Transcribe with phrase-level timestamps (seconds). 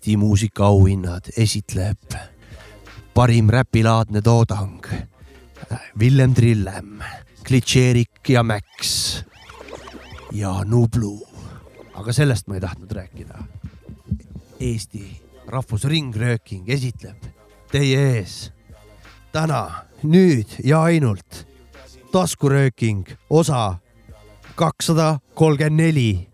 [0.00, 2.14] Eesti muusikaauhinnad esitleb
[3.14, 4.80] parim räpilaadne toodang.
[5.98, 7.02] Villem Trillem,
[7.44, 9.24] Klitšeerik ja Max
[10.32, 11.26] ja Nublu.
[11.94, 13.42] aga sellest ma ei tahtnud rääkida.
[14.60, 17.20] Eesti Rahvusringrööking esitleb
[17.68, 18.52] teie ees
[19.32, 21.44] täna, nüüd ja ainult
[22.12, 23.76] taskurööking osa
[24.56, 26.29] kakssada kolmkümmend neli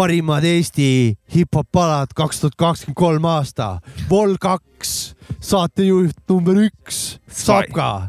[0.00, 3.66] parimad Eesti hip-hop palad kaks tuhat kakskümmend kolm aasta.
[4.08, 4.92] Vol kaks,
[5.44, 8.08] saatejuht number üks, Sapka.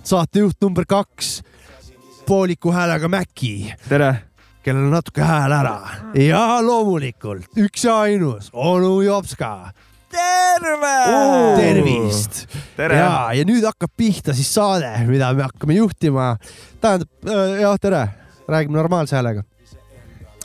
[0.00, 1.42] saatejuht number kaks,
[2.26, 3.74] pooliku häälega Mäkki.
[3.88, 4.14] tere.
[4.62, 5.74] kellel on natuke hääl ära.
[6.14, 9.72] ja loomulikult üks ja ainus, onu Jopska.
[10.10, 10.94] terve!
[11.58, 12.46] tervist!
[12.78, 16.38] ja, ja nüüd hakkab pihta siis saade, mida me hakkame juhtima.
[16.80, 17.12] tähendab,
[17.60, 18.08] jah, tere,
[18.48, 19.44] räägime normaalse häälega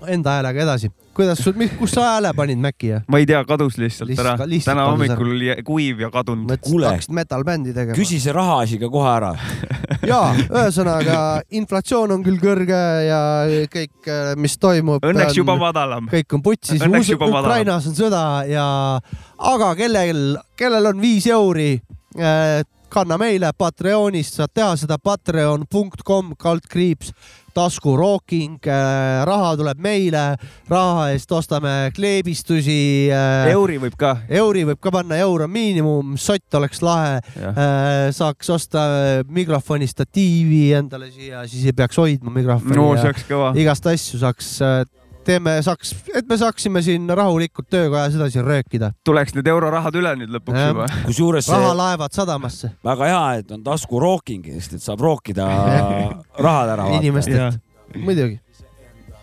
[0.08, 0.92] enda häälega edasi.
[1.14, 3.02] kuidas sul, kus sa hääle panid Maci ja?
[3.08, 4.60] ma ei tea, kadus lihtsalt, lihtsalt ära.
[4.66, 6.52] täna hommikul oli kuiv ja kadunud.
[6.52, 7.98] et hakkasid metal bändi tegema.
[7.98, 9.32] küsi see rahaasi ka kohe ära
[10.12, 11.20] ja ühesõnaga
[11.62, 13.22] inflatsioon on küll kõrge ja
[13.72, 15.06] kõik, mis toimub.
[15.06, 16.10] Õnneks juba madalam.
[16.12, 16.82] kõik on putsis.
[16.82, 18.66] Ukrainas on sõda ja,
[19.38, 21.76] aga kellel, kellel on viis euri
[22.92, 27.14] kanna meile Patreonist, saad teha seda patreon.com kaldkriips
[27.56, 30.24] taskurooking, äh, raha tuleb meile,
[30.72, 33.10] raha eest ostame kleebistusi.
[33.14, 34.16] Äh, euri võib ka.
[34.30, 37.20] euri võib ka panna, eur on miinimum, sott oleks lahe.
[37.42, 38.86] Äh, saaks osta
[39.30, 42.78] mikrofoni statiivi endale siia, siis ei peaks hoidma mikrofoni.
[42.78, 43.54] no see oleks kõva.
[43.60, 44.58] igast asju saaks
[45.28, 48.92] teeme, saaks, et me saaksime siin rahulikult töökojas edasi röökida.
[49.08, 50.70] tuleks need eurorahad üle nüüd lõpuks ja.
[50.74, 50.88] juba.
[51.08, 51.50] kusjuures.
[51.52, 52.72] rahalaevad sadamasse.
[52.86, 55.50] väga hea, et on taskurooking, sest et saab rookida
[56.48, 56.88] rahad ära.
[57.00, 57.62] inimestelt,
[57.98, 58.40] muidugi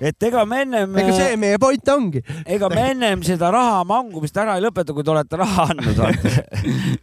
[0.01, 0.97] et ega me ennem.
[1.03, 2.21] ega see meie point ongi.
[2.47, 5.99] ega me ennem seda raha mangumist ära ei lõpeta, kui te olete raha andnud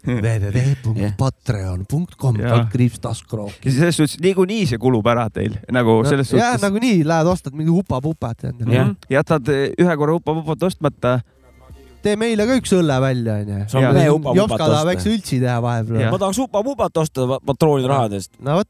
[0.05, 3.55] www.patreon.com kaldkriips taskurook.
[3.65, 6.43] selles suhtes niikuinii see kulub ära teil nagu no, selles suhtes.
[6.43, 8.73] jah, nagunii lähed ostad mingi upa-pupat endale.
[8.77, 8.89] jah,
[9.19, 11.11] jätad ühe korra upa-pupat ostmata
[12.05, 13.55] tee meile ka üks õlle välja, onju.
[14.37, 16.11] Jopska tahab, eks üldsi teha vahepeal.
[16.13, 18.31] ma tahaks upa-pupat osta patrooni rahadest.
[18.39, 18.69] no vot.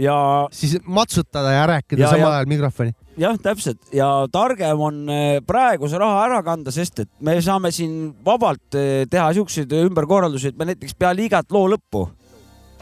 [0.00, 0.16] ja.
[0.50, 6.00] siis matsutada ja rääkida samal ajal mikrofoni jah, täpselt ja targem on eh, praegu see
[6.00, 10.70] raha ära kanda, sest et me saame siin vabalt eh, teha siukseid ümberkorraldusi, et me
[10.70, 12.06] näiteks peale igat loo lõppu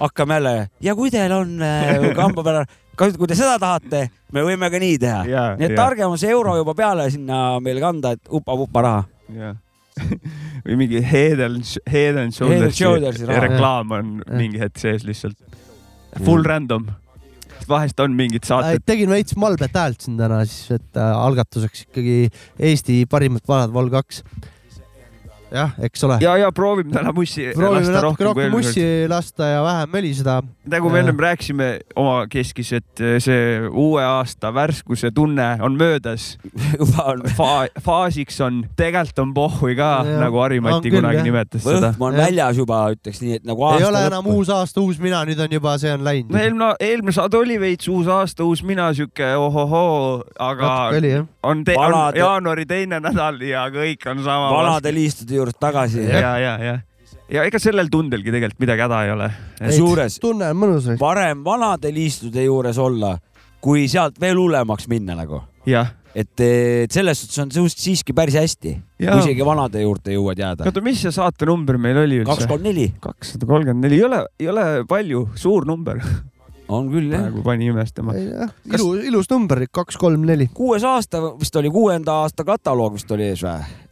[0.01, 2.65] hakkame jälle ja kui teil on eh, kamba peal,
[3.21, 5.23] kui te seda tahate, me võime ka nii teha.
[5.27, 5.79] nii et ja.
[5.79, 9.55] targem on see euro juba peale sinna meil kanda, et upa-pupa raha.
[10.67, 14.37] või mingi Head and, head and Shoulders reklaam on ja.
[14.37, 15.39] mingi hetk sees lihtsalt.
[16.21, 16.49] Full mm.
[16.49, 16.89] random
[17.69, 18.85] vahest on mingid saated.
[18.87, 22.19] tegin veits malbet häält siin täna siis, et äh, algatuseks ikkagi
[22.71, 24.23] Eesti parimad vanad Vol kaks
[25.51, 26.19] jah, eks ole.
[26.21, 30.43] ja, ja proovime täna mussi proovime natuke rohkem mussi lasta ja vähem möliseda.
[30.67, 36.37] nagu me ennem rääkisime omakeskis, et eh, see uue aasta värskuse tunne on möödas
[37.37, 37.67] Fa.
[37.83, 39.91] faasiks on, tegelikult on pohhui ka,
[40.21, 41.29] nagu Harimati kunagi jah.
[41.29, 41.93] nimetas Võhm seda.
[42.01, 44.13] on väljas juba, ütleks nii, et nagu aasta ei ole lõppu.
[44.13, 46.33] enam uus aasta, uus mina, nüüd on juba, see on läinud.
[46.35, 51.63] no eelmine, eelmine saade oli veits uus aasta, uus mina, sihuke ohohoo, aga oli, on,
[51.77, 54.51] on jaanuari teine nädal ja kõik on sama.
[54.55, 54.95] vanade
[55.37, 56.05] liistude juurest tagasi.
[56.09, 56.79] ja, ja, ja
[57.31, 59.31] ja ega sellel tundelgi tegelikult midagi häda ei ole.
[59.59, 60.89] kusjuures tunne on mõnus.
[60.99, 63.17] parem vanade liistude juures olla,
[63.61, 65.43] kui sealt veel hullemaks minna nagu.
[66.15, 70.67] et, et selles suhtes on see siiski päris hästi, kui isegi vanade juurde jõuad jääda.
[70.67, 72.31] oota, mis see saatenumber meil oli üldse?
[72.31, 72.93] kaks, kolm, neli.
[73.01, 76.03] kakssada kolmkümmend neli, ei ole, ei ole palju, suur number
[76.69, 77.27] on küll jah.
[77.27, 78.15] praegu pani imestama.
[78.15, 78.81] Kas...
[78.81, 80.49] ilus, ilus number, kaks, kolm, neli.
[80.55, 83.86] kuues aasta vist oli, kuuenda aasta kataloog vist oli ees või?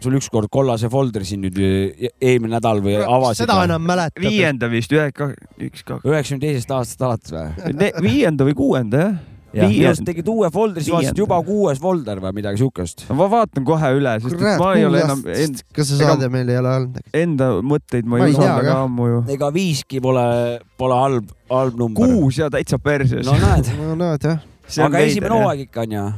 [0.00, 3.44] Sul ükskord kollase folderi siin nüüd e-, eelmine nädal või avasid?
[3.44, 4.22] seda enam mäletad.
[4.24, 6.06] viienda vist, ühe, üks, kaks.
[6.06, 7.90] üheksakümne teisest aastast alates või?
[8.04, 9.18] viienda või kuuenda jah
[9.54, 13.04] ja arust tegid uue folderi, siis vaatasid juba kuues folder või midagi siukest.
[13.16, 15.62] ma vaatan kohe üle, sest Kurat, ma ei ole enam end....
[15.74, 17.00] kas see saade meil ei ole olnud?
[17.22, 19.20] Enda mõtteid ma ei usalda ka ammu ju.
[19.34, 20.24] ega viiski pole,
[20.80, 22.14] pole halb, halb number.
[22.14, 23.26] kuus ja täitsa perses.
[23.26, 24.42] no näed no näed jah.
[24.86, 26.08] aga esimene hooaeg ikka on ju?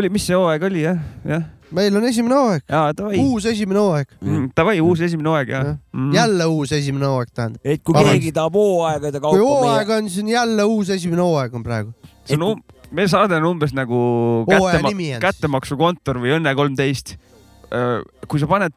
[0.00, 3.02] oli, mis see hooaeg oli jah, jah meil on esimene hooaeg.
[3.24, 4.50] uus esimene hooaeg mm,.
[4.56, 5.74] Davai, uus esimene hooaeg jah ja.
[5.92, 6.12] mm..
[6.14, 7.60] jälle uus esimene hooaeg tähendab.
[7.64, 8.20] et kui Vabandust.
[8.20, 9.34] keegi tahab hooaegade kaupa.
[9.36, 11.94] kui hooaeg on, siis on jälle uus esimene hooaeg on praegu.
[12.24, 12.62] see on um-,
[12.94, 13.98] meie saade on umbes nagu
[14.50, 17.16] kättema, kättemaksukontor või Õnne kolmteist.
[18.28, 18.74] kui sa paned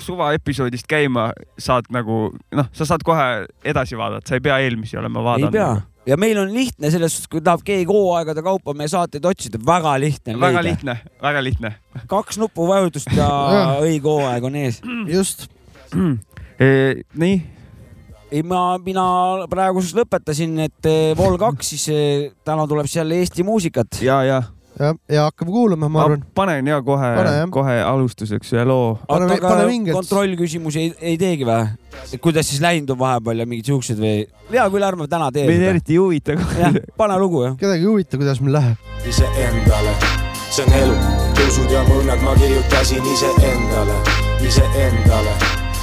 [0.00, 4.98] suva episoodist käima, saad nagu noh, sa saad kohe edasi vaadata, sa ei pea eelmisi
[5.00, 5.54] olema vaadanud.
[5.54, 9.26] ei pea ja meil on lihtne selles suhtes, kui tahab keegi hooaegade kaupa meie saateid
[9.26, 10.38] otsida, väga lihtne.
[10.40, 10.68] väga leida.
[10.68, 11.74] lihtne, väga lihtne.
[12.06, 13.28] kaks nupuvajutust ja
[13.84, 14.80] õige hooaeg on ees.
[15.10, 15.46] just
[16.58, 16.68] e,.
[17.14, 17.36] nii.
[18.30, 19.06] ei, ma, mina
[19.50, 24.02] praegu siis lõpetasin, et eh, Vol kaks, siis eh, täna tuleb seal Eesti muusikat.
[24.06, 24.42] ja, ja
[24.78, 26.24] ja, ja hakkame kuulama, ma arvan.
[26.34, 27.08] panen ja kohe,
[27.50, 28.98] kohe alustuseks ühe loo.
[29.08, 29.54] oota, aga
[29.92, 31.66] kontrollküsimusi ei, ei teegi või?
[32.22, 34.26] kuidas siis läinud on vahepeal ja mingid siuksed või?
[34.52, 35.46] hea küll, ärme täna tee.
[35.48, 36.36] meid eriti ei huvita.
[36.60, 37.56] jah, pane lugu jah.
[37.60, 38.86] kedagi ei huvita, kuidas meil läheb.
[39.08, 39.96] iseendale,
[40.50, 40.96] see on elu,
[41.40, 44.00] tõusud ja mõõnad ma kirjutasin iseendale,
[44.44, 45.36] iseendale,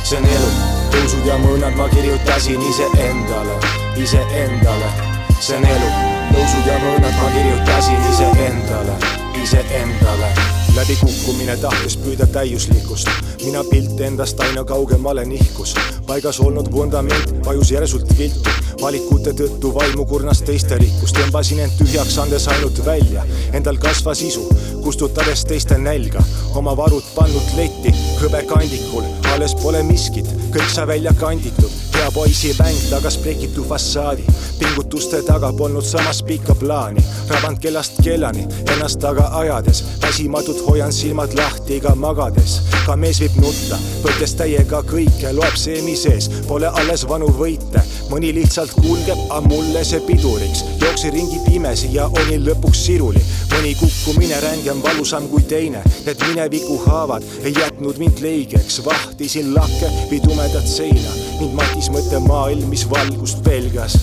[0.04, 0.56] see on elu,
[0.95, 3.62] tõusud ja mõõnad ma kirjutasin iseendale,
[3.98, 4.98] iseendale,
[5.40, 8.97] see on elu tõusud ja mõõnad ma kirjutasin iseendale,
[9.44, 10.30] iseendale.
[10.74, 13.09] läbikukkumine tahtes püüda täiuslikkust,
[13.44, 15.75] mina pilt endast aina kaugemale nihkus.
[16.07, 18.50] paigas olnud vundament vajus järsult viltu,
[18.81, 23.25] valikute tõttu vaimu kurnas teiste rikkus, tõmbasin end tühjaks, andes ainult välja.
[23.53, 24.50] Endal kasvas isu,
[24.83, 26.24] kustutades teiste nälga,
[26.56, 31.82] oma varud pannud letti hõbekandikul, alles pole miskit, kõik sai välja kanditud
[32.13, 34.24] poisi mäng tagas plekitu fassaadi,
[34.60, 41.33] pingutuste taga polnud samas pikka plaani, rabanud kellast kellani, ennast taga ajades, väsimatult hoian silmad
[41.33, 42.62] lahti ka magades.
[42.86, 47.81] ka mees võib nutta, võttes täiega kõike, loeb seemi sees, pole alles vanu võite,
[48.12, 50.63] mõni lihtsalt kulgeb, aga mulle see piduriks.
[50.81, 53.24] jooksin ringi pimesi ja olin lõpuks siruli,
[53.56, 59.89] mõni kukkumine rängem, valusam kui teine, need mineviku haavad ei jätnud mind leigeks, vahtisin lakke
[60.12, 63.95] või tumedat seina, mind matis mõttemaailm, mis valgust pelgas.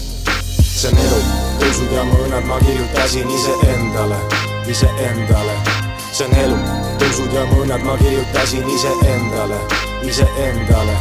[0.80, 1.18] see on elu,
[1.60, 4.16] tõusud ja mõõnad ma kirjutasin iseendale,
[4.70, 5.56] iseendale.
[6.12, 6.58] see on elu,
[7.02, 9.60] tõusud ja mõõnad ma kirjutasin iseendale,
[10.08, 10.96] iseendale.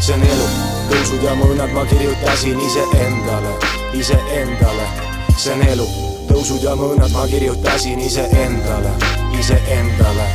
[0.00, 0.48] see on elu,
[0.92, 3.56] tõusud ja mõõnad ma kirjutasin iseendale,
[3.94, 4.88] iseendale.
[5.36, 5.88] see on elu,
[6.28, 8.96] tõusud ja mõõnad ma kirjutasin iseendale,
[9.40, 10.26] iseendale.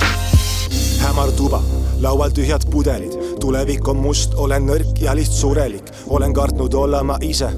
[1.01, 1.61] hämar tuba
[2.01, 7.51] laual tühjad pudelid, tulevik on must, olen nõrk ja lihtsurelik, olen kartnud olla ma ise.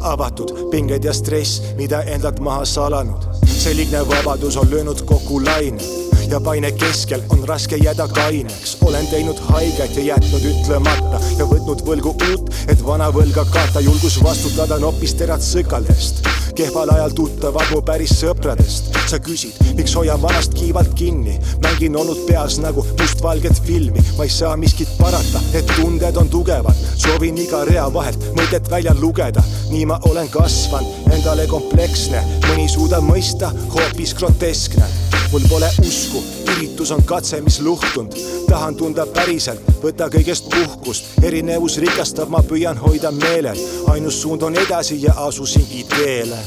[0.00, 6.03] avatud pinged ja stress, mida endalt maha salanud, see liigne vabadus on löönud kokku laine
[6.30, 8.76] ja paine keskel on raske jääda kaineks.
[8.84, 14.22] olen teinud haiget ja jätnud ütlemata ja võtnud võlgu uut, et vana võlga katta, julgus
[14.22, 16.24] vastutada on hoopis terad sõkaldest
[16.54, 18.92] kehval ajal tuttavad mu päris sõpradest.
[19.10, 24.32] sa küsid, miks hoian vanast kiivalt kinni, mängin olnud peas nagu mustvalget filmi, ma ei
[24.32, 29.84] saa miskit parata, et tunded on tugevad, soovin iga rea vahelt mõtet välja lugeda, nii
[29.90, 34.84] ma olen kasvanud, endale kompleksne, mõni suudab mõista, hoopis groteskne.
[35.32, 36.22] mul pole usku,
[36.52, 38.14] üritus on katse, mis luhtunud,
[38.48, 43.58] tahan tunda päriselt, võta kõigest puhkust, erinevus rikastab, ma püüan hoida meelel,
[43.90, 46.38] ainus suund on edasi ja asusingi teele.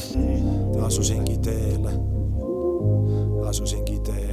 [0.87, 1.91] Asusingi teele,
[3.49, 4.27] asusingi teele.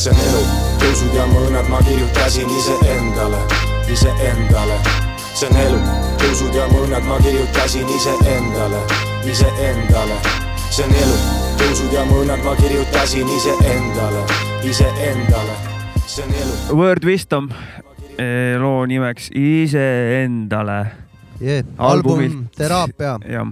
[0.00, 0.44] see on elu,
[0.80, 3.40] tõusud ja mõõnad ma kirjutasin iseendale,
[3.92, 4.78] iseendale.
[5.34, 5.82] see on elu,
[6.20, 8.80] tõusud ja mõõnad ma kirjutasin iseendale,
[9.24, 10.16] iseendale.
[10.70, 11.18] see on elu,
[11.60, 14.24] tõusud ja mõõnad ma kirjutasin iseendale,
[14.62, 15.60] iseendale.
[16.06, 16.80] see on elu.
[16.82, 17.52] Word Wisdom
[18.20, 20.80] Eh, loo nimeks Iseendale
[21.40, 21.64] yeah..
[21.78, 23.16] album Teraapia.
[23.24, 23.46] jah.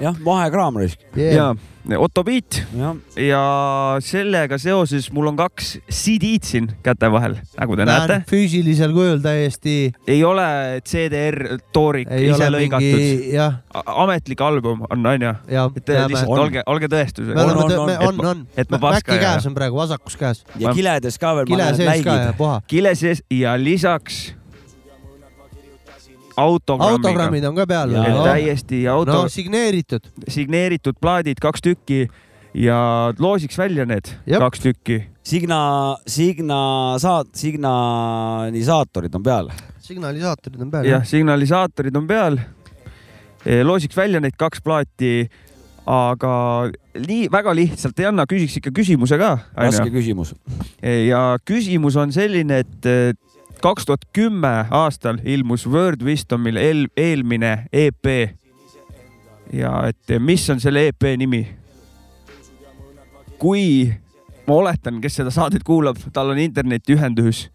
[0.00, 1.34] jah, vahekraam risk yeah..
[1.36, 1.54] ja
[1.96, 2.92] Otto Beat ja.
[3.16, 3.42] ja
[4.04, 8.18] sellega seoses mul on kaks CD-d siin käte vahel, nagu te Näen, näete.
[8.28, 9.76] füüsilisel kujul täiesti.
[10.06, 10.48] ei ole
[10.84, 13.36] CDR toorik ei ise lõigatud mingi....
[13.84, 15.34] ametlik album on, onju.
[15.48, 16.44] et lihtsalt on.
[16.46, 17.36] olge, olge tõestuseks.
[17.38, 18.46] on, on, on, on, on.
[18.56, 19.34] et ma paska ei aja.
[19.34, 20.44] käes on praegu, vasakus käes.
[20.60, 21.48] ja kiledes ka veel.
[21.52, 22.60] kile sees ka ja puha.
[22.68, 24.37] kile sees ja lisaks
[26.38, 26.96] autogrammiga.
[26.96, 27.94] autogrammid on ka peal.
[28.24, 29.12] täiesti auto.
[29.12, 30.08] no signeeritud.
[30.28, 32.06] signeeritud plaadid, kaks tükki
[32.54, 34.40] ja loosiks välja need Jep.
[34.40, 35.00] kaks tükki.
[35.28, 36.60] Signa, Signa
[36.98, 39.50] saat-, signalisaatorid on peal.
[39.78, 40.88] signalisaatorid on peal.
[40.88, 42.38] jah, signalisaatorid on peal.
[43.46, 45.28] E, loosiks välja neid kaks plaati
[45.88, 46.32] aga
[47.00, 49.38] nii väga lihtsalt ei anna, küsiks ikka küsimuse ka.
[49.56, 50.34] raske küsimus.
[50.82, 52.88] E, ja küsimus on selline, et
[53.60, 58.06] kaks tuhat kümme aastal ilmus Word Wisdomil eel, eelmine EP.
[59.52, 61.46] ja et mis on selle EP nimi?
[63.38, 63.92] kui
[64.48, 67.48] ma oletan, kes seda saadet kuulab, tal on internetiühendus.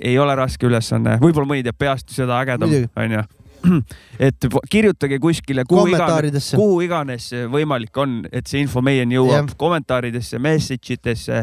[0.00, 3.24] ei ole raske ülesanne, võib-olla mõni teab peast seda ägedam, onju
[4.28, 10.38] et kirjutage kuskile, kuhu iganes, kuhu iganes võimalik on, et see info meieni jõuab, kommentaaridesse,
[10.38, 11.40] message itesse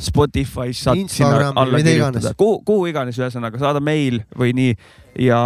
[0.00, 4.76] Spotify's saad sinna alla kirjutada, kuhu, kuhu iganes, ühesõnaga saada meil või nii.
[5.26, 5.40] Ja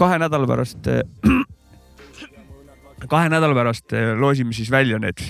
[0.00, 0.88] kahe nädala pärast
[3.12, 5.22] kahe nädala pärast loosime siis välja need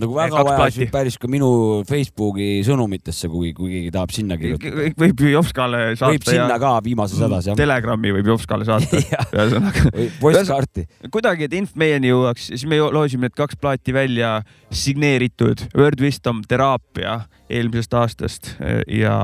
[0.00, 1.50] nagu väga vaja päris ka minu
[1.88, 4.90] Facebooki sõnumitesse, kui, kui keegi tahab sinna kirjutada.
[5.00, 6.12] võib Jovskale saata.
[6.14, 6.58] võib sinna ja...
[6.62, 7.58] ka viimases hädas jah.
[7.58, 9.00] Telegrami võib Jovskale saata
[9.36, 9.86] ühesõnaga.
[10.20, 10.86] postkaarti.
[11.12, 14.38] kuidagi, et inf meieni jõuaks, siis me loosime need kaks plaati välja
[14.72, 18.52] signeeritud Word Wisdom teraapia eelmisest aastast
[18.90, 19.16] ja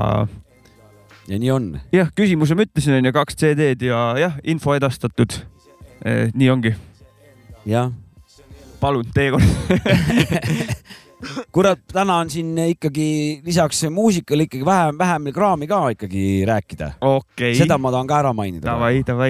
[1.27, 1.69] ja nii on.
[1.93, 5.41] jah, küsimuse ma ütlesin, onju, kaks CD-d ja jah, info edastatud.
[6.33, 6.75] nii ongi.
[7.67, 7.91] jah
[8.87, 9.47] palun, teie kord
[11.55, 17.55] kurat, täna on siin ikkagi lisaks muusikale ikkagi vähem, vähem kraami ka ikkagi rääkida okay..
[17.57, 18.77] seda ma tahan ka ära mainida.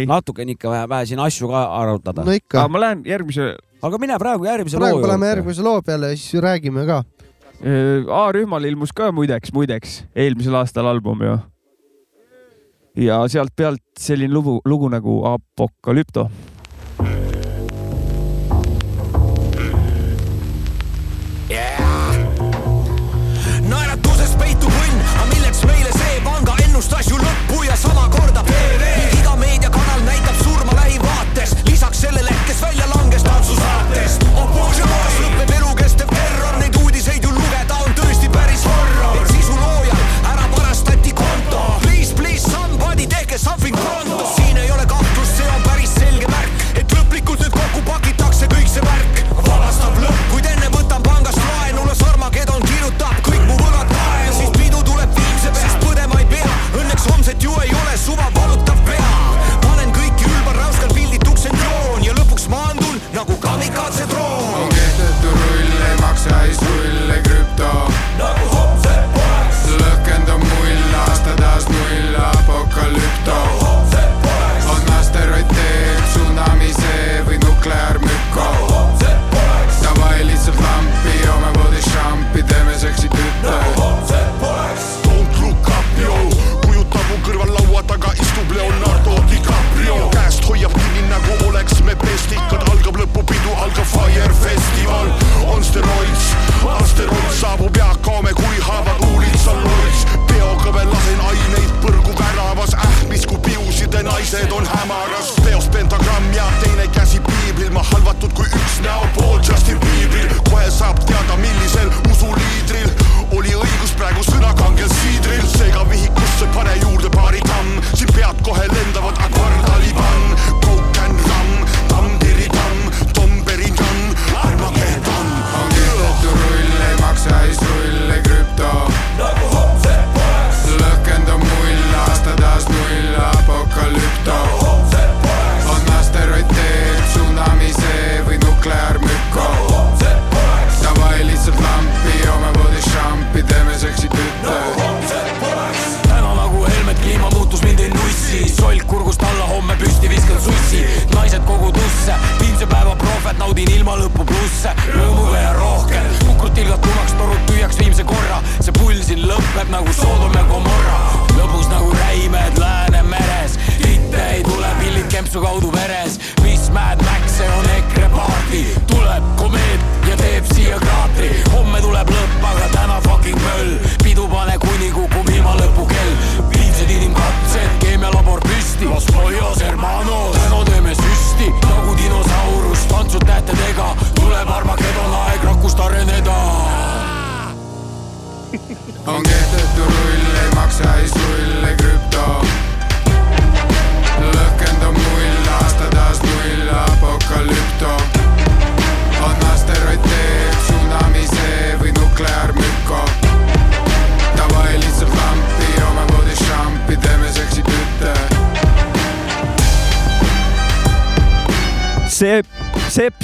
[0.08, 2.26] natukene ikka vähe, vähe siin asju ka arutada.
[2.28, 2.68] no ikka.
[2.68, 3.56] ma lähen järgmise.
[3.82, 5.08] aga mine praegu järgmise praegu loo juurde.
[5.08, 7.04] praegu läheme järgmise loo peale ja siis räägime ka.
[8.14, 11.38] A-rühmal ilmus ka muideks, muideks eelmisel aastal album ju.
[13.08, 16.28] ja sealt pealt selline lugu, lugu nagu Apokalüpto
[26.78, 32.62] ennustas ju lõppu ja sama kordab TV iga meediakanal näitab surma lähivaates lisaks sellele, kes
[32.62, 32.86] välja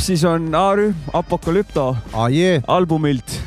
[0.04, 2.64] siis on A-rühm Apokalüpto ah, yeah.
[2.68, 3.40] albumilt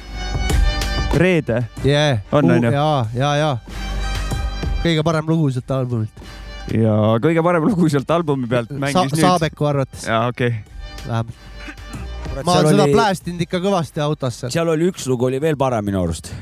[1.14, 2.18] Reede yeah..
[2.32, 2.70] On, on ju?
[2.72, 3.50] ja, ja, ja
[4.80, 6.22] kõige parem lugu sealt albumilt.
[6.72, 9.20] ja kõige parem lugu sealt albumi pealt mängis Sa nüüd.
[9.20, 11.04] Saabeku arvates jaa, okei okay..
[11.04, 11.36] vähemalt.
[12.40, 12.96] ma olen seda oli...
[12.96, 14.54] plästinud ikka kõvasti autos seal.
[14.56, 16.32] seal oli üks lugu oli veel parem minu arust.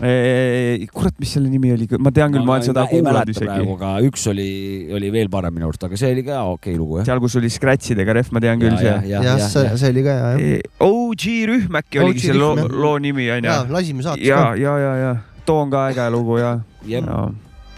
[0.00, 3.56] Kurat, mis selle nimi oli, ma tean küll, ma olen seda kuulanud isegi.
[3.76, 4.50] aga üks oli,
[4.96, 7.10] oli veel parem minu arust, aga see oli ka okei okay lugu jah.
[7.10, 9.12] seal, kus oli scratch idega ref, ma tean küll ja, see.
[9.12, 10.70] jah, see, see oli ka hea jah.
[10.88, 13.50] OG rühm äkki oligi selle loo, loo nimi onju.
[13.50, 14.30] ja, lasime saates ka.
[14.30, 15.12] ja, ja, ja, ja
[15.44, 16.58] too on ka äge lugu ja.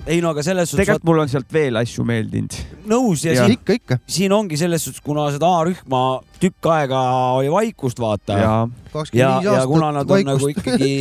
[0.06, 0.82] Ei no aga selles suhtes.
[0.82, 2.56] tegelikult mul on sealt veel asju meeldinud.
[2.90, 3.44] nõus ja, ja.
[3.44, 3.98] siin ikka, ikka.
[4.10, 6.02] siin ongi selles suhtes, kuna seda A-rühma
[6.42, 7.02] tükk aega
[7.38, 8.38] oli vaikust, vaata.
[8.38, 8.54] ja,
[9.14, 10.32] ja, ja kuna nad on vaikust.
[10.32, 10.92] nagu ikkagi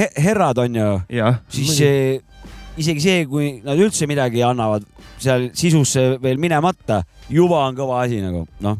[0.00, 0.90] he herrad onju,
[1.54, 2.02] siis see,
[2.78, 4.86] isegi see, kui nad üldse midagi annavad
[5.18, 8.78] seal sisusse veel minemata, juba on kõva asi nagu noh.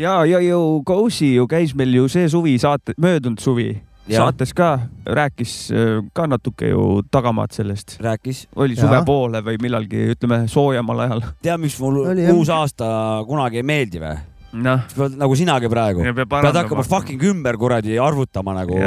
[0.00, 3.74] ja, ja ju Kousi ju käis meil ju see suvi saate, möödunud suvi.
[4.10, 4.72] Saates ka
[5.06, 7.98] rääkis äh, ka natuke ju tagamaad sellest.
[8.00, 8.46] rääkis.
[8.56, 9.04] oli suve ja.
[9.06, 11.24] poole või millalgi, ütleme soojemal ajal.
[11.42, 12.62] tead, miks mul oli, uus jah.
[12.62, 12.92] aasta
[13.28, 14.18] kunagi ei meeldi või?
[14.52, 14.84] noh.
[15.16, 16.04] nagu sinagi praegu.
[16.28, 18.78] pead hakkama fucking ümber kuradi arvutama nagu,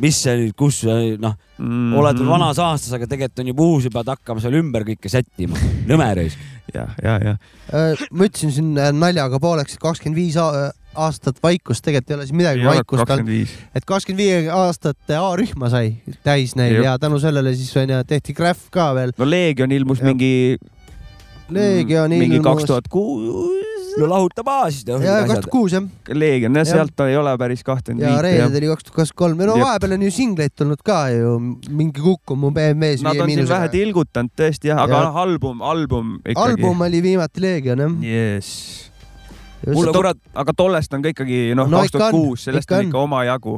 [0.00, 3.84] mis see nüüd, kus noh mm -hmm., oled vanas aastas, aga tegelikult on juba uus
[3.88, 5.56] ja pead hakkama seal ümber kõike sättima.
[5.88, 6.36] nõme reis.
[6.76, 7.36] ja, ja, ja.
[7.72, 10.36] Äh, ma ütlesin siin äh, naljaga pooleks, et kakskümmend viis
[10.96, 13.52] aastat vaikust, tegelikult ei ole siin midagi vaikust olnud.
[13.74, 16.88] et kakskümmend viie aastat A-rühma sai täis neil Jep.
[16.88, 19.14] ja tänu sellele siis onju tehti Graph ka veel.
[19.18, 20.10] no Leegion ilmus ja.
[20.10, 20.58] mingi.
[21.52, 22.28] Leegion ilmus.
[22.28, 23.92] mingi kaks tuhat kuus.
[24.00, 24.88] no lahuta baas siis.
[24.88, 25.86] ja kaks tuhat kuus jah.
[26.12, 28.16] Leegion jah, sealt ei ole päris kahtekümmend viite.
[28.16, 30.98] ja Reeded oli kaks tuhat kakskümmend kolm ja no vahepeal on ju singleid tulnud ka
[31.14, 31.36] ju,
[31.68, 33.06] mingi kukk on mu BMW-s.
[33.06, 35.14] Nad on siin vähe tilgutanud tõesti jah, aga ja.
[35.22, 36.42] album, album ikkagi.
[36.48, 37.96] album oli viimati Leegion jah.
[38.10, 38.92] jess
[39.66, 43.02] mulle kurat, aga tollest on ka ikkagi noh no,, kaks tuhat kuus, sellest on ikka
[43.02, 43.56] omajagu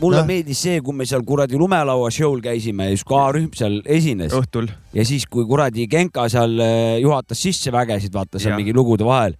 [0.00, 0.26] mulle no.
[0.28, 4.34] meeldis see, kui me seal kuradi lumelaua show'l käisime ja siis kui A-rühm seal esines.
[4.36, 4.70] õhtul.
[4.96, 8.60] ja siis, kui kuradi Genka seal eh, juhatas sisse vägesid, vaata seal ja.
[8.60, 9.36] mingi lugude vahel.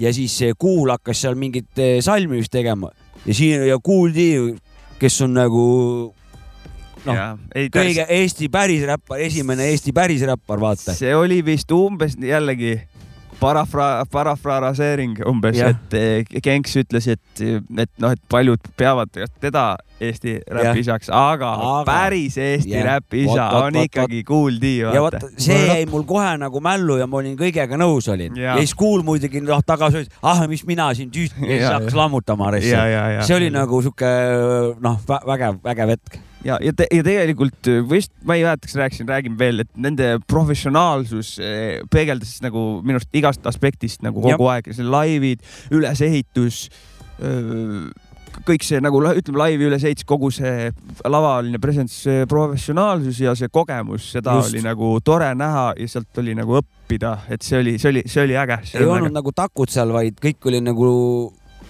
[0.00, 2.92] ja siis Kuul hakkas seal mingit eh, salmi vist tegema
[3.26, 4.28] ja siin ja kuuldi,
[5.00, 5.64] kes on nagu
[7.06, 7.20] noh,
[7.74, 10.94] kõige Eesti päris räppar, esimene Eesti päris räppar, vaata.
[10.96, 12.76] see oli vist umbes jällegi
[13.42, 19.12] parafra-, parafraseering umbes, et eh, Genks ütles, et, et noh, et paljud peavad
[19.42, 24.72] teda Eesti räpisaks, aga, aga päris Eesti räpisa on võt, ikkagi Kool D.
[24.82, 28.34] ja vot see jäi mul kohe nagu mällu ja ma olin kõigega nõus olin.
[28.38, 31.98] ja siis Kool muidugi noh tagasi ütles, ah mis mina siin tüüsti ja siis hakkas
[31.98, 32.50] lammutama.
[32.62, 34.12] see oli nagu sihuke
[34.82, 39.08] noh, vägev, vägev hetk ja, ja, te, ja tegelikult vist ma ei mäleta, kas rääkisin,
[39.08, 44.56] räägin veel, et nende professionaalsus eh, peegeldas nagu minu arust igast aspektist nagu kogu ja.
[44.56, 46.66] aeg, see laivid, ülesehitus
[48.46, 50.70] kõik see nagu ütleme laivi ülesehitus, kogu see
[51.04, 54.52] lavaline presence, professionaalsus ja see kogemus, seda Just.
[54.52, 58.24] oli nagu tore näha ja sealt oli nagu õppida, et see oli, see oli, see
[58.24, 58.58] oli äge.
[58.74, 59.18] ei olnud äge.
[59.20, 60.88] nagu takud seal, vaid kõik oli nagu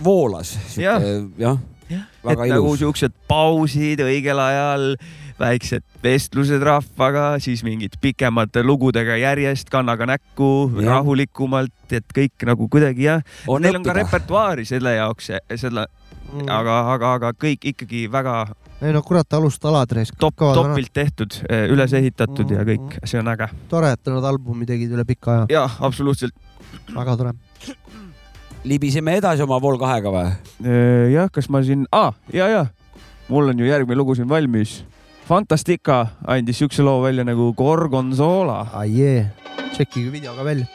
[0.02, 0.56] voolas.
[0.78, 1.02] jah
[1.40, 1.56] ja
[1.90, 2.48] et ilus.
[2.54, 4.86] nagu siuksed pausid õigel ajal,
[5.40, 13.08] väiksed vestlused rahvaga, siis mingid pikemad lugudega järjest, kannaga näkku, rahulikumalt, et kõik nagu kuidagi
[13.08, 13.22] jah.
[13.60, 18.42] Neil on ka repertuaari selle jaoks, selle mm., aga, aga, aga kõik ikkagi väga
[18.82, 20.10] ei no kurat, alustalad reis.
[20.18, 21.36] top, topilt tehtud,
[21.70, 23.46] üles ehitatud mm, ja kõik, see on äge.
[23.70, 25.46] tore, et nad albumi tegid üle pika aja.
[25.54, 26.34] jah, absoluutselt.
[26.90, 27.34] väga tore
[28.64, 30.30] libiseme edasi oma Vol kahega või?
[31.12, 32.66] jah, kas ma siin ah,, ja, ja
[33.28, 34.82] mul on ju järgmine lugu siin valmis.
[35.26, 38.66] Fantastica andis siukse loo välja nagu Gorgonzola.
[38.74, 39.26] ai jee,
[39.72, 40.66] tšekkige video ka välja.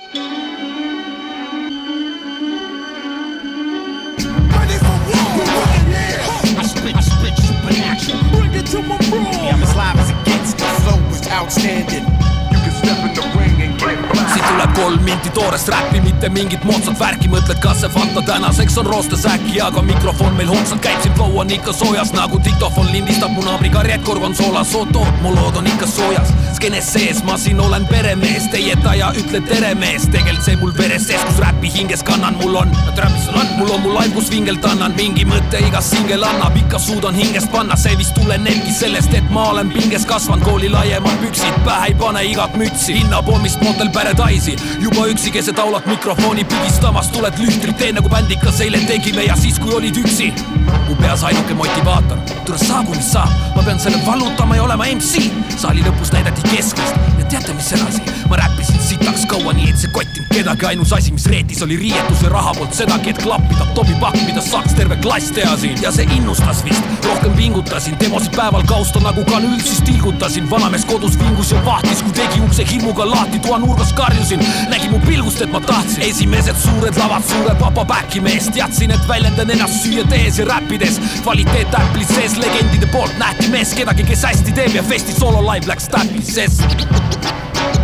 [8.32, 9.19] Bring it to my bro.
[9.19, 10.54] I'm as live as it gets.
[10.54, 12.57] The flow is outstanding.
[14.47, 18.88] Tuleb kolm minti toorest räppi, mitte mingit moodsat värki, mõtled, kas see Fanta tänaseks on
[18.88, 22.13] roostes äkki, aga mikrofon meil hoogsalt käib, siin flow on ikka soojas.
[22.15, 26.33] Nagu diktofon lindistab mu naabri karjed, korvonsoola, sootoot, mu lood on ikka soojas.
[26.55, 31.07] skeenes sees, ma siin olen peremees, teie taja ütle tere mees, tegelikult see mul veres
[31.07, 33.47] sees, kus räpi hinges kannan, mul on, on?
[33.57, 37.51] mul on mu laip, kus vingelt annan mingi mõte, igas singel annab, ikka suudan hingest
[37.53, 41.95] panna, see vist tulenebki sellest, et ma olen pinges kasvanud, kooli laiemad püksid pähe ei
[41.99, 43.89] pane igat mütsi, hinnapommist Motel
[44.38, 49.36] Paradise'i juba üksi keset aulat mikrofoni pigistamas tuled lühtrit teen nagu bändikas eile tegime ja
[49.36, 50.30] siis, kui olid üksi.
[50.88, 55.32] mu peas ainuke motivaator, tule saagu mis saab, ma pean selle vallutama ja olema MC.
[55.58, 56.95] saali lõpus näidati keskmist.
[57.17, 60.93] Ja teate, mis edasi, ma räppisin sitaks ka kaua nii, et see kottinud kedagi, ainus
[60.93, 64.97] asi, mis reetis, oli riietuse raha poolt sedagi, et klappida Tobi pakk, mida saaks terve
[65.02, 65.76] klass teha siin.
[65.84, 71.17] Ja see innustas vist, rohkem pingutasin, demosid päeval kausta nagu kanül, siis tilgutasin, vanamees kodus
[71.19, 73.93] vingus ja vahtis, kui tegi ukse hirmuga lahti, toa nurgas
[74.28, 78.92] karjusin, nägi mu pilgust, et ma tahtsin esimesed suured lavad, suure papa back'i mees, teadsin,
[78.92, 84.04] et väljendan ennast süüa tehes ja räppides, kvaliteet äplis sees, legendide poolt nähti mees kedagi,
[84.04, 86.60] kes hästi teeb ja festi solo live läks täpis sees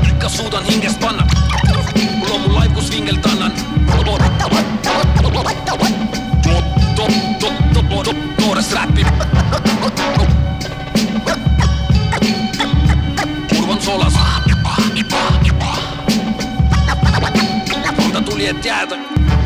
[0.09, 1.27] ikka suudan hingest panna.
[2.19, 3.51] mul on mul live, kus vingelt annan.
[8.37, 9.05] toores räppi.
[13.49, 14.42] kurv on soolas.
[18.23, 18.97] Ta tuli, et jääda.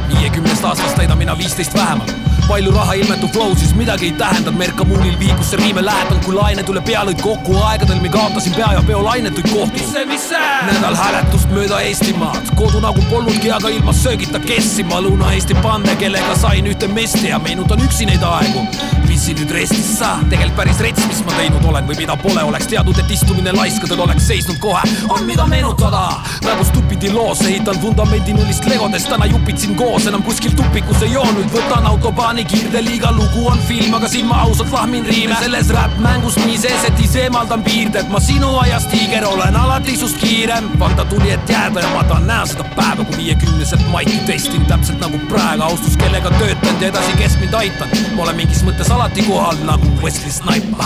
[0.07, 4.57] viiekümnest aastast täidan mina viisteist vähemalt palju raha ilmetub flow, siis midagi ei tähendanud.
[4.57, 8.71] Merka muulil viikusse riime lähetan, kui lained üle pea lõid kokku aegadel, mi kaotasin pea
[8.77, 9.83] ja peo lainetuid kohti.
[9.91, 10.47] see, see?
[10.67, 16.67] nädal hääletust mööda Eestimaad, kodu nagu polnudki, aga ilma söögita kessima Lõuna-Eesti pande, kellega sain
[16.71, 18.65] ühte mesti ja meenutan üksi neid aegu.
[19.07, 22.67] pissi nüüd restis sa, tegelikult päris rets, mis ma teinud olen või mida pole, oleks
[22.71, 24.81] teadnud, et istumine laiskadel oleks seisnud kohe.
[25.09, 26.03] on mida meenutada,
[26.45, 31.25] nagu stupidi loos ehitan vundamendi nullist legodest, täna jupitsin koos, enam kuskil tupikus ei joo,
[31.37, 35.69] nüüd võtan autobaani plaani kiirdeliiga lugu on film, aga siin ma ausalt lahmin riime selles
[35.73, 40.67] räpp-mängus nii sees, et ise eemaldan piirded, ma sinu aias tiiger olen alati sust kiirem.
[40.79, 45.01] Vanda tuli, et jääda ja ma tahan näha seda päeva, kui viiekümneselt maiki testin täpselt
[45.01, 47.97] nagu praegu, austus, kellega töötanud ja edasi, kes mind aitab.
[48.15, 50.85] ma olen mingis mõttes alati kohal nagu Wesley Sniper.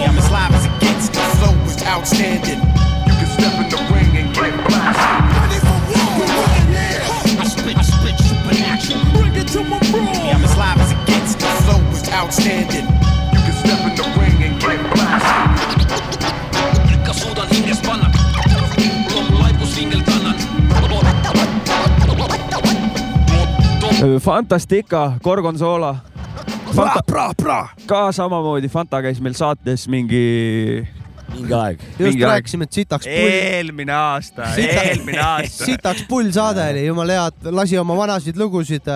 [0.00, 1.08] I'm as live as it gets.
[1.08, 2.60] The flow is outstanding.
[3.06, 4.69] You can step in the ring and get
[11.20, 11.34] gets.
[11.34, 12.86] The flow is outstanding.
[13.32, 15.50] You can step in the ring and get blasted.
[16.94, 18.08] ikka suudan hingest panna.
[18.08, 20.36] mul on mul live, kus vingelt annan.
[24.20, 25.96] Fantastica, Gorgonzola.
[26.70, 30.86] Fanta, ka samamoodi, Fanta käis meil saates mingi
[31.34, 31.86] mingi aeg.
[31.98, 35.68] just rääkisime, et sitaks pull, eelmine aasta, eelmine aasta.
[35.70, 38.90] sitaks pull saade oli, jumala hea, et lasi oma vanasid lugusid,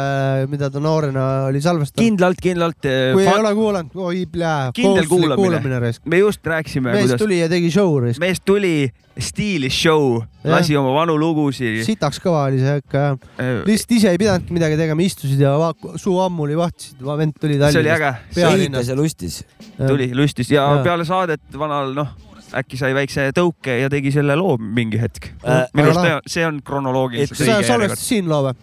[0.51, 2.05] mida ta noorena oli salvestanud.
[2.05, 2.81] kindlalt, kindlalt.
[2.83, 5.93] kui ei ole kuulanud, oi plää, kindel kuulamine kuulamine.
[6.05, 10.93] me just rääkisime, mees kuidas tuli ja tegi show mees tuli, stiilis show, lasi oma
[10.95, 11.83] vanu lugusid.
[11.87, 13.61] sitaks kõva oli see ikka jah.
[13.69, 17.83] lihtsalt ise ei pidanudki midagi tegema, istusid ja va- suu ammuli vahtisid, vend tuli see
[17.83, 18.01] oli Tallinnast.
[18.01, 18.89] äge, ehitas pealinnast.
[18.89, 19.41] ja lustis.
[19.87, 20.83] tuli lustis ja Jaa.
[20.87, 22.15] peale saadet vanal noh,
[22.61, 25.67] äkki sai väikse tõuke ja tegi selle loo mingi hetk Äh,.
[25.75, 27.73] minu arust see on kronoloogiliselt õige järjekord.
[27.73, 28.55] salvestasid siin loo või?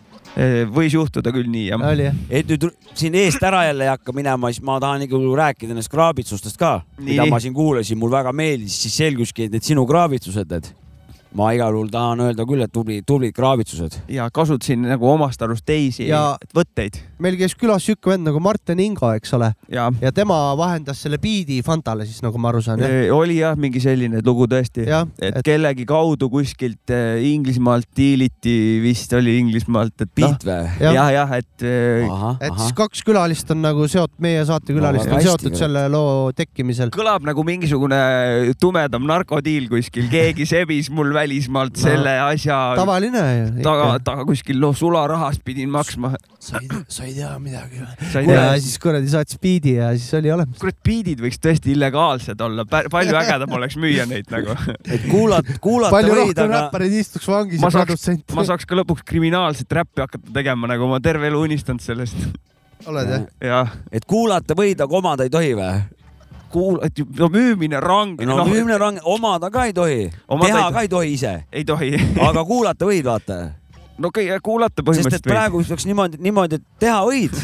[0.72, 1.82] võis juhtuda küll nii jah.
[2.30, 5.92] et nüüd siin eest ära jälle ei hakka minema, siis ma tahan nagu rääkida nendest
[5.92, 10.48] kraabitsustest ka, mida ma siin kuulasin, mul väga meeldis, siis selguski, et need sinu kraabitsused,
[10.52, 10.72] need.
[11.38, 14.02] Ma igal juhul tahan öelda küll, et tubli, tublid kraabitsused.
[14.12, 18.80] ja kasutasin nagu omast arust teisi Ja- võtteid meil käis külas siuke vend nagu Martin
[18.84, 22.84] Ingo, eks ole, ja tema vahendas selle biidi Fantale siis, nagu ma aru saan,
[23.16, 29.14] oli jah mingi selline lugu tõesti, et et kellegi kaudu kuskilt eh, Inglismaalt diiliti, vist
[29.18, 30.60] oli Inglismaalt, et noh, või?
[30.84, 31.12] jah.
[31.16, 31.66] jah, et
[32.08, 35.62] ahah, et siis kaks külalist on nagu seotud, meie saate külalist väga on seotud kurat.
[35.64, 36.92] selle loo tekkimisel.
[36.94, 38.02] kõlab nagu mingisugune
[38.62, 43.22] tumedam narkodiil kuskil, keegi sebis mul välismaalt No, selle asja tavaline
[43.64, 46.14] taga, taga kuskil noh, sularahast pidin maksma.
[46.42, 48.12] sa ei, sa ei tea midagi või?
[48.12, 50.58] tea, siis kuradi saatis biidi ja siis oli olemas.
[50.62, 54.58] kurat, beat'id võiks tõesti illegaalsed olla, palju ägedam oleks müüa neid nagu.
[54.86, 58.36] et kuulata, kuulata palju võid, rohkem aga räppareid istuks vangis Ma ja saaks- produtsent.
[58.36, 62.18] ma saaks ka lõpuks kriminaalset räppi hakata tegema, nagu ma terve elu unistanud sellest.
[62.90, 63.26] oled jah?
[63.46, 65.74] jah, et kuulata võid, aga omada ei tohi või?
[66.54, 70.74] kuul-, et no müümine range, no noh, müümine rang, omada ka ei tohi, teha ei
[70.76, 71.92] ka ei tohi ise, ei tohi.
[72.30, 73.40] aga kuulata võid, vaata.
[73.98, 77.38] no okei, kuulata sest et põhimõtteliselt praegu peaks niimoodi, niimoodi, et teha võid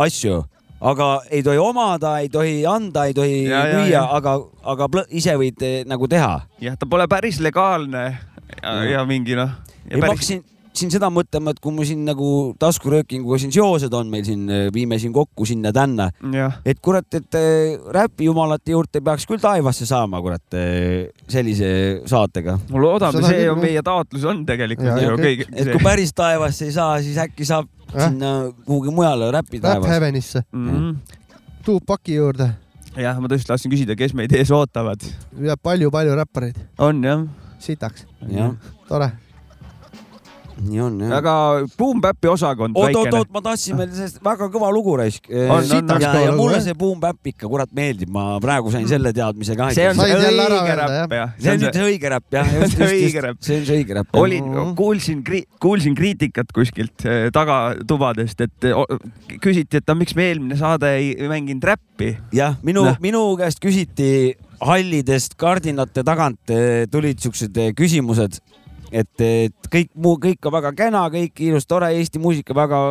[0.00, 0.42] asju,
[0.80, 4.36] aga ei tohi omada, ei tohi anda, ei tohi Ja, ja, müüa ja., aga,
[4.74, 6.40] aga ise võid eh, nagu teha.
[6.60, 8.16] jah, ta pole päris legaalne ja,
[8.62, 8.86] Jah.
[8.98, 9.52] ja mingi noh.
[9.90, 14.08] ja ma hakkasin siin seda mõtlema, et kui mul siin nagu taskuröökinguga siin seosed on
[14.12, 16.10] meil siin, viime siin kokku sinna-tänna,
[16.64, 20.44] et kurat, et äh, räpijumalate juurde peaks küll taevasse saama, kurat,
[21.30, 21.70] sellise
[22.10, 22.58] saatega.
[22.70, 25.36] ma loodan, see on meie taotlus on tegelikult Ja, ju okei.
[25.42, 25.48] kõige.
[25.54, 28.06] et kui päris taevasse ei saa, siis äkki saab Jah.
[28.08, 28.32] sinna
[28.66, 29.90] kuhugi mujale räpi Rap taevas.
[29.90, 30.94] Heavenisse, Mhm.
[31.64, 32.46] Tupaki juurde
[32.96, 35.02] jah, ma tõesti tahtsin küsida, kes meid ees ootavad.
[35.40, 37.26] ja palju-palju räppareid, on jah,
[37.58, 38.06] sitaks,
[38.88, 39.10] tore.
[40.64, 41.12] Nii on jah.
[41.18, 41.34] aga
[41.78, 45.28] Boom Bapi osakond oot, oot, oot, ma tahtsin veel sellest väga kõva lugu raisk.
[45.30, 45.60] Ja,
[46.20, 49.70] ja mulle see Boom Bap ikka kurat meeldib, ma praegu sain selle teadmise ka.
[49.76, 51.32] see on see õige räpp jah.
[51.38, 53.96] see on nüüd see õige räpp jah, See on õige räpp., see on see õige
[54.00, 54.12] räpp.
[54.20, 55.22] olin, kuulsin,
[55.62, 58.86] kuulsin kriitikat kuskilt eh, tagatubadest, et o-
[59.42, 62.14] küsiti, et no miks me eelmine saade ei mänginud räppi.
[62.36, 68.40] jah, minu Noh., minu käest küsiti hallidest kardinate tagant eh, tulid siuksed küsimused,
[68.92, 72.82] et, et kõik muu, kõik on väga kena, kõik ilus, tore, Eesti muusika väga,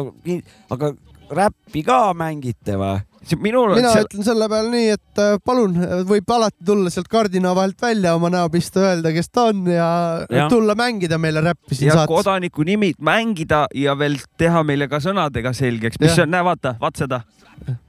[0.72, 0.94] aga
[1.30, 2.98] räppi ka mängite või?
[3.38, 5.76] minul mina seal, ütlen selle peale nii, et äh, palun,
[6.10, 9.90] võib alati tulla sealt kardina vahelt välja oma näo pista, öelda, kes ta on ja,
[10.32, 10.48] ja.
[10.50, 12.14] Tulla mängida meile räppi siin ja saates.
[12.14, 16.74] kodaniku nimid mängida ja veel teha meile ka sõnadega selgeks, mis see on, näe vaata,
[16.82, 17.22] vaat seda.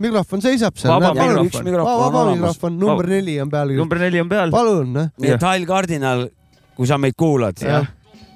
[0.03, 0.92] mikrofon seisab seal.
[0.99, 1.46] Vaba mikrofon.
[1.49, 2.40] üks mikrofon, on vaba olemas.
[2.42, 3.73] mikrofon, number Vaba- neli on peal.
[3.79, 4.53] number neli on peal.
[4.53, 5.01] palun.
[5.16, 6.27] nii et Hall Kardinal,
[6.77, 7.88] kui sa meid kuulad, Jah.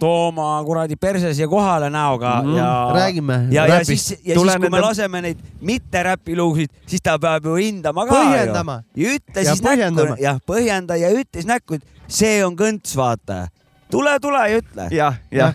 [0.04, 2.56] Too oma kuradi perse siia kohale näoga Mhm.
[2.60, 6.68] ja räägime ja, ja siis, ja Tule siis, kui me nende- laseme neid mitte räpilugusid,
[6.86, 8.78] siis ta peab ju hindama ka Põhjendama.
[8.96, 12.92] ja ütle Ja siis näkku jah, põhjenda ja ütle siis näkku, et see on kõnts,
[12.96, 13.46] vaata.
[13.90, 14.88] tule, tule ja ütle.
[14.92, 15.54] jah, jah.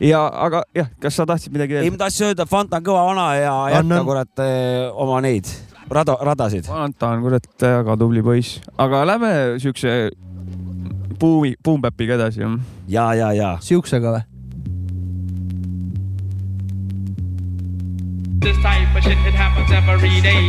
[0.00, 1.96] ja aga jah, kas sa tahtsid midagi ei, öelda?
[1.96, 5.48] ma tahtsin öelda, Fanta on kõva vana ja jätka kurat eh, oma neid
[5.90, 6.68] rada, radasid.
[6.70, 10.10] Anta on kurat väga tubli poiss, aga lähme siukse
[11.20, 12.40] buumi, buumpäpiga edasi.
[12.88, 13.58] ja, ja, ja.
[13.60, 14.22] siuksega või?
[18.40, 20.44] This type of shit it happens every day.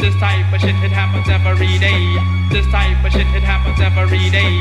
[0.00, 2.02] This type of shit it happens every day.
[2.50, 4.52] This type of shit it happens every day.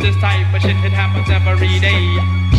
[0.00, 2.53] This type of shit it happens every day.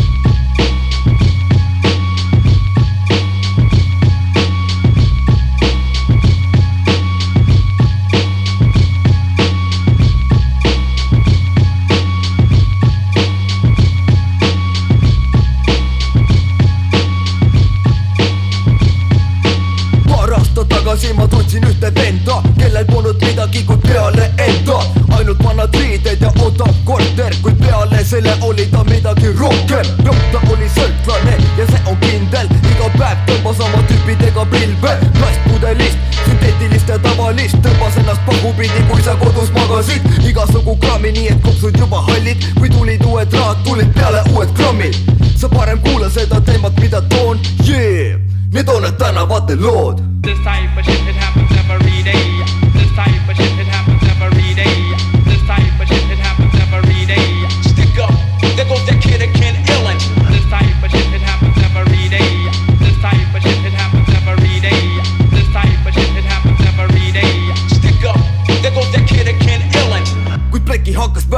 [23.06, 24.78] Polnud midagi kui peale enda.
[25.16, 29.86] ainult vanad riided ja odav korter, kuid peale selle oli ta midagi rohkem.
[30.04, 34.92] jah, ta oli sõltlane ja see on kindel, iga päev tõmbas oma tüüpidega pilve.
[35.18, 40.02] plastpudelist, sünteetilist ja tavalist, tõmbas ennast pahupidi, kui sa kodus magasid.
[40.28, 44.96] igasugu kraami, nii et kopsud juba hallid, kui tulid uued rahad, tulid peale uued grammid.
[45.36, 48.18] sa parem kuula seda teemat, mida toon, yeah
[48.52, 52.15] Need on need tänavate lood This type of shit it happens every day.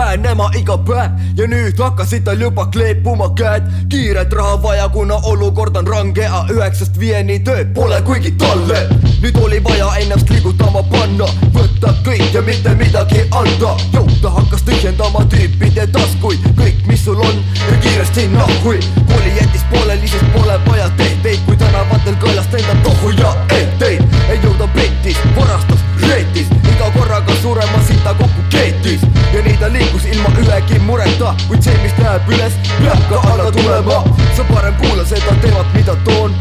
[0.09, 1.11] Väänema iga päev.
[1.37, 3.67] Ja nüüd hakkasid tal juba kleepuma käed.
[3.93, 8.87] Kiiret raha vaja, kuna olukord on range, aga üheksast viieni tööd pole kuigi talle.
[9.23, 13.75] Nüüd oli vaja ennast liigutama panna, võtta kõik ja mitte midagi anda.
[14.23, 18.81] Ta hakkas tühjendama tüüpide taskuid, kõik, mis sul on ja kiiresti nahhui.
[19.13, 24.41] Kooli jättis pooleli, sest pole vaja tehteid, kui tänavatel kõlast enda tohu ja etteid ei
[24.43, 29.07] jõuda pettis, varastas, reetis, iga korraga surema sita kokku keetis.
[29.33, 33.51] Ja nii ta liikus ilma ühegi mureta, kuid see, mis läheb üles, peab ka alla
[33.53, 34.03] tulema.
[34.37, 36.35] sa parem kuula seda teemat, mida toon,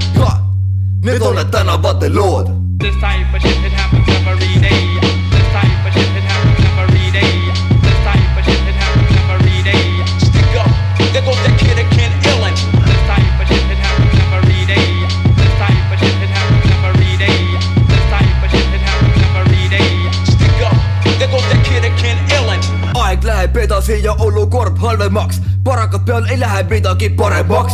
[1.08, 2.48] need on need tänavate lood
[2.80, 4.08] This type of shit it happens.
[4.10, 4.27] every
[23.48, 27.74] läheb edasi ja olukord halvemaks, parakat peal ei lähe midagi paremaks.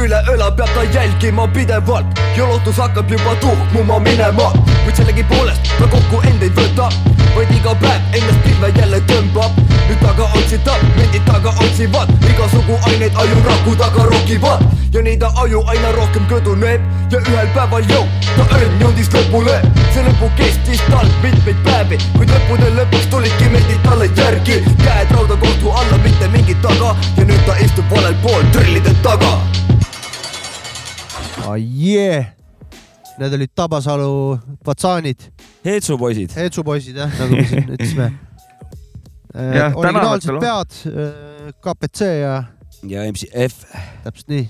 [0.00, 2.06] üle õla peab ta jälgima pidevalt.
[2.36, 4.52] Ja lootus hakkab juba tuhmuma minema,
[4.84, 6.90] kuid sellegipoolest ta kokku end ei võta,
[7.34, 9.56] vaid iga päev ennast pilve jälle tõmbab.
[9.88, 14.60] nüüd taga otsitab, mendid taga otsivad, igasugu aineid ajuraku taga rokivad.
[14.92, 16.80] Ja nii ta aju aina rohkem kõduneb
[17.12, 19.56] ja ühel päeval jõu, ta õnn jõudis lõpule.
[19.94, 25.36] see lõpu kestis tal mitmeid päevi, kuid lõppude lõpuks tulidki mendid talle järgi, käed rauda
[25.42, 29.34] kohtu alla, mitte mingit taga ja nüüd ta istub valel pool trellide taga
[31.46, 31.54] ah,.
[31.56, 32.32] Yeah.
[33.16, 35.30] Need olid Tabasalu patsaanid,
[35.64, 36.34] Heetsu poisid.
[36.36, 38.10] Eetsu poisid jah, nagu me siin ütlesime.
[39.32, 40.76] Jah, originaalsed pead,
[41.64, 42.34] KPC ja
[42.84, 43.64] ja MC F.
[44.04, 44.44] täpselt nii.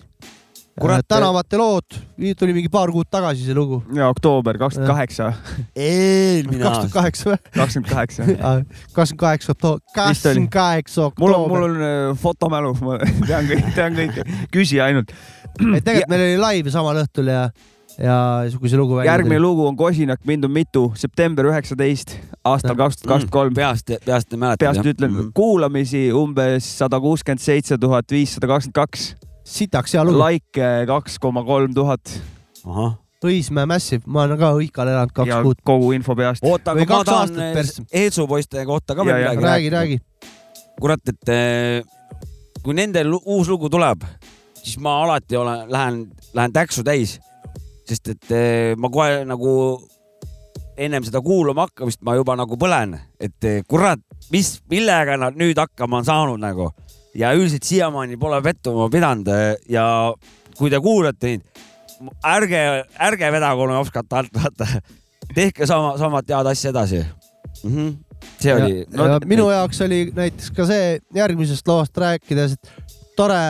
[0.80, 1.94] Kurat, tänavate lood,
[2.36, 3.78] tuli mingi paar kuud tagasi see lugu.
[3.96, 5.30] ja oktoober kakskümmend kaheksa,
[5.72, 6.90] eelmine kakskümmend aasta.
[6.98, 7.38] kaheksa või?
[7.54, 8.26] kakskümmend kaheksa.
[8.98, 11.86] kakskümmend kaheksa oktoober, kakskümmend kaheksa mul on, mul oktoober.
[11.86, 15.16] on äh, fotomälu, ma tean kõik, tean kõike, küsi ainult.
[15.16, 17.48] et tegelikult meil oli live samal õhtul ja,
[17.96, 18.20] ja
[18.60, 23.00] kui see lugu välja järgmine lugu on Kosinak, mind on mitu, september üheksateist, aastal kaks
[23.00, 23.56] tuhat kakskümmend kolm.
[23.56, 24.66] peast, peast ei mäleta.
[24.66, 29.14] peast ütlen, kuulamisi umbes sada kuuskümmend seitse tuhat viissada kakskümmend kaks,
[29.46, 30.18] sitaks hea lugu.
[30.24, 32.12] likee kaks koma kolm tuhat
[32.66, 35.58] ahah, Õismäe Massive, ma olen ka Õikal elanud kaks ja kuud.
[35.66, 36.44] kogu info peast.
[36.46, 37.82] oota, aga ma tahan persse.
[37.90, 39.98] Eetsu poiste kohta ka Ja, veel midagi räägi, räägi.
[40.80, 41.82] kurat, et eh,
[42.62, 44.04] kui nendel uus lugu tuleb,
[44.60, 46.00] siis ma alati olen, lähen,
[46.34, 47.16] lähen täksu täis,
[47.88, 49.52] sest et eh, ma kohe nagu
[50.76, 55.58] ennem seda kuulama hakkamist ma juba nagu põlen, et eh, kurat, mis, millega nad nüüd
[55.58, 56.70] hakkama on saanud nagu
[57.16, 59.86] ja üldiselt siiamaani pole pettuma pidanud eh, ja
[60.56, 61.62] kui te kuulate neid,
[62.26, 62.62] ärge,
[63.08, 64.68] ärge vedage oma opskat alt, vaata,
[65.34, 67.70] tehke sama, samat head asja edasi mm.
[67.70, 67.94] -hmm.
[68.40, 72.94] see ja, oli no, ja minu jaoks oli näiteks ka see järgmisest loost rääkides, et
[73.16, 73.40] tore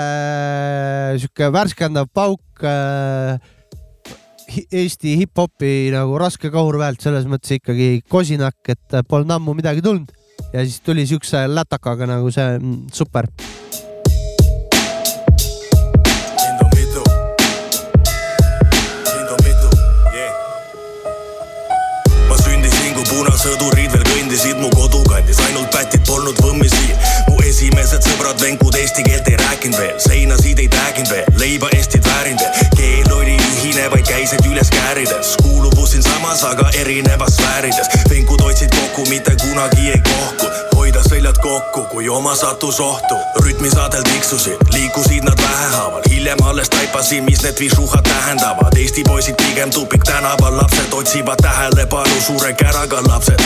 [1.19, 3.41] sihuke värskendav pauk äh,
[4.73, 10.13] Eesti hip-hopi nagu raske kahurväelt selles mõttes ikkagi kosinak, et polnud ammu midagi tulnud
[10.57, 13.29] ja siis tuli siukse lätakaga nagu see mm, super.
[23.07, 26.91] Punasõdurid veel kõndisid mu kodukandis, ainult pätid polnud võmmisi.
[27.31, 32.05] mu esimesed sõbrad, venkud eesti keelt ei rääkinud veel, seinasid ei tääginud veel, leiba Eestit
[32.05, 32.69] väärinud veel.
[32.77, 37.89] keel oli ühine, vaid käisid üles käärides, kuuluvusin samas, aga erinevas sfäärides.
[38.11, 43.15] venkud hoidsid kokku, mitte kunagi ei kohku, hoida seljad kokku, kui oma sattus ohtu.
[43.41, 48.77] rütmisaadel tiksusid, liikusid nad vähehaaval, hiljem alles taipasin, mis need visuhad tähendavad.
[48.77, 53.41] Eesti poisid pigem tupik tänaval, lapsed otsivad tähelepanu, suure käraga lapsed.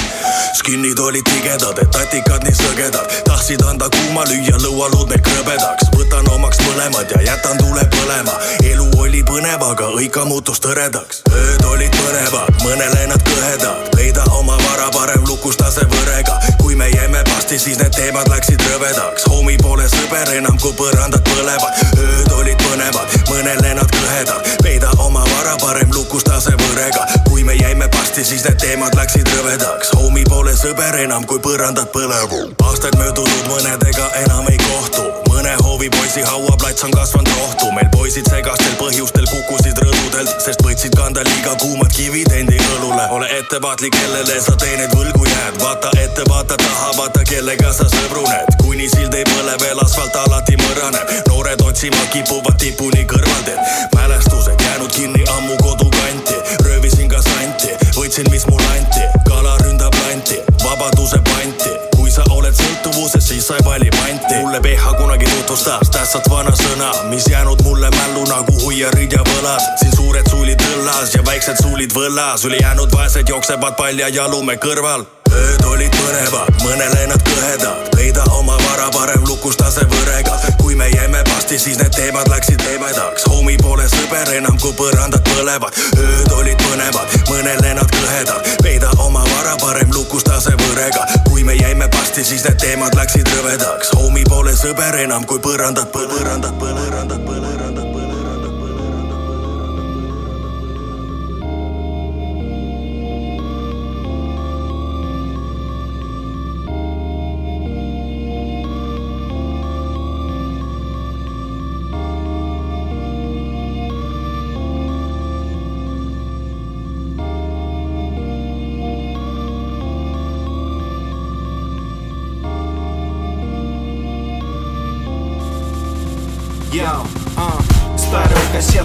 [0.55, 5.91] skinnid olid tigedad, et tatikad nii sõgedad, tahtsid anda kuuma, lüüa lõualuud meil krõbedaks.
[5.97, 8.37] võtan omaks mõlemad ja jätan tule põlema.
[8.65, 11.23] elu oli põnev, aga õika muutus tõredaks.
[11.33, 16.39] ööd olid põnevad, mõnele nad kõhedad, peida oma vara parem lukustase võrega.
[16.71, 19.25] Kui me jäime pasti, siis need teemad läksid rõvedaks.
[19.31, 21.81] homi pole sõber enam, kui põrandad põlevad.
[21.99, 27.07] ööd olid põnevad, mõnele nad kõhedad, peida oma vara parem lukustase võrega.
[27.29, 29.91] kui me jäime pasti, siis need teemad läksid rõvedaks.
[29.97, 32.55] homi pole sõber enam, kui põrandad põlevad.
[32.63, 35.30] aastaid möödunud, mõnedega enam ei kohtu.
[35.41, 41.23] Mõne hoovipoisi hauaplats on kasvanud rohtu, meil poisid segastel põhjustel kukkusid rõdudelt, sest võtsid kanda
[41.25, 43.07] liiga kuumad kivid endi õlule.
[43.17, 48.53] ole ettevaatlik, kellele sa teeneid võlgu jääd, vaata ette, vaata taha, vaata kellega sa sõbruned.
[48.63, 53.61] kuni sild ei põle veel, asfalt alati mõraneb, noored otsima kipuvad tipuni kõrvalteed.
[53.97, 60.43] mälestused jäänud kinni ammu kodukanti, röövisin ka santi, võtsin, mis mulle anti, kala ründab lanti,
[60.65, 62.00] vabaduse panti
[62.91, 64.35] sõltuvuses, siis sa ei vali panti.
[64.35, 69.61] mulle PH kunagi tutvustas tähtsat vanasõna, mis jäänud mulle mällu nagu huiarid ja võlad.
[69.77, 75.05] siin suured suulid õllas ja väiksed suulid võllas, ülejäänud vaesed jooksevad palja jalume kõrval.
[75.33, 80.50] ööd olid põnevad, mõnele nad kõhedad, peida oma vara parem lukustase võrega.
[80.81, 83.27] Me jäime pasti, siis need teemad läksid leebedaks.
[83.29, 85.77] homi pole sõber enam, kui põrandad põlevad.
[86.05, 91.05] ööd olid põnevad, mõnele nad kõhedad, peida oma vara parem lukustase võrega.
[91.29, 93.93] kui me jäime pasti, siis need teemad läksid rõvedaks.
[94.01, 97.30] homi pole sõber enam, kui põrandad, põrandad, põrandad, põrandad,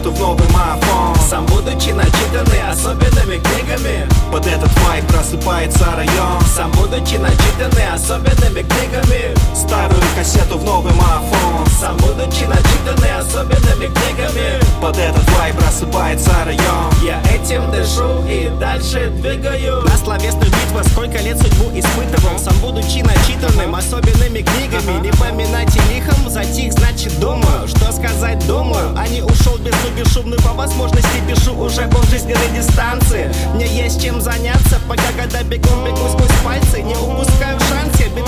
[0.06, 4.08] кассету в новый мафон Сам будучи начитанный особенными книгами.
[4.32, 6.41] Под этот вайб просыпается район.
[6.56, 9.36] Сам будучи начитанный особенными книгами.
[9.56, 14.60] Старую кассету в новый мафон Сам будучи начитанный особенными книгами.
[14.82, 19.84] Под этот вайб просыпается район Я этим дышу и дальше двигаю.
[19.84, 22.39] На словесных битвах сколько лет судьбу испытывал.
[22.39, 27.68] Сам будучи начитанным особенными книгами Не поминайте лихом, затих значит думаю.
[27.68, 33.32] Что сказать думаю, а не ушел без бесшумную По возможности пишу уже по жизненной дистанции.
[33.54, 38.26] Мне есть чем заняться, пока когда бегом бегу сквозь пальцы Не упускаю шанс, я бит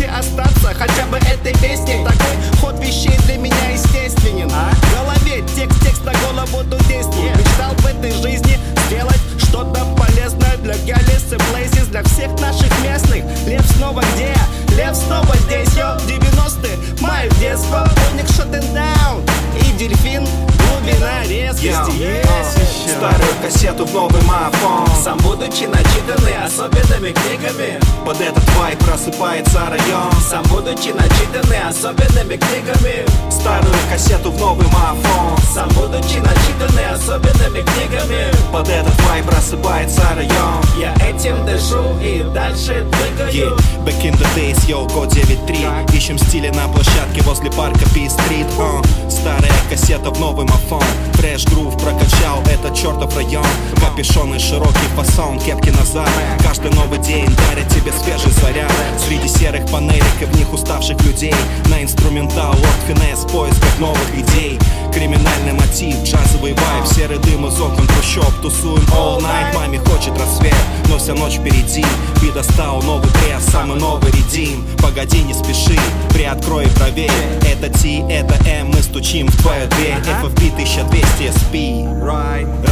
[0.00, 2.04] можете остаться хотя бы этой песней.
[2.04, 4.50] Такой ход вещей для меня естественен.
[4.52, 4.70] А?
[4.74, 7.32] В голове текст, текст на голову тут действует.
[7.32, 7.38] Yeah.
[7.38, 13.24] Мечтал в этой жизни сделать что-то полезное Для Галис и Блейзис, для всех наших местных.
[13.46, 14.34] Лев снова где?
[14.76, 15.96] Лев снова здесь, йо.
[16.06, 17.88] 90-е, мое детство.
[18.12, 20.26] Оникшот и и Дельфин
[20.70, 24.86] глубина резкости есть Старую кассету в новый мафон.
[25.02, 33.06] Сам будучи начитанный особенными книгами Под этот вайп просыпается район Сам будучи начитанный особенными книгами
[33.30, 35.38] Старую кассету в новый мафон.
[35.54, 42.86] Сам будучи начитанный особенными книгами Под этот вайп просыпается район Я этим дышу и дальше
[42.92, 43.84] двигаю yeah.
[43.84, 49.10] Back in the days, yo, go 9-3 Ищем стили на площадке возле парка P-Street uh.
[49.10, 50.82] Старая кассета в новый мафон мафон
[51.14, 53.44] Фреш грув прокачал этот чертов район.
[53.76, 56.08] Капюшон и широкий фасон, кепки назад.
[56.42, 58.72] Каждый новый день дарит тебе свежий заряд.
[58.98, 61.34] Среди серых панелек и в них уставших людей.
[61.66, 64.58] На инструментал, лорд финес, в поисках новых идей
[64.92, 70.54] Криминальный мотив, джазовый вайб Серый дым из окон трущоб Тусуем all night, маме хочет рассвет
[70.88, 71.84] Но вся ночь впереди.
[72.20, 75.78] Би достал новый пресс, самый новый редим Погоди, не спеши,
[76.10, 77.10] приоткрой и проверь.
[77.42, 79.94] Это T, это M, мы стучим в твою дверь.
[80.22, 81.70] FFP 1200 SP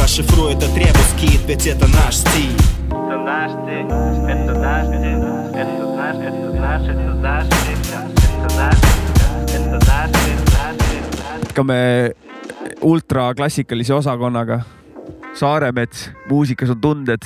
[0.01, 2.55] Расшифруй этот ребус кит, ведь это наш стиль.
[2.87, 3.85] Это наш стиль,
[4.27, 5.23] это наш стиль,
[5.55, 7.77] это наш, это наш, это наш стиль,
[8.43, 8.75] это наш,
[9.53, 10.48] это наш стиль.
[11.49, 12.11] Jätkame
[12.81, 14.61] ultraklassikalise osakonnaga.
[15.33, 17.21] Saaremets, muusikas on tunded.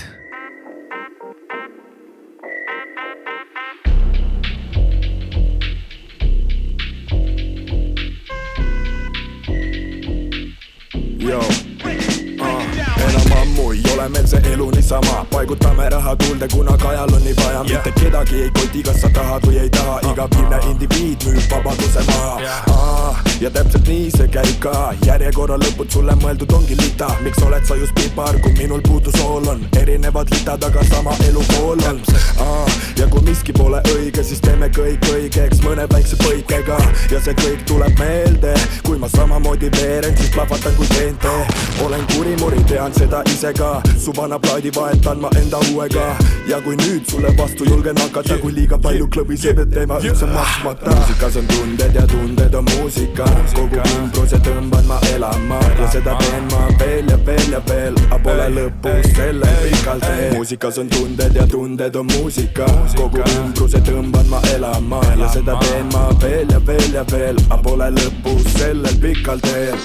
[11.19, 11.39] Yo.
[11.39, 12.63] Uh,
[12.97, 17.35] enam ammu ei ole meil see elu niisama, paigutame raha tuulde, kuna kajal on nii
[17.35, 21.27] vaja yeah., mitte kedagi ei koti, kas sa tahad või ei taha, iga viimne indiviid
[21.27, 23.32] müüb vabaduse maha ah,.
[23.43, 24.71] Ja täpselt nii see käib ka,
[25.03, 29.49] järjekorra lõpud sulle mõeldud ongi lita, miks oled sa just pipar, kui minul puudu sool
[29.51, 31.99] on, erinevad litad, aga sama elukool on.
[32.39, 32.69] Ah,.
[32.97, 36.77] ja kui miski pole õige, siis teeme kõik õigeks mõne väikse põikega.
[37.11, 38.53] Ja see kõik tuleb meelde,
[38.87, 41.35] kui ma samamoodi veeren, siis plahvatan kui TNT.
[41.83, 46.13] olen kurimuri, tean seda ise ka, su vana plaadi vahetan ma enda uuega.
[46.47, 50.95] Ja kui nüüd sulle vastu julgen hakata, kui liiga palju klõbiseb, et teema üldse maksmata.
[50.95, 55.59] muusikas on tunded ja tunded on muusika, kogu ümbruse tõmban ma elama.
[55.79, 60.35] Ja seda teen ma veel ja veel ja veel, aga pole lõppu sellel pikal teel.
[60.35, 65.01] muusikas on tunded ja tunded on muusika, kogu ümbruse tõmban ma elama.
[65.19, 69.77] Ja seda teen ma veel ja veel ja veel, aga pole lõppu sellel pikal teel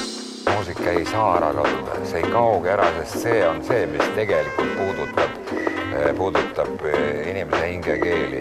[0.54, 4.70] muusika ei saa ära kaduda, see ei kaogi ära, sest see on see, mis tegelikult
[4.78, 5.50] puudutab,
[6.16, 8.40] puudutab eh, inimese hingekeeli.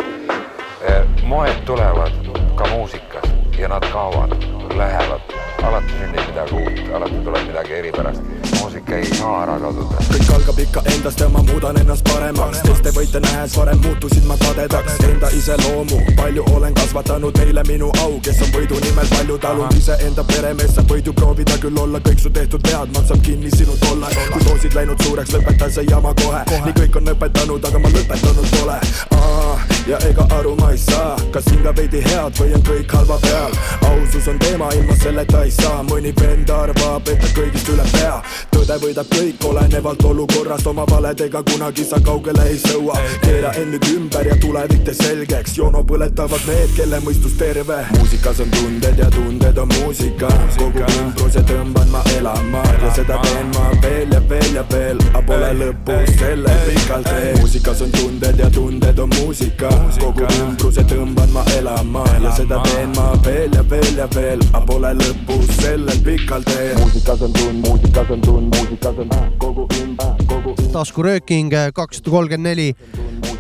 [1.28, 2.14] moed tulevad
[2.56, 3.30] ka muusikas
[3.60, 4.34] ja nad kaovad,
[4.76, 5.22] lähevad,
[5.64, 8.22] alati sünnib midagi uut, alati tuleb midagi eripärast.
[8.60, 9.96] muusika ei saa ära kaduda.
[10.12, 12.62] kõik algab ikka endast ja ma muudan ennast paremaks.
[12.62, 15.00] Teiste võite nähes varem muutusin ma kadedaks.
[15.10, 17.38] Enda iseloomu palju olen kasvatanud.
[17.38, 19.78] Neile minu au kes on võidu nimel palju talunud.
[19.78, 23.78] Iseenda peremees sa võid ju proovida küll olla kõik su tehtud vead maksab kinni sinu
[23.86, 26.44] dollar kui doosid läinud suureks lõpeta see jama kohe.
[26.66, 28.80] Nii kõik on õpetanud aga ma lõpetanud pole.
[29.18, 29.58] Aa,
[29.88, 33.58] ja ega aru ma ei saa kas hinga veidi head või on kõik halva peal.
[33.92, 35.84] Ausus on teema ilma selleta ei saa.
[35.84, 38.16] Mõni vend arvab et ta kõigist üle pea.
[38.52, 42.98] Tõde võidab kõik olenevalt olukorrast oma valedega kunagi sa kaugele ei sõua.
[43.22, 45.58] Keera end nüüd ümber ja tulevik tee selgeks.
[45.58, 47.84] Joono põletavad need kelle mõistus terve.
[47.98, 50.32] Muusikas on tunded ja tunded on muusika.
[50.58, 55.02] Kogu ümbruse tõmban ma elama ja seda teen ma veel ja veel ja veel.
[55.14, 59.70] Aga pole lõppu sellel pikal teel muusikas on tunded ja tunded on muusika.
[60.02, 64.62] Kogu ümbruse tõmban ma elama ja seda teen ma veel ja veel ja veel aga
[64.68, 70.24] pole lõppu sellel pikal teel muusikas on tund muusikas on tund muusikas on kogu ümber
[70.30, 72.76] kogu taskurööking kakssada kolmkümmend neli.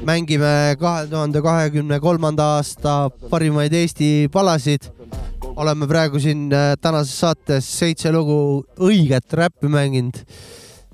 [0.08, 4.92] mängime kahe tuhande kahekümne kolmanda aasta parimaid Eesti palasid.
[5.56, 10.24] oleme praegu siin äh, tänases saates seitse lugu õiget räppi mänginud.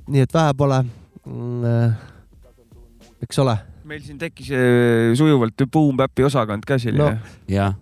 [0.08, 0.84] nii et vähe pole.
[3.24, 7.34] eks ole meil siin tekkis eh, sujuvalt Boom Bap'i osakond ka selline no..
[7.52, 7.76] jah,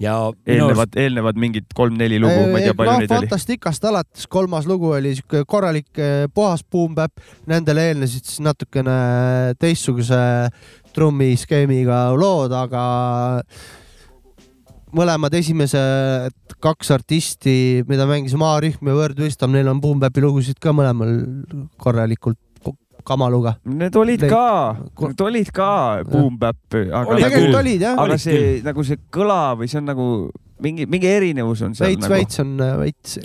[0.00, 0.14] ja
[0.48, 3.28] eelnevad, eelnevad mingid kolm-neli lugu, ma ei tea, palju no, neid oli.
[3.28, 7.20] Fantasticast alates kolmas lugu oli siuke korralik eh, puhas boom-bap,
[7.50, 8.96] nendele eelnesid siis natukene
[9.60, 10.20] teistsuguse
[10.96, 12.84] trummiskeemiga lood, aga
[14.96, 17.56] mõlemad esimesed kaks artisti,
[17.88, 21.14] mida mängis Maarühm ja Word Wisdom, neil on boom-bap'i lugusid ka mõlemal
[21.80, 22.49] korralikult ko-
[23.06, 23.56] kamaluga.
[23.64, 24.44] Need olid ka,
[25.06, 25.70] need olid ka
[26.08, 27.58] Boom Bap, aga Olid Tegelikult küll.
[27.62, 27.96] olid, jah.
[27.96, 28.62] aga Olid see küll.
[28.68, 30.06] nagu see kõla või see on nagu
[30.60, 32.14] mingi, mingi erinevus on seal veits, nagu.
[32.14, 33.18] veits on äh, veits.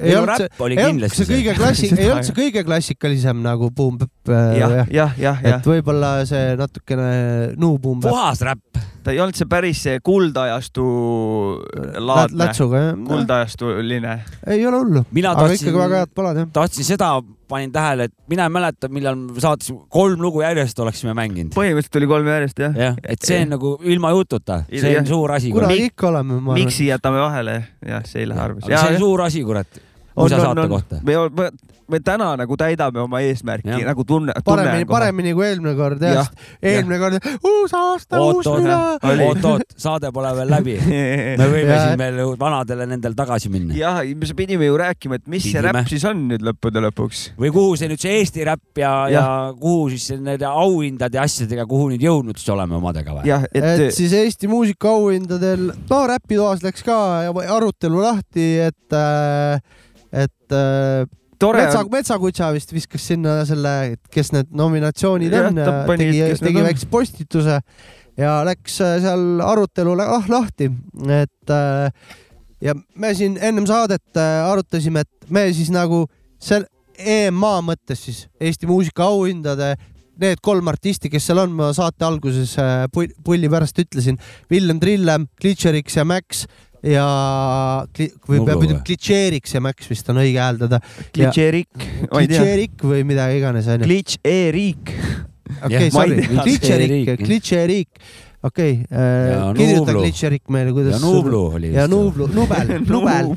[0.65, 4.13] Oli kindlasti see kõige klassi-, ei olnud see kõige klassikalisem nagu boom-bap.
[4.31, 5.69] jah, jah, jah, jah et.
[5.69, 7.09] võib-olla see natukene
[7.59, 8.11] nuu boom-bap.
[8.15, 10.83] puhas räpp, ta ei olnud see päris see kuldajastu
[12.01, 12.99] laadne, lätsuga jah.
[13.07, 14.15] kuldajastuline.
[14.49, 16.49] ei ole hullu, mina aga ikkagi väga head palad jah.
[16.55, 17.11] tahtsin seda,
[17.51, 21.53] panin tähele, et mina ei mäleta, millal saates kolm lugu järjest oleksime mänginud.
[21.57, 22.79] põhimõtteliselt oli kolm järjest jah.
[22.85, 25.53] jah, et see on nagu ilma jututa, see on suur asi.
[25.53, 28.73] kunagi ikka oleme, miksi jätame vahele, jah, see ei lähe arvesse.
[28.73, 29.81] see on suur asi, kurat,
[30.15, 30.99] musa saate kohta.
[31.03, 31.49] me, me,
[31.91, 33.83] me täna nagu täidame oma eesmärki Jah.
[33.89, 34.91] nagu tunne, paremini, tunne.
[34.91, 36.29] paremini kui eelmine kord jah
[36.63, 38.79] eelmine kord uus aasta, uus mina.
[39.27, 40.77] oot, oot, saade pole veel läbi.
[41.39, 41.83] me võime Jah.
[41.89, 43.75] siin veel vanadele nendel tagasi minna.
[43.77, 45.75] jah, me pidime ju rääkima, et mis see Pidime.
[45.79, 47.23] räpp siis on nüüd lõppude lõpuks.
[47.41, 49.53] või kuhu see nüüd see Eesti räpp ja, ja Jah.
[49.59, 53.29] kuhu siis see nende auhindade ja asjadega, kuhu nüüd jõudnud siis oleme omadega või?
[53.29, 56.97] et et siis Eesti muusikaauhindadel, no Räpitoas läks ka
[57.29, 58.97] arutelu lahti, et,
[60.15, 61.05] et äh,
[61.41, 66.09] tore metsa on,, Metsakutsa vist viskas sinna selle, kes need nominatsioonid Jah, on ja pani,
[66.13, 67.57] tegi tegi väikse postituse
[68.19, 70.69] ja läks äh, seal arutelu lah- lahti,
[71.11, 71.89] et äh,
[72.63, 76.05] ja me siin ennem saadet äh, arutasime, et me siis nagu
[76.39, 76.63] seal
[76.95, 79.73] EMA mõttes siis Eesti muusikaauhindade
[80.21, 84.15] need kolm artisti, kes seal on, ma saate alguses äh, pull- pulli pärast ütlesin,
[84.51, 86.45] Villem Trillem, Glitcheriks ja Max
[86.85, 87.05] ja
[87.95, 90.79] kli- või peab ütlema Glitcheriks ja Max vist on õige hääldada.
[91.11, 91.29] Tea,
[92.11, 93.87] Glitcherik või mida iganes onju.
[93.87, 94.93] Glitch e-riik.
[95.65, 96.43] okei, ei sorry, tea.
[97.25, 97.89] Glitcherik,
[98.45, 100.01] Okei Ja, kirjuta Nublu.
[100.03, 100.95] Glitcherik meile, kuidas.
[100.95, 101.87] ja Nublu oli ja.
[101.89, 103.31] Nublu, Nubel, Nubel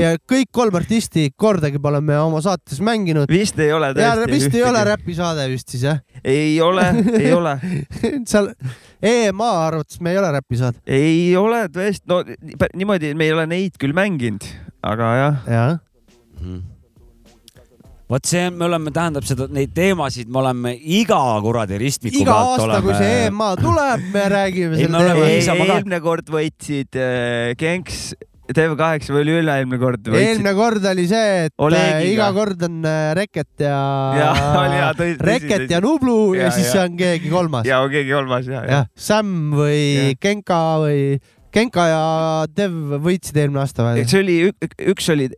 [0.00, 3.30] ja kõik kolm artisti kordagi pole me oma saates mänginud.
[3.30, 4.30] vist ei ole ja tõesti.
[4.34, 4.84] vist ei ole.
[4.88, 6.00] räpisaade vist siis jah?
[6.24, 6.86] ei ole,
[7.20, 7.56] ei ole,
[8.30, 8.50] seal
[9.02, 10.82] EMA arvates me ei ole räpisaade.
[10.86, 12.22] ei ole tõesti, no
[12.74, 14.48] niimoodi me ei ole neid küll mänginud,
[14.82, 15.78] aga jah, jah,
[16.38, 16.77] Mhm.
[18.08, 22.62] Vot see, me oleme, tähendab seda, neid teemasid me oleme iga kuradi ristmiku iga pealt
[22.62, 27.52] aasta, kui oleme see EMA tuleb, me räägime selle oleme teema- eelmine kord võitsid äh,
[27.60, 28.14] Genks,
[28.48, 30.24] TV8 või oli üle-eelmine kord võitsid.
[30.30, 31.98] eelmine kord oli see, et Olegiga.
[31.98, 33.80] äh, iga kord on äh, Reket ja
[34.16, 35.74] hea, tõsi- tõsi- Reket tõsi.
[35.76, 36.86] ja Nublu ja, Ja, siis ja.
[36.88, 37.68] on keegi kolmas.
[37.68, 38.70] ja keegi kolmas ja, ja.
[38.78, 40.16] jah, Sam või Jah.
[40.24, 41.02] Genka või
[41.52, 42.00] Genka ja
[42.56, 42.72] Dev
[43.04, 44.08] võitsid eelmine aasta või?
[44.08, 44.38] see oli,
[44.94, 45.28] üks oli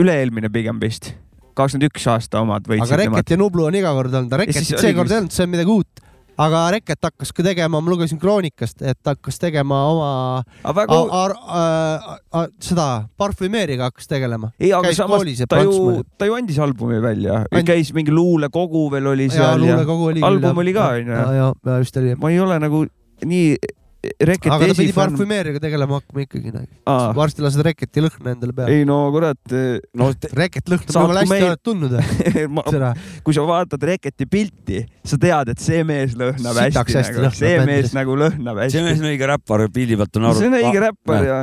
[0.00, 1.12] üle-eelmine pigem vist,
[1.58, 5.12] kakskümmend üks aasta omad võitsid aga Reket ja Nublu on iga kord olnud, Reket seekord
[5.12, 6.02] ei olnud, see on midagi uut.
[6.44, 11.60] aga Reket hakkas ka tegema, ma lugesin Kroonikast, et hakkas tegema oma väga a, a,
[11.60, 12.88] a, a, seda
[13.20, 14.50] parfümeeriga hakkas tegelema.
[14.58, 17.94] ei, aga käis samas koolis ja ta ju ta ju andis albumi välja And-, käis
[17.94, 21.16] mingi luulekogu veel oli ja seal ja luulekogu oli album oli ka, onju.
[21.22, 22.18] ja, ja, ja just oli.
[22.18, 22.84] ma ei ole nagu
[23.24, 23.56] nii
[24.20, 24.96] Reketi aga ta pidi esifänn.
[25.00, 26.52] parfümeeriga tegelema hakkama ikkagi.
[26.86, 27.12] Aa.
[27.16, 28.76] varsti lased Reketi lõhna endale peale.
[28.78, 29.54] ei no kurat,
[29.94, 31.96] no Reket lõhnab Saatku jumala hästi, meil- tundnud
[32.56, 32.94] ma-
[33.24, 37.26] kui sa vaatad Reketi pilti, sa tead, et see mees lõhnab Sitaks hästi, hästi nagu.
[37.26, 38.76] lõhnab see mees nagu lõhnab hästi.
[38.78, 40.38] see mees on õige räppar, pildi pealt on aru.
[40.42, 41.38] see on õige räppar ja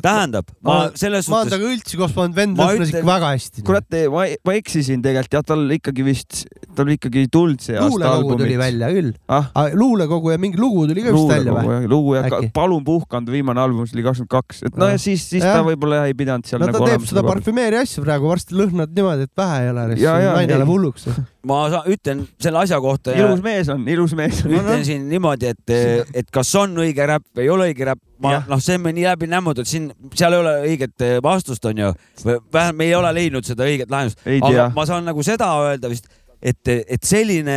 [0.00, 3.30] tähendab, ma selles ma olen suhtes, temaga üldse koos pannud, vend Ma lõhnas ikka väga
[3.34, 3.64] hästi.
[3.66, 6.42] kurat, ma, ma eksisin tegelikult jah, tal ikkagi vist,
[6.76, 8.62] tal ikkagi ei tulnud see aasta luulekogu tuli albumit.
[8.62, 9.12] välja küll.
[9.28, 11.82] ah, luulekogu ja mingi lugu tuli ka vist välja või?
[11.90, 12.52] lugu ja Äkki?
[12.54, 15.58] Palun puhkanud viimane album, see oli kakskümmend kaks, et no ja siis, siis Jah.
[15.58, 17.26] ta võib-olla jah ei pidanud seal no ta nagu teeb olema seda.
[17.28, 19.86] parfümeeri asja praegu, varsti lõhnad niimoodi, et vähe ei ole.
[20.00, 21.08] Ja, ja, naine läheb hulluks.
[21.48, 23.14] ma ütlen selle asja kohta.
[23.18, 24.54] ilus mees on, ilus mees on.
[24.58, 25.74] ütlen siin niimoodi, et,
[26.22, 28.96] et kas on õige räpp või ei ole õige räpp, ma noh, see on meil
[28.96, 31.92] nii läbi nämmutud, siin, seal ei ole õiget eh, vastust, onju.
[32.24, 34.66] vähemalt me ei ole leidnud seda õiget lahendust, aga tea.
[34.76, 36.10] ma saan nagu seda öelda vist,
[36.40, 37.56] et, et selline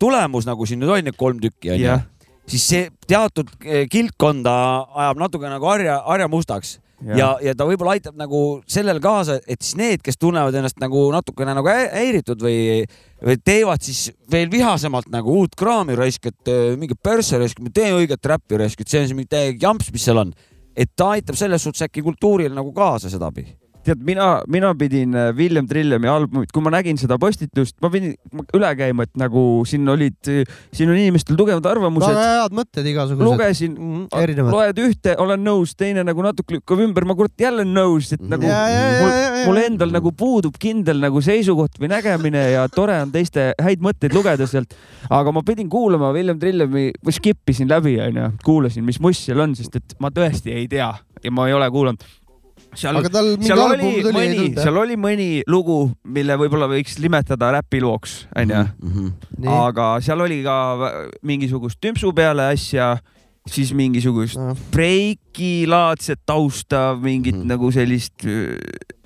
[0.00, 2.00] tulemus, nagu siin nüüd on, need kolm tükki onju
[2.52, 4.52] siis see teatud eh, kildkonda
[5.04, 6.76] ajab natuke nagu harja, harja mustaks
[7.06, 10.78] ja, ja, ja ta võib-olla aitab nagu sellele kaasa, et siis need, kes tunnevad ennast
[10.82, 12.84] nagu natukene nagu hä- häiritud või,
[13.22, 17.90] või teevad siis veel vihasemalt nagu uut kraami raisk, et äh, mingi persse raisk, tee
[17.96, 20.32] õiget räppi raisk, et see on see mingi täielik jamps, mis seal on.
[20.76, 23.52] et ta aitab selles suhtes äkki kultuurile nagu kaasa sedapidi.
[23.86, 28.14] tead, mina, mina pidin äh, William Trillemi albumit, kui ma nägin seda postitust, ma pidin
[28.56, 30.18] üle käima, et nagu siin olid,
[30.72, 32.28] siin on inimestel tugevad arvamused väga.
[32.42, 33.26] head mõtted igasugused.
[33.26, 33.76] lugesin,
[34.18, 34.54] erinevad.
[34.56, 38.46] loed ühte, olen nõus, teine nagu natuke lükkab ümber, ma kurat jälle nõus, et nagu
[38.46, 39.12] Ja, ja, ja, mul,
[39.50, 44.14] mul endal nagu puudub kindel nagu seisukoht või nägemine ja tore on teiste häid mõtteid
[44.16, 44.74] lugeda sealt.
[45.10, 49.56] aga ma pidin kuulama William Trillemi, skip isin läbi onju, kuulasin, mis must seal on,
[49.58, 52.02] sest et ma tõesti ei tea ja ma ei ole kuulanud.
[52.74, 58.62] Seal seal oli mõni, seal oli mõni lugu, mille võib-olla võiks nimetada räpilooks, onju.
[58.82, 59.10] Mhm.
[59.42, 59.50] Nii.
[59.52, 60.56] aga seal oli ka
[61.26, 62.94] mingisugust tümpsu peale asja
[63.50, 64.38] siis mingisugust
[64.70, 67.48] breikilaadset tausta, mingit mm.
[67.50, 68.26] nagu sellist.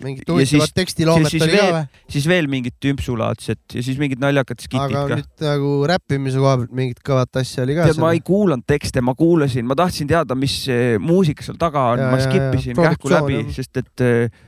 [0.04, 1.84] mingit huvitavat tekstiloomet oli ka või?
[2.12, 5.18] siis veel mingit tümpsulaadset ja siis mingid naljakad skitid aga ka.
[5.22, 7.88] nüüd nagu räppimise koha pealt mingit kõvat asja oli ka.
[7.88, 10.58] tead, ma ei kuulanud tekste, ma kuulasin, ma tahtsin teada, mis
[11.00, 14.44] muusika seal taga on, ma skip isin kähku läbi, sest et äh,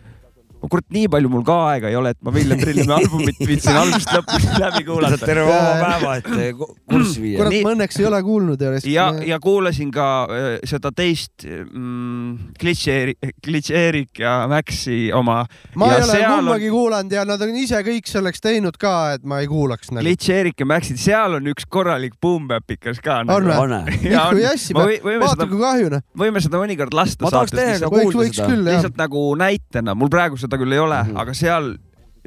[0.66, 4.14] kurat, nii palju mul ka aega ei ole, et ma Villem Trillimi albumit viitsin algusest
[4.16, 5.20] lõpuni läbi kuulata.
[5.22, 7.38] terve vaba päeva, et eh, kurssi viia.
[7.42, 8.64] kurat, ma õnneks ei ole kuulnud.
[8.90, 15.40] ja, ja kuulasin ka äh, seda teist mm, Glitch-Erik, Glitch-Erik ja Maxi oma.
[15.78, 16.76] ma ei ole kumbagi on...
[16.78, 20.04] kuulanud ja nad on ise kõik selleks teinud ka, et ma ei kuulaks nagu..
[20.06, 23.38] Glitch-Erik ja Maxi, seal on üks korralik boom-bap-ikas ka nagu..
[23.38, 23.98] on või?
[24.02, 26.04] Mikku Jassi, vaata kui kahju noh.
[26.18, 27.24] võime seda mõnikord lasta.
[27.26, 28.58] ma tahaks teiega kuulda seda.
[28.70, 31.20] lihtsalt nagu näitena, mul praegu seda küll ei ole mm, -hmm.
[31.20, 31.74] aga seal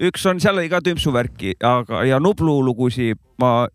[0.01, 3.67] üks on, seal oli ka tümpsuvärki, aga ja Nublu lugusid ma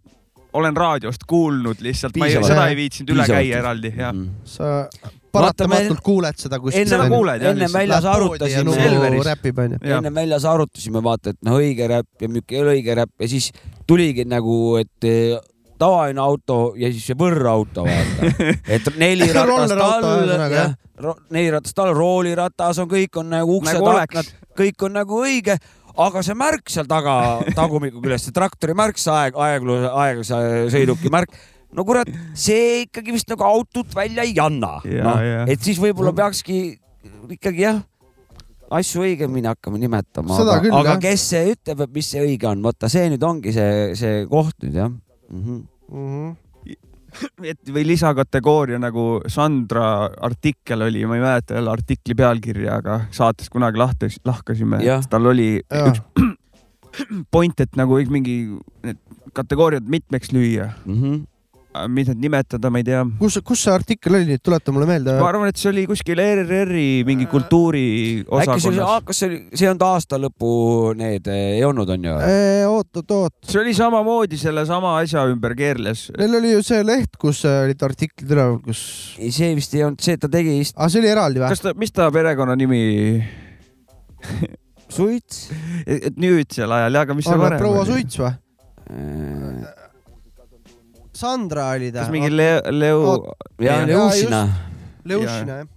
[0.56, 4.22] olen raadiost kuulnud lihtsalt, ma ei, seda ei viitsinud üle käia eraldi, jah mm.
[4.24, 4.44] -hmm.
[4.44, 6.86] sa paratamatult kuuled seda kuskil.
[6.86, 7.52] enne kuuled jah.
[7.52, 9.10] enne väljas arutasime.
[9.30, 9.82] räpib onju.
[9.98, 13.50] enne väljas arutasime vaata, et noh, õige räpp ja ole õige räpp ja siis
[13.86, 15.10] tuligi nagu, et
[15.78, 18.32] tavaline auto ja siis see võrrauto vaata,
[18.78, 20.74] et neli ratast all, jah,
[21.30, 25.58] neli ratast all, rooliratas on, kõik on nagu uksed nagu, aknad, kõik on nagu õige,
[26.06, 27.16] aga see märk seal taga,
[27.56, 30.40] tagumiku küljes, see traktori märk, see aeg, aegluse, aeglase
[30.74, 31.34] sõiduki märk
[31.76, 34.78] no kurat, see ikkagi vist nagu autot välja ei anna.
[34.84, 35.20] noh,
[35.50, 36.78] et siis võib-olla peakski
[37.36, 37.82] ikkagi jah,
[38.72, 40.40] asju õigemini hakkama nimetama.
[40.40, 41.02] aga, aga jah.
[41.04, 44.56] kes see ütleb, et mis see õige on, vaata see nüüd ongi see, see koht
[44.64, 45.44] nüüd jah mm.
[45.44, 45.62] -hmm.
[45.86, 46.34] Mm -hmm
[47.42, 53.50] et või lisakategooria nagu Sandra artikkel oli, ma ei mäleta jälle artikli pealkirja, aga saates
[53.52, 55.86] kunagi lahti, lahkasime, tal oli ja.
[55.90, 56.02] üks
[57.34, 58.38] point, et nagu mingi
[58.86, 59.00] need
[59.36, 61.00] kategooriad mitmeks lüüa mm.
[61.02, 61.24] -hmm
[61.88, 63.02] mida nimetada, ma ei tea.
[63.20, 65.16] kus, kus see artikkel oli, tuleta mulle meelde.
[65.20, 67.86] ma arvan, et see oli kuskil ERR-i mingi kultuuri
[68.26, 69.04] osakonnas.
[69.08, 70.50] kas see oli, see ei olnud aasta lõpu
[70.98, 72.16] need, ei olnud, on ju?
[72.72, 73.36] oot, oot, oot.
[73.46, 76.08] see oli samamoodi sellesama asja ümber keerles.
[76.18, 78.82] Neil oli ju see leht, kus olid artiklid üleval, kus.
[79.20, 80.76] ei, see vist ei olnud see, et ta tegi vist.
[80.76, 81.50] aa, see oli eraldi või?
[81.52, 82.82] kas ta, mis ta perekonnanimi
[84.92, 85.48] Suits
[86.08, 87.64] et nüüdsel ajal ja, aga mis see varem oli?
[87.64, 88.34] proua Suits või?
[91.16, 92.04] Sandra oli ta.
[92.04, 93.16] kas mingi Leo, Leo?
[93.62, 94.44] jaa, Leušina.
[95.06, 95.72] Leušina, jah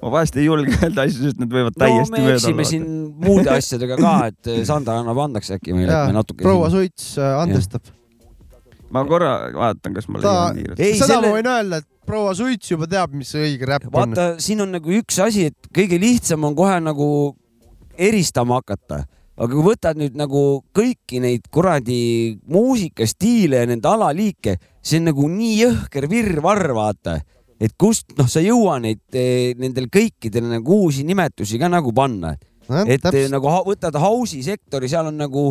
[0.00, 2.56] ma vahest ei julge öelda asju, sest need võivad täiesti no, mööda olla.
[2.56, 2.84] me siin
[3.20, 6.44] muude asjadega ka, et Sandra annab andeks äkki meile, et me natuke.
[6.44, 6.70] proua.
[6.72, 7.90] Suits äh, andestab.
[8.94, 10.80] ma korra vaatan, kas ma leian kiirelt.
[10.80, 11.20] seda selle...
[11.26, 13.96] ma võin öelda, et proua Suits juba teab, mis õige räpp on.
[13.98, 17.10] vaata, siin on nagu üks asi, et kõige lihtsam on kohe nagu
[18.00, 19.04] eristama hakata
[19.36, 25.28] aga kui võtad nüüd nagu kõiki neid kuradi muusikastiile ja nende alaliike, see on nagu
[25.30, 27.18] nii jõhker virvarr, vaata,
[27.60, 31.92] et kust noh, sa ei jõua neid, eh, nendel kõikidel nagu uusi nimetusi ka nagu
[31.92, 32.36] panna.
[32.86, 33.32] et täpselt.
[33.32, 35.48] nagu võtad house'i sektori, seal on nagu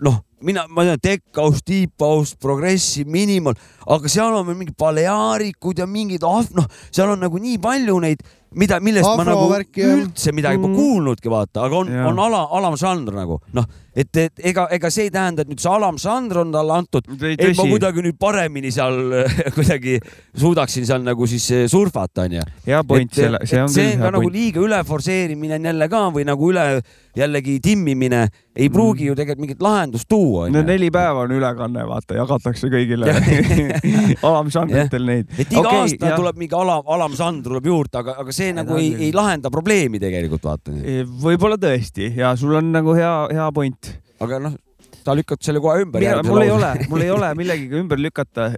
[0.00, 4.78] noh, mina, ma tean, tech house, deep house, progressive, minimal, aga seal on veel mingid
[4.80, 8.24] baleaarikud ja mingid, noh, seal on nagu nii palju neid
[8.54, 10.74] mida, millest Afro ma nagu värki, üldse midagi mm.
[10.76, 15.12] kuulnudki, vaata, aga on, on ala, alamžanr nagu noh, et, et ega, ega see ei
[15.14, 19.00] tähenda, et nüüd see alamžanr on talle antud, et ma kuidagi nüüd paremini seal
[19.56, 19.98] kuidagi
[20.40, 22.46] suudaksin seal nagu siis eh, surfata, onju.
[22.68, 23.76] hea point, see on küll hea point.
[23.76, 26.68] see on ka nagu liiga üle forsseerimine on jälle ka või nagu üle
[27.14, 29.10] jällegi timmimine ei pruugi mm.
[29.10, 30.33] ju tegelikult mingit lahendust tuua.
[30.54, 33.12] No neli päeva on ülekanne, vaata, jagatakse kõigile
[34.28, 35.32] alamžanritel neid.
[35.38, 36.18] et iga okay, aasta ja.
[36.20, 40.44] tuleb mingi alam, alamžanr tuleb juurde, aga, aga see nagu ei, ei lahenda probleemi tegelikult,
[40.50, 40.74] vaata.
[41.24, 43.94] võib-olla tõesti ja sul on nagu hea, hea point.
[44.24, 44.56] aga noh,
[45.04, 46.04] sa lükkad selle kohe ümber.
[46.26, 48.52] mul ei ole, mul ei ole millegagi ümber lükata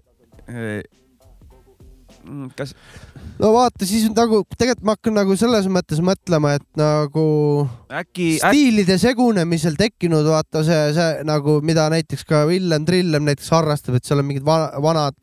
[2.56, 2.74] kas?
[3.40, 7.26] no vaata, siis nagu tegelikult ma hakkan nagu selles mõttes mõtlema, et nagu
[7.92, 9.02] äkki stiilide äk...
[9.02, 14.22] segunemisel tekkinud, vaata see, see nagu, mida näiteks ka Villem Trillem näiteks harrastab, et seal
[14.22, 15.16] on mingid va vanad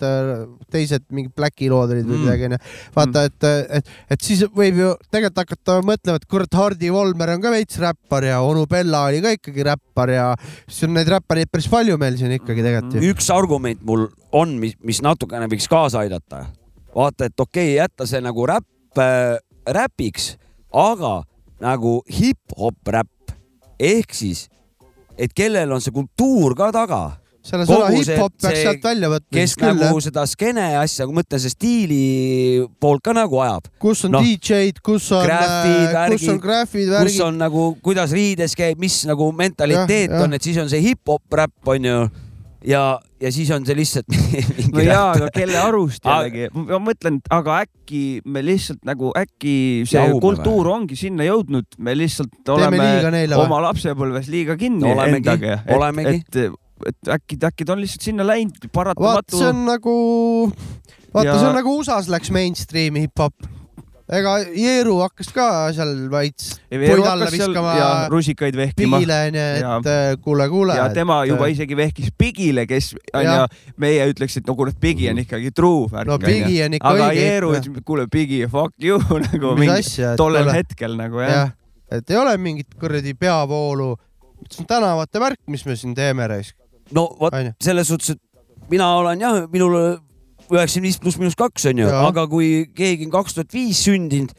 [0.73, 2.25] teised mingid Blacki lood olid või mm.
[2.25, 2.61] midagi onju.
[2.95, 3.49] vaata, et,
[3.79, 7.79] et, et siis võib ju tegelikult hakata mõtlema, et kurat, Hardi Volmer on ka veits
[7.81, 10.27] räppar ja onu Bella oli ka ikkagi räppar ja
[10.67, 13.13] siis on neid räppareid päris palju meil siin ikkagi tegelikult ju.
[13.13, 16.45] üks argument mul on, mis, mis natukene võiks kaasa aidata
[16.95, 19.37] vaata, et okei okay,, jätta see nagu räpp äh,,
[19.67, 20.33] räpiks,
[20.73, 21.21] aga
[21.63, 23.35] nagu hip-hop räpp
[23.79, 24.47] ehk siis,
[25.17, 27.03] et kellel on see kultuur ka taga
[27.43, 29.31] selle sõna hip-hop peaks sealt välja võtma.
[29.35, 30.05] kes küll, nagu jah.
[30.05, 32.03] seda skeene asja, kui mõtlen, see stiili
[32.79, 33.67] poolt ka nagu ajab.
[33.83, 35.27] kus on no, DJ-d, kus on,
[36.13, 37.09] kus on graafid, värgid.
[37.09, 40.23] kus on nagu, kuidas riides käib, mis nagu mentaliteet ja, ja.
[40.23, 42.05] on, et siis on see hip-hop räpp, onju
[42.67, 42.81] ja,
[43.21, 44.09] ja siis on see lihtsalt
[44.73, 49.55] no jaa, aga kelle arust jällegi, ma mõtlen, aga äkki me lihtsalt nagu äkki
[49.89, 53.45] see Jahume kultuur ongi sinna jõudnud, me lihtsalt oleme või?
[53.45, 55.59] oma lapsepõlves liiga kinni Olemegi, endaga.
[55.75, 56.21] olemegi.
[56.21, 56.39] et,
[56.93, 59.97] et äkki, äkki ta on lihtsalt sinna läinud, paratamatu see on nagu,
[61.13, 63.51] vaata Ja- see on nagu USA-s läks mainstream'i hip-hop.
[64.13, 65.45] Ega Jeeru hakkas ka
[65.75, 68.97] seal Veeru puid alla viskama ja rusikaid vehkima.
[68.99, 70.75] pigile onju, Ja- et äh, kuule, kuule.
[70.77, 73.47] ja tema juba isegi vehkis Bigile, kes onju
[73.77, 76.07] meie ütleks, et no kurat, Bigi on ikkagi true värk.
[76.07, 79.53] No Bigi on ikka aga õige Jeeru hipp, ütles, et kuule Bigi, fuck you nagu
[79.57, 80.57] Mis mingi asja, et tollel kuule.
[80.61, 81.53] hetkel nagu jah jah,
[81.99, 83.95] et ei ole mingit kuradi peavoolu.
[84.49, 86.55] see on tänavate värk, mis me siin teeme raisk.
[86.91, 87.33] no vot
[87.63, 89.97] selles suhtes, et mina olen jah, minul
[90.55, 92.07] üheksakümmend viis pluss miinus kaks onju, Jaa.
[92.09, 94.33] aga kui keegi on kaks tuhat viis sündinud,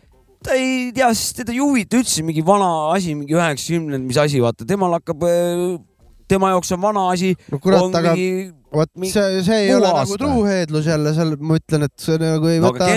[0.44, 4.42] ta ei tea, siis teda ei huvita üldse mingi vana asi, mingi üheksakümnend, mis asi,
[4.44, 5.24] vaata, temal hakkab,
[6.28, 7.32] tema jaoks on vana asi.
[7.52, 8.14] no kurat, aga
[8.74, 10.04] vot see, see ei ole aasta.
[10.04, 12.90] nagu truuheedlus jälle seal, ma ütlen, et see nagu ei no võta.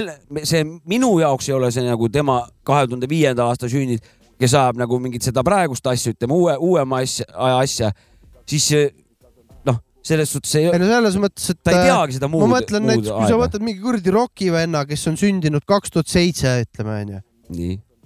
[0.48, 4.06] see minu jaoks ei ole see nagu tema kahe tuhande viienda aasta sünnid,
[4.42, 7.92] kes ajab nagu mingit seda praegust asja, ütleme uue, uuema asja, aja asja,
[8.50, 8.90] siis see,
[10.08, 12.58] selles suhtes ei, ei no selles mõttes, et ta ei äh, teagi seda muud, ma
[12.58, 17.02] mõtlen näiteks, kui sa võtad mingi kuradi rokivenna, kes on sündinud kaks tuhat seitse, ütleme
[17.02, 17.24] onju.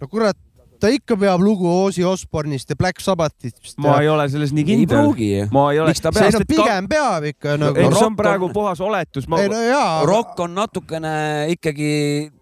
[0.02, 0.40] no kurat,
[0.82, 3.58] ta ikka peab lugu Ozzy Osbourne'ist ja Black Sabbathist.
[3.78, 4.98] ma ei ole selles nii ei kindel.
[5.54, 5.94] ma ei ole.
[5.94, 7.78] Ei no pigem peab ikka nagu.
[7.78, 9.28] ei, see rock on praegu on- puhas oletus.
[9.28, 9.62] ma no
[10.10, 11.14] rokk on natukene
[11.56, 11.92] ikkagi,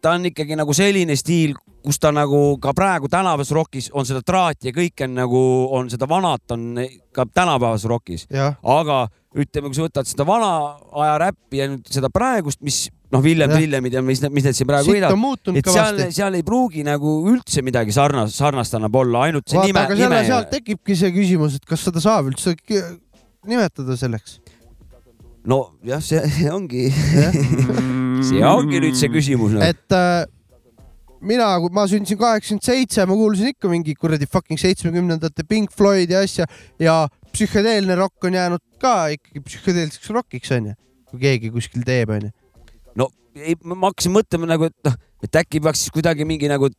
[0.02, 4.22] ta on ikkagi nagu selline stiil, kus ta nagu ka praegu tänapäevases rokis on seda
[4.26, 6.80] traati ja kõike on nagu, on seda vanat on
[7.12, 8.28] ka tänapäevases rokis.
[8.64, 10.54] aga ütleme, kui sa võtad seda vana
[10.92, 13.54] aja räppi ja nüüd seda praegust, mis noh, Villem.
[13.58, 17.64] Villemid ja mis, mis need siin praegu muutunud et seal, seal ei pruugi nagu üldse
[17.66, 20.50] midagi sarnast, sarnast annab olla, ainult see vaata, nime, aga selle, nime sealt.
[20.54, 22.56] tekibki see küsimus, et kas seda saab üldse
[23.50, 24.40] nimetada selleks.
[25.50, 26.90] nojah, see ongi,
[28.30, 29.56] see ongi nüüd see küsimus.
[29.58, 29.66] noh.
[29.66, 30.28] et äh,
[31.22, 36.14] mina, kui ma sündisin kaheksakümmend seitse, ma kuulsin ikka mingi kuradi fucking seitsmekümnendate Pink Floyd
[36.14, 36.46] ja asja
[36.80, 37.00] ja
[37.34, 40.76] psühhedeelne rokk on jäänud ka ikkagi psühhedeelseks rokiks onju,
[41.12, 42.32] kui keegi kuskil teeb onju.
[43.36, 46.70] Ei, ma hakkasin mõtlema nagu, et noh, et äkki peaks siis kuidagi mingi nagu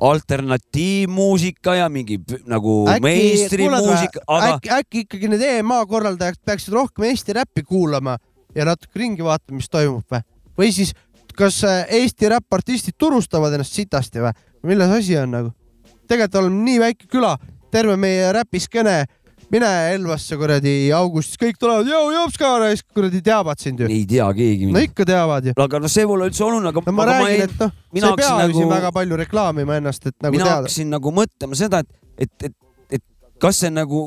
[0.00, 7.04] alternatiivmuusika ja mingi nagu mainstream muusika, aga äkki, äkki ikkagi need EMA korraldajad peaksid rohkem
[7.10, 8.16] Eesti räppi kuulama
[8.56, 10.22] ja natuke ringi vaatama, mis toimub või?
[10.58, 10.94] või siis,
[11.36, 14.32] kas äh, Eesti räppartistid turustavad ennast sitasti või?
[14.72, 15.52] milles asi on nagu?
[16.08, 17.36] tegelikult oleme nii väike küla,
[17.70, 19.04] terve meie räpiskeene,
[19.50, 22.52] mine Elvasse kuradi augustis, kõik tulevad, jõu, jopska,
[22.94, 23.88] kuradi teavad sind ju.
[23.90, 24.82] ei tea keegi no.
[24.86, 25.54] ikka teavad ju.
[25.66, 28.12] aga noh, see pole üldse oluline, aga no ma aga räägin, et noh, sa mina
[28.12, 30.60] ei pea ju siin nagu- väga palju reklaamima ennast, et nagu mina teada.
[30.62, 31.90] hakkasin nagu mõtlema seda, et,
[32.26, 32.56] et, et,
[32.98, 33.04] et
[33.42, 34.06] kas see nagu,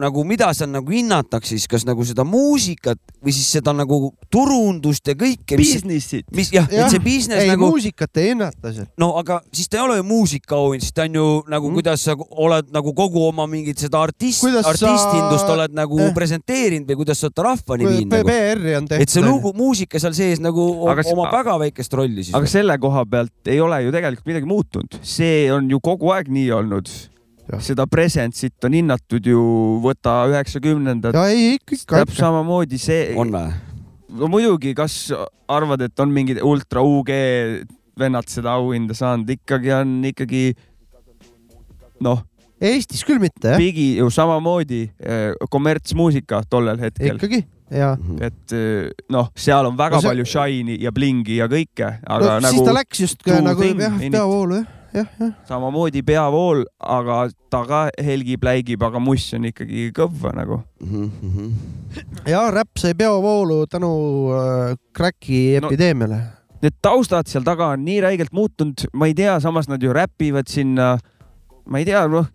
[0.00, 5.08] nagu mida seal nagu hinnatakse siis, kas nagu seda muusikat või siis seda nagu turundust
[5.08, 5.58] ja kõike.
[5.58, 6.26] Business'it.
[6.36, 8.88] mis jah ja,, et see business ei, nagu, muusikat ei hinnata seal.
[9.00, 12.06] no aga siis ta ei ole ju muusikaauhind, siis ta on ju nagu mm., kuidas
[12.06, 16.12] sa oled nagu kogu oma mingit seda artist, Kuidas sa- artistindust oled nagu eh.
[16.16, 18.30] presenteerinud või kuidas sa oled ta rahvani viinud nagu..
[18.30, 19.06] PR-i on tehtud.
[19.06, 22.34] et see lugu, muusika seal sees nagu Aga omab väga väikest rolli siis.
[22.36, 26.30] aga selle koha pealt ei ole ju tegelikult midagi muutunud, see on ju kogu aeg
[26.32, 26.90] nii olnud.
[27.62, 29.40] Seda presentsit on hinnatud ju,
[29.84, 33.10] võta üheksakümnendad, ja ei, ikka, ikka, täpselt samamoodi see.
[33.18, 33.50] on või?
[34.16, 35.10] no muidugi, kas
[35.50, 37.12] arvad, et on mingid ultra UG
[37.98, 40.48] vennad seda auhinda saanud, ikkagi on ikkagi
[42.04, 42.24] noh,
[42.56, 47.42] Eestis küll mitte jah, Bigi ju samamoodi eh, kommertsmuusika tollel hetkel, ikkagi
[47.72, 47.92] ja.
[48.24, 52.16] et eh, noh, seal on väga No see- palju shine'i ja blingi ja kõike, no
[52.16, 55.32] aga nagu, nagu siis ta läks just ka nagu jah, peavoolu jah, jah, jah.
[55.48, 57.18] samamoodi peavool, aga
[57.50, 60.60] ta ka helgib-läigib, aga muss on ikkagi kõvva nagu.
[62.26, 63.92] ja räpp sai peavoolu tänu
[64.36, 66.22] äh, Cracki No- epideemiale.
[66.62, 70.48] Need taustad seal taga on nii räigelt muutunud, ma ei tea, samas nad ju räpivad
[70.48, 70.94] sinna,
[71.68, 72.26] ma ei tea, noh,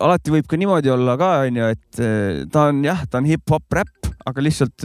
[0.00, 3.66] alati võib ka niimoodi olla ka, onju, et eh, ta on jah, ta on hip-hop
[3.76, 3.95] räpp,
[4.26, 4.84] aga lihtsalt,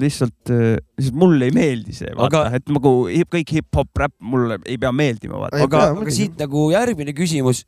[0.00, 4.58] lihtsalt, lihtsalt mulle ei meeldi see, vaata Aga-, et nagu hip, kõik hip-hop räpp mulle
[4.66, 5.62] ei pea meeldima, vaata.
[5.66, 7.64] Aga aga siit nagu järgmine küsimus,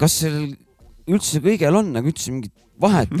[0.00, 0.52] kas sellel
[1.08, 3.12] üldse kõigel on nagu üldse mingit vahet,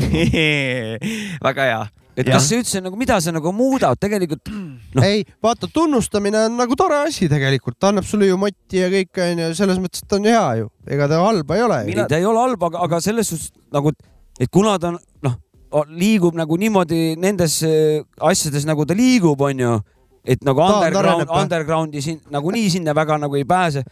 [1.48, 1.80] väga hea.
[2.18, 5.02] et kas see üldse nagu, mida see nagu muudab, tegelikult no.
[5.06, 9.22] ei, vaata, tunnustamine on nagu tore asi tegelikult, ta annab sulle ju motti ja kõik
[9.24, 11.82] onju, selles mõttes, et ta on hea ju, ega ta halba ei ole.
[11.86, 13.94] Ei, ta ei ole halb, aga, aga selles suhtes nagu,
[14.38, 15.38] et kuna ta on noh,
[15.88, 19.78] liigub nagu niimoodi nendes äh, asjades, nagu ta liigub, onju,
[20.24, 23.84] et nagu Ta underground undergroundi siin nagunii sinna väga nagu ei pääse.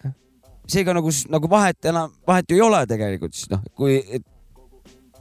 [0.66, 4.00] seega nagu, nagu vahet enam, vahet ju ei ole tegelikult siis noh, kui,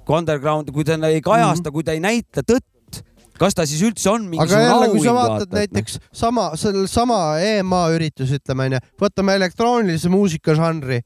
[0.06, 1.74] kui underground, kui ta ei kajasta mm, -hmm.
[1.74, 3.03] kui ta ei näita tõtt,
[3.38, 5.60] kas ta siis üldse on aga mingisugune jälle, kui sa vaatad vaata, et noh.
[5.60, 11.01] näiteks sama, sellel sama EMA üritus, ütleme onju, võtame elektroonilise muusika žanri,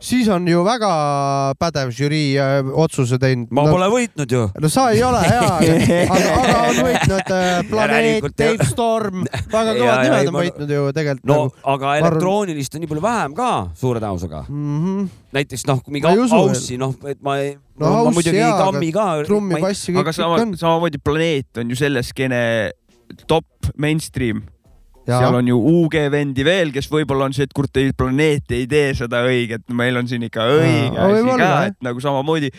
[0.00, 0.90] siis on ju väga
[1.60, 3.50] pädev žürii äh, otsuse teinud.
[3.54, 4.42] ma pole võitnud ju.
[4.60, 5.48] no sa ei ole hea,
[6.14, 8.28] aga, aga on võitnud äh, Planeet.
[8.38, 11.28] Dave Storm, väga Ja, kõvad ja, ei, nimed on ma- võitnud ju tegelikult.
[11.30, 11.38] no
[11.74, 14.44] aga elektroonilist on nii palju vähem ka suure tõenäosusega.
[14.48, 14.78] mm.
[14.84, 15.08] -hmm.
[15.36, 18.54] näiteks noh, mingi Ma ei Aussi, noh, et ma ei, No ma House'i muidugi jaa,
[18.56, 19.04] aga kammi ka.
[19.24, 22.40] trummi, bassi, kõik- aga sama, samamoodi Planeet on ju selle skeene
[23.26, 23.46] top
[23.76, 24.42] mainstream.
[25.18, 28.68] Seal on ju UG vendi veel, kes võib-olla on see, et kurat, ei Planeet ei
[28.70, 32.50] tee seda õiget, meil on siin ikka õige asi võib-olla, ka et nagu samamoodi.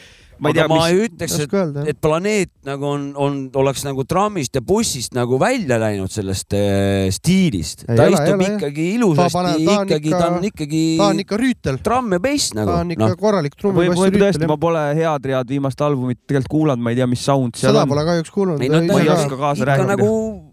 [0.42, 4.02] ma ei tea, ma ei mis, ütleks, et, et planeet nagu on, on, oleks nagu
[4.10, 7.86] trammist ja bussist nagu välja läinud sellest äh, stiilist.
[7.86, 10.84] Ta ole, ei istub ole, ikkagi Ta ilusasti, ikkagi, ikka- ta on ikkagi.
[10.98, 11.78] ta on ikka rüütel.
[11.86, 12.74] tramm ja bass nagu.
[12.74, 14.58] ta on ikka korralik trummi, võib, bassi võib tõesti, ma.
[14.66, 17.94] pole head read viimast albumit tegelikult kuulanud, ma ei tea, mis sound seal seda on.
[17.94, 18.66] pole kahjuks kuulnud.
[18.66, 19.94] ei no ta ma ei oska kaasa ikka rääkida.
[19.94, 20.51] nagu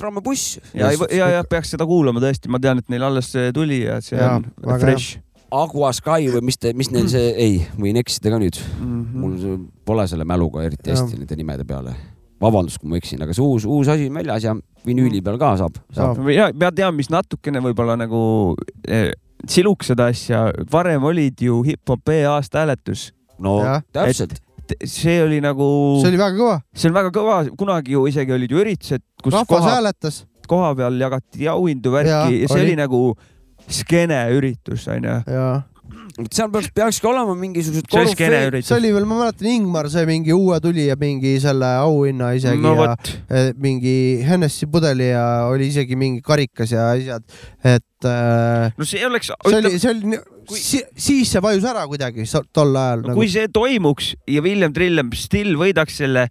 [0.00, 3.52] tramm ja ja, ja, ja peaks seda kuulama tõesti, ma tean, et neil alles see
[3.56, 5.18] tuli ja see Jaa, on väga fresh.
[5.50, 8.58] Aqua Sky või mis te, mis neil see, ei, võin eksida ka nüüd.
[8.78, 9.20] Mhm.
[9.20, 11.94] mul see- pole selle mäluga eriti hästi nende nimede peale.
[12.40, 14.54] vabandust, kui ma eksin, aga see uus, uus asi on väljas ja
[14.86, 16.22] vinüüli peal ka saab, saab.
[16.32, 18.56] ja ma tean, mis natukene võib-olla nagu
[18.88, 19.10] eh,
[19.44, 23.10] siluks seda asja, varem olid ju hip-hop e-aasta hääletus.
[23.38, 23.82] no Jah.
[23.92, 24.40] täpselt.
[24.84, 25.66] See oli nagu,
[26.02, 26.58] see oli väga kõva.
[26.74, 30.22] see on väga kõva, kunagi ju isegi olid ju üritused, kus rahvas hääletas.
[30.50, 32.70] koha peal jagati auhindu, värki Jaa, ja see oli.
[32.72, 33.02] oli nagu
[33.70, 35.20] skeene üritus onju.
[36.30, 38.52] seal peaks, peakski olema mingisugused see oli skeene korüfeed.
[38.52, 38.78] üritus see.
[38.80, 42.90] oli veel, ma mäletan, Ingmar sai mingi uue tulija mingi selle auhinna isegi no ja
[42.90, 43.94] vot, eh, mingi
[44.26, 47.24] Hennessy pudeli ja oli isegi mingi karikas ja asjad,
[47.62, 52.76] et äh, no see oleks, see oli, see oli, siis see vajus ära kuidagi tol
[52.76, 53.18] ajal no, nagu.
[53.20, 53.28] kui.
[53.32, 56.28] see toimuks ja William Trillem still võidaks selle,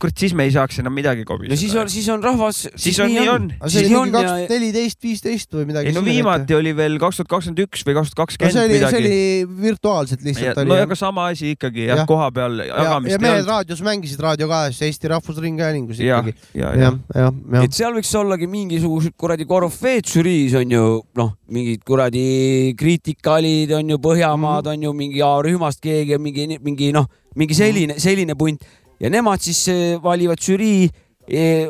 [0.00, 1.52] kurat, siis me ei saaks enam midagi kobiseda.
[1.52, 2.62] no siis on, siis on rahvas.
[2.74, 3.48] Siis on nii on.
[3.58, 5.90] aga see siis oli on mingi ja kaks tuhat neliteist, viisteist või midagi.
[5.90, 8.78] ei no viimati oli veel kaks tuhat kakskümmend üks või kaks tuhat kakskümmend see oli,
[8.78, 9.10] see midagi.
[9.10, 13.14] oli virtuaalselt lihtsalt oli no aga sama asi ikkagi jah ja., koha peal ja, jagamist
[13.14, 17.76] ja mehed raadios mängisid Raadio kahes Eesti Rahvusringhäälingus ikkagi., ja, ja, jah, jah, jah et.
[17.76, 20.84] seal võiks ollagi mingisugused kuradi korüfeed žüriis on ju
[21.20, 24.72] noh, mingid kuradi kriitikalid on ju, Põhjamaad Mhm.
[24.72, 28.64] on ju mingi A-rühmast keegi on mingi, mingi noh, mingi selline, selline punt
[29.00, 30.90] ja nemad siis eh, valivad žürii,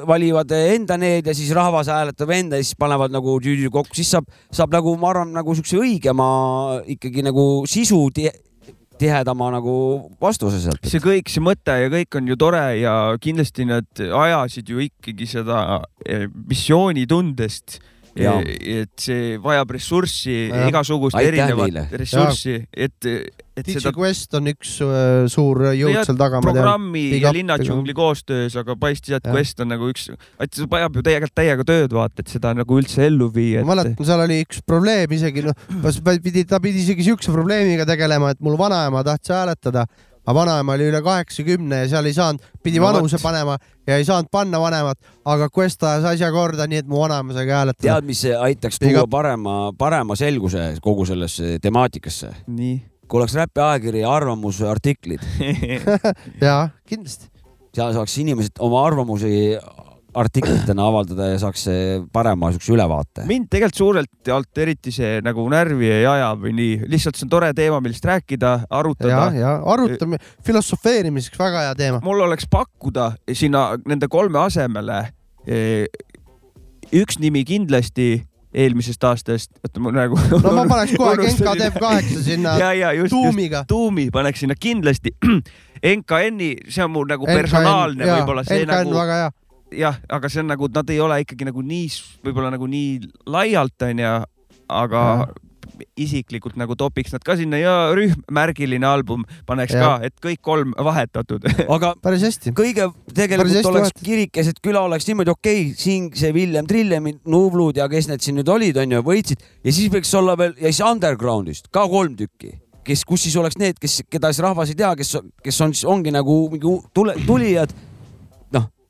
[0.09, 4.09] valivad enda need ja siis rahvas hääletab enda ja siis panevad nagu tüüdi kokku, siis
[4.15, 6.29] saab, saab nagu ma arvan, nagu siukse õigema
[6.95, 8.31] ikkagi nagu sisu ti-
[9.01, 9.75] tihedama nagu
[10.21, 10.85] vastuse sealt.
[10.89, 15.29] see kõik, see mõte ja kõik on ju tore ja kindlasti nad ajasid ju ikkagi
[15.29, 17.81] seda eh, missioonitundest.
[18.19, 18.41] Jaa.
[18.43, 20.35] et see vajab ressurssi,
[20.67, 21.85] igasugust Aitäh erinevat neile.
[22.01, 26.49] ressurssi, et, et DJ seda Quest on üks äh, suur jõud seal taga, tean.
[26.49, 29.37] programmi Big ja Linnadžungli koostöös, aga paistis, et Jah.
[29.37, 30.09] Quest on nagu üks,
[30.43, 33.63] et see vajab ju tegelikult täiega tööd, vaata, et seda nagu üldse ellu viia.
[33.63, 35.57] ma mäletan, seal oli üks probleem isegi noh,
[36.51, 39.87] ta pidi isegi siukse probleemiga tegelema, et mul vanaema tahtis hääletada,
[40.31, 43.23] aga vanaema oli üle kaheksakümne ja seal ei saanud, pidi No vanuse vot.
[43.25, 43.57] panema
[43.89, 47.47] ja ei saanud panna vanemat, aga Quest ajas asja korda, nii et mu vanaema sai
[47.49, 47.83] ka hääletada.
[47.89, 49.11] tead, mis aitaks tuua up.
[49.11, 52.31] parema, parema selguse kogu sellesse temaatikasse?
[52.47, 52.79] nii.
[53.11, 55.21] kui oleks Räpi ajakiri arvamusartiklid
[56.47, 57.27] jaa, kindlasti.
[57.75, 59.35] seal saaks inimesed oma arvamusi
[60.15, 61.67] artiklitena avaldada ja saaks
[62.13, 63.27] parema siukse ülevaate.
[63.29, 67.35] mind tegelikult suurelt jaolt eriti see nagu närvi ei aja või nii, lihtsalt see on
[67.37, 69.31] tore teema, millest rääkida, ja, arutada.
[69.37, 72.01] ja arutame, filosofeerimiseks väga hea teema.
[72.05, 75.03] mul oleks pakkuda sinna nende kolme asemele
[75.47, 75.87] eh,
[76.93, 78.11] üks nimi kindlasti
[78.51, 80.19] eelmisest aastast, oota ma nagu.
[80.19, 83.65] no ma paneks kohe Genka Dev kaheksa sinna ja, ja just, tuumiga.
[83.69, 85.15] tuumi paneks sinna kindlasti.
[85.81, 89.31] NKN-i, see on mul nagu personaalne võib-olla see NKN nagu väga hea.
[89.77, 91.87] jah, aga see on nagu, nad ei ole ikkagi nagu nii,
[92.27, 94.17] võib-olla nagu nii laialt onju,
[94.71, 95.05] aga
[96.01, 99.85] isiklikult nagu topiks nad ka sinna ja rühm, märgiline album paneks Jah.
[100.01, 101.45] ka, et kõik kolm vahetatud.
[101.77, 102.55] aga päris hästi.
[102.57, 106.69] kõige tegelikult hästi oleks vahet- kirik keset küla oleks niimoodi okei okay,, siin see Villem
[106.71, 110.57] Trillemi, Nublud ja kes need siin nüüd olid, onju, võitsid ja siis võiks olla veel
[110.59, 112.57] ja siis underground'ist ka kolm tükki,
[112.87, 115.87] kes, kus siis oleks need, kes, keda siis rahvas ei tea, kes, kes on siis
[115.89, 117.73] ongi nagu mingi tule, tulijad.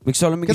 [0.06, 0.54] Võiks olla mingi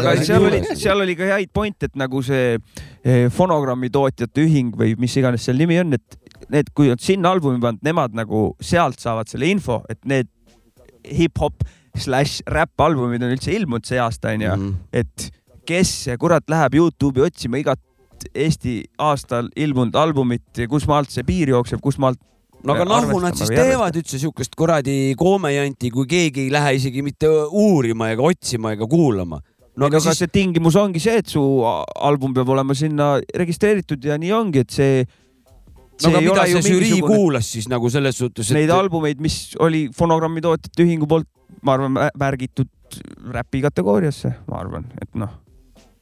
[0.00, 0.46] aga seal.
[0.48, 5.16] oli, seal oli ka häid pointe, et nagu see eh, fonogrammi tootjate ühing või mis
[5.20, 6.16] iganes seal nimi on, et
[6.50, 10.30] need, kui on sinna albumi pannud, nemad nagu sealt saavad selle info, et need
[11.04, 11.66] hip-hop
[12.00, 14.74] slaš räpp albumid on üldse ilmunud see aasta onju Mhm.
[14.92, 15.30] et
[15.66, 17.80] kes kurat läheb Youtube'i otsima igat
[18.36, 22.20] Eesti aastal ilmunud albumit, kus maalt see piir jookseb, kus maalt
[22.64, 27.04] no aga nahu nad siis teevad üldse siukest kuradi koomejanti, kui keegi ei lähe isegi
[27.06, 29.40] mitte uurima ega otsima ega kuulama
[29.80, 30.20] no aga siis...
[30.20, 34.76] see tingimus ongi see, et su album peab olema sinna registreeritud ja nii ongi, et
[34.76, 35.04] see.
[36.04, 37.20] no aga mida see žürii mingisugune...
[37.20, 38.58] kuulas siis nagu selles suhtes et...?
[38.58, 41.28] Neid albumeid, mis oli fonogrammi tootjate ühingu poolt,
[41.66, 42.70] ma arvan, märgitud
[43.30, 45.36] räpi kategooriasse, ma arvan, et noh.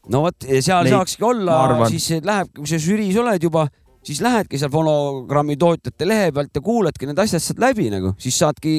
[0.09, 0.97] no vot, seal Neid...
[0.97, 1.61] saakski olla,
[1.93, 3.69] siis läheb, kui sa žüriis oled juba,
[4.09, 8.39] siis lähedki seal fonogrammi tootjate lehe pealt ja kuuladki need asjad sealt läbi nagu, siis
[8.41, 8.79] saadki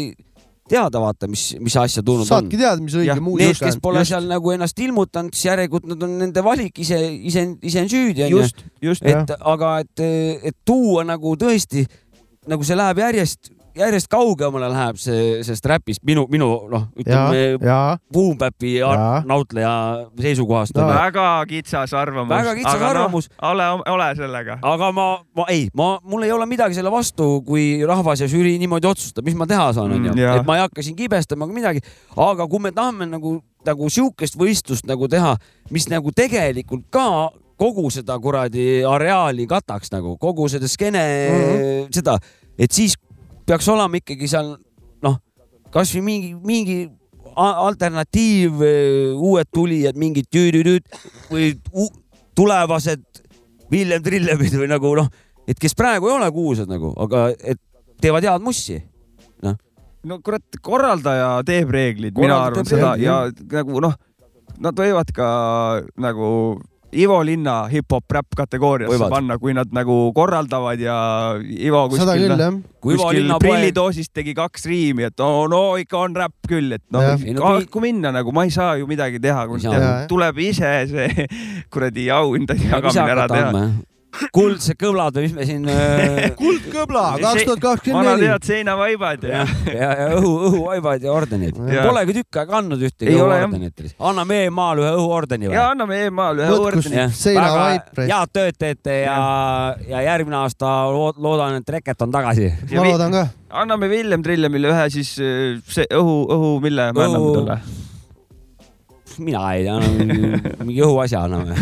[0.69, 2.29] teada, vaata, mis, mis asja tulnud on.
[2.29, 3.53] saadki teada, mis õige muusika on.
[3.53, 4.13] Need, kes pole just.
[4.13, 6.99] seal nagu ennast ilmutanud, siis järelikult nad on nende valik ise,
[7.31, 8.43] ise, ise on süüdi, onju.
[9.13, 10.05] et aga et,
[10.51, 11.85] et tuua nagu tõesti
[12.49, 17.57] nagu see läheb järjest järjest kaugemale läheb see, sellest räpist minu, minu noh, ütleme
[18.13, 18.75] Boom-Bapi
[19.29, 19.73] nautleja
[20.19, 20.87] seisukohast no..
[20.89, 22.31] väga kitsas arvamus.
[22.33, 23.51] väga kitsas aga arvamus no,.
[23.51, 24.59] ole, ole sellega.
[24.61, 25.07] aga ma,
[25.37, 29.27] ma ei, ma, mul ei ole midagi selle vastu, kui rahvas ja žürii niimoodi otsustab,
[29.27, 30.13] mis ma teha saan, onju.
[30.13, 31.83] Mm, et ma ei hakka siin kibestama ega midagi,
[32.19, 35.35] aga kui me tahame nagu, nagu sihukest võistlust nagu teha,
[35.73, 41.93] mis nagu tegelikult ka kogu seda kuradi areaali kataks nagu kogu seda skeene mm, -hmm.
[41.95, 42.17] seda,
[42.57, 42.95] et siis
[43.49, 44.53] peaks olema ikkagi seal
[45.05, 45.17] noh,
[45.73, 46.79] kasvõi mingi, mingi
[47.39, 48.61] alternatiiv,
[49.15, 50.85] uued tulijad, mingid tüüdüdüd
[51.31, 51.53] või
[52.37, 53.03] tulevased
[53.71, 55.09] Villem Trillemid või nagu noh,
[55.49, 57.61] et kes praegu ei ole kuulsad nagu, aga et
[58.01, 58.79] teevad head mussi,
[59.45, 59.57] noh.
[60.09, 63.21] no kurat, korraldaja teeb reeglid, mina arvan seda ja
[63.53, 63.95] nagu noh,
[64.59, 65.29] nad võivad ka
[66.01, 66.29] nagu
[66.91, 70.95] Ivo Linna hip-hop räpp kategooriasse panna, kui nad nagu korraldavad ja
[71.39, 76.49] Ivo kuskil, küll, noh, kuskil prillitoosist tegi kaks riimi, et no, no ikka on räpp
[76.49, 77.13] küll, et noh,
[77.69, 79.61] kui minna nagu, ma ei saa ju midagi teha, kui
[80.09, 81.29] tuleb ise see
[81.73, 83.53] kuradi auhindade jagamine ära teha
[84.33, 86.29] kuldsed kõblad või mis me siin äh....
[86.39, 88.25] kuldkõbla kaks tuhat kakskümmend neli.
[88.25, 91.59] vanad head seinavaibad ja, ja, ja õhu, õhuvaibad ja ordenid.
[91.59, 93.83] Polegi tükk aega andnud ühtegi õhuordenit.
[94.11, 95.57] anname EM-maal ühe õhuordeni või?
[95.57, 97.07] ja anname EM-maal ühe õhuordeni.
[97.15, 97.91] seinavaip.
[97.99, 99.19] head tööd teete ja,
[99.89, 102.49] ja järgmine aasta loodan, et Reket on tagasi.
[102.73, 103.27] ma loodan ka.
[103.63, 107.78] anname Villem Trillemile ühe siis äh, see õhu, õhu, mille me anname talle?
[109.19, 109.77] Mina ei tea,
[110.63, 111.57] mingi õhuasja anname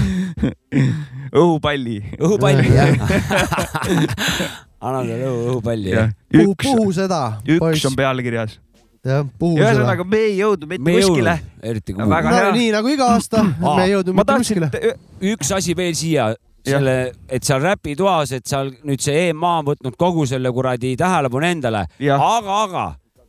[1.31, 1.99] õhupalli.
[2.19, 2.89] õhupalli jah
[4.81, 5.93] anname talle õhu, õhupalli.
[6.33, 7.21] puhu, puhu seda.
[7.57, 8.57] üks on pealkirjas
[9.05, 9.71] jah, puhu seda.
[9.71, 11.37] ühesõnaga, me ei jõudnud mitte kuskile.
[11.63, 14.69] eriti kui no, no, nii nagu iga aasta me ei jõudnud mitte kuskile.
[15.33, 16.29] üks asi veel siia,
[16.67, 16.95] selle,
[17.29, 21.87] et seal räpitoas, et seal nüüd see EMA on võtnud kogu selle kuradi tähelepanu endale,
[22.13, 22.87] aga, aga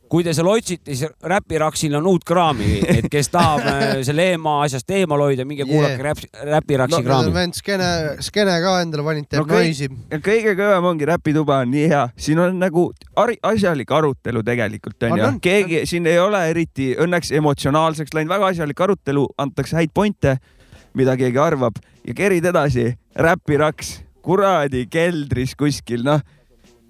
[0.09, 4.55] kui te seal otsite, siis Räpiraksil on uut kraami, et kes tahab äh, selle ema
[4.65, 6.05] asjast eemal hoida, minge kuulake yeah.
[6.09, 7.33] Räp, Räpiraksi no, kraami.
[7.35, 7.89] vend Skene,
[8.25, 9.89] Skene ka endale valinud, teeb no, naisi.
[10.25, 12.89] kõige kõvem ongi Räpituba on nii hea, siin on nagu
[13.51, 19.27] asjalik arutelu tegelikult onju, keegi siin ei ole eriti õnneks emotsionaalseks läinud, väga asjalik arutelu,
[19.37, 20.39] antakse häid pointe,
[20.97, 21.77] mida keegi arvab.
[22.07, 22.89] Ja kerid edasi,
[23.19, 26.23] Räpiraks kuradi keldris kuskil, noh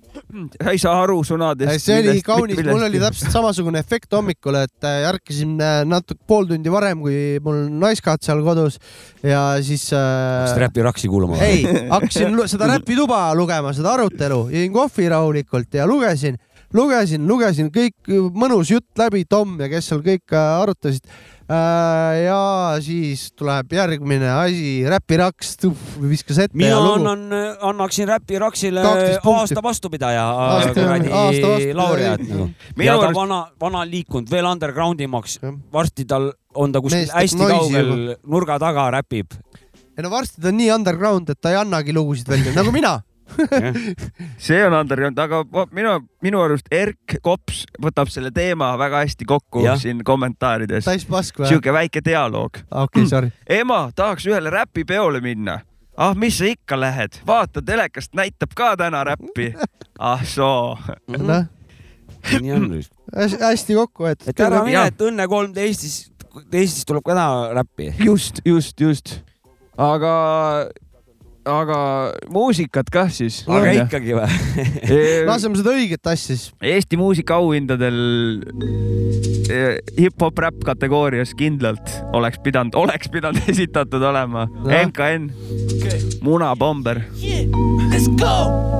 [0.10, 1.84] sa ei saa aru sõnadest.
[1.84, 6.50] see oli kaunis, mul oli täpselt samasugune efekt hommikul, et äh, ärkasin äh, natuke pool
[6.50, 8.80] tundi varem, kui mul naiskaat seal kodus
[9.24, 10.02] ja siis äh,.
[10.02, 11.40] hakkasid räpiraksi kuulama?
[11.46, 16.40] ei, hakkasin seda räpituba lugema, seda arutelu, jõin kohvi rahulikult ja lugesin,
[16.76, 21.06] lugesin, lugesin kõik mõnus jutt läbi, Tom ja kes seal kõik äh, arutasid
[21.50, 22.42] ja
[22.84, 25.56] siis tuleb järgmine asi, Räpiraks,
[26.02, 26.58] viskas ette.
[26.58, 27.24] mina annan,
[27.72, 30.26] annaksin Räpiraksile aasta vastupidaja
[30.74, 32.50] kuradi laureaat nagu.
[32.84, 35.40] ja ta vana, vana liikunud veel undergroundimaks,
[35.74, 37.94] varsti tal on ta kuskil hästi kaugel
[38.28, 39.34] nurga taga räpib.
[39.98, 43.00] ei no varsti ta on nii underground, et ta ei annagi lugusid välja, nagu mina
[44.46, 45.44] see on underground, aga
[45.76, 49.76] minu, minu arust Erk Kops võtab selle teema väga hästi kokku ja.
[49.80, 50.86] siin kommentaarides.
[50.86, 52.62] sihuke väike dialoog.
[52.72, 53.32] okei okay,, sorry.
[53.50, 55.60] ema, tahaks ühele räpipeole minna.
[55.98, 59.54] ah, mis sa ikka lähed, vaata telekast näitab ka täna räppi.
[60.00, 60.78] ah soo
[61.08, 61.46] noh,
[62.40, 62.94] nii on vist.
[63.16, 64.30] hästi kokku võetud.
[64.32, 66.12] et ära mine, et Õnne kolm Eestis,
[66.52, 67.94] Eestis tuleb ka täna räppi.
[68.06, 69.18] just, just, just.
[69.78, 70.14] aga
[71.48, 71.80] aga
[72.32, 73.42] muusikat kah siis.
[73.48, 74.28] aga ikkagi või
[75.30, 76.50] laseme seda õiget asja siis.
[76.62, 78.00] Eesti muusikaauhindadel
[79.50, 84.70] eh, hip-hop räpp kategoorias kindlalt oleks pidanud, oleks pidanud esitatud olema no.
[84.70, 85.30] MKN
[85.78, 87.48] okay., Munapomber yeah..
[87.90, 88.80] Let's go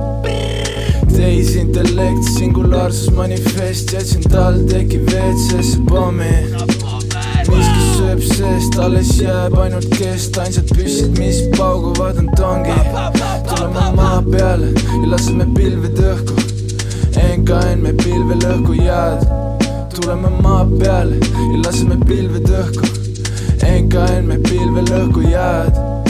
[1.20, 6.32] tehisintellekt, singulaarsus manifest, jätsin TalTechi WC-sse pommi
[7.50, 7.79] miski
[8.10, 12.88] sööb seest, alles jääb ainult kest, ainsad püssid, mis pauguvad, on tongid.
[13.46, 16.34] tuleme maa peale ja laseme pilved õhku.
[17.20, 19.22] NKN me pilvel õhku jääd.
[19.94, 22.90] Tuleme maa peale ja laseme pilved õhku.
[23.62, 26.09] NKN me pilvel õhku jääd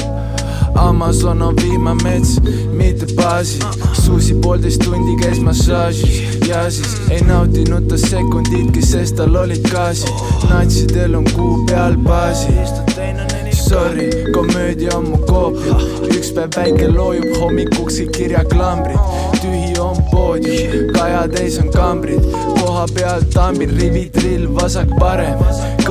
[0.75, 2.41] Amazon on vihmamets,
[2.73, 3.59] mitte baasi.
[3.93, 6.23] Susi poolteist tundi käis massaažis.
[6.49, 10.25] Ja siis ei nautinud ta sekunditki, sest tal olid gaasid.
[10.51, 12.53] Natsidel on kuu peal baasi.
[13.53, 15.77] Sorry, komöödia on mu koopia.
[16.11, 18.99] Üks päev päike loojub hommikuks kõik kirjaklambrid
[19.41, 22.25] tühi on poodium, kaja täis on kambrid
[22.61, 25.41] koha peal tambid, rivitrill vasak-parem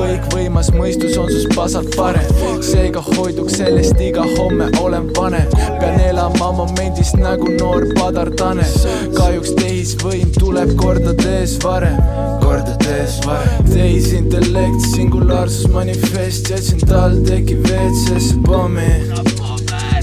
[0.00, 2.26] kõikvõimas mõistus on sus pasalt parem.
[2.64, 5.48] Seega hoiduks sellest iga homme olen vanem.
[5.80, 8.76] Pean elama momendist nagu noor padar Tanel
[9.16, 11.98] kahjuks tehisvõim tuleb kordades varem.
[12.44, 13.66] Kordades varem.
[13.70, 18.90] Tehisintellekt, singulaarsus, manifest jätsin TalTechi WC-sse pommi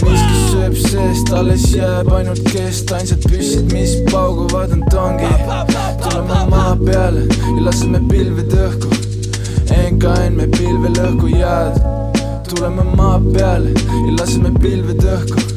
[0.03, 5.45] miski sööb seest, alles jääb ainult kest, ainsad püssid, mis pauguvad, on tongid.
[6.03, 8.91] tuleme maa peale ja laseme pilved õhku.
[9.77, 11.79] NKN me pilvel õhku jääd.
[12.49, 15.47] tuleme maa peale ja laseme pilved õhku.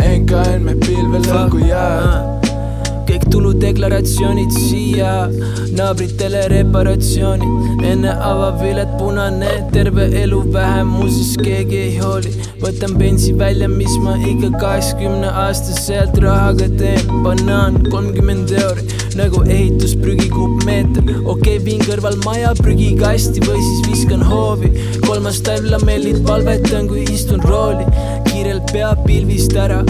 [0.00, 2.39] NKN me pilvel õhku jääd
[3.30, 5.12] tuludeklaratsioonid siia,
[5.76, 12.34] naabritele reparatsioonid, enne avavilet punane, terve elu vähem, muuseas keegi ei hooli.
[12.60, 20.28] võtan bensi välja, mis ma ikka kaheksakümne aastaselt rahaga teen, banaan kolmkümmend euri nagu ehitusprügi
[20.30, 21.02] kuupmeeter.
[21.24, 24.70] okei okay,, viin kõrval maja prügikasti või siis viskan hoovi.
[25.06, 27.86] kolmas talv lamellid palvetan, kui istun rooli.
[28.30, 29.82] kiirelt pea pilvist ära,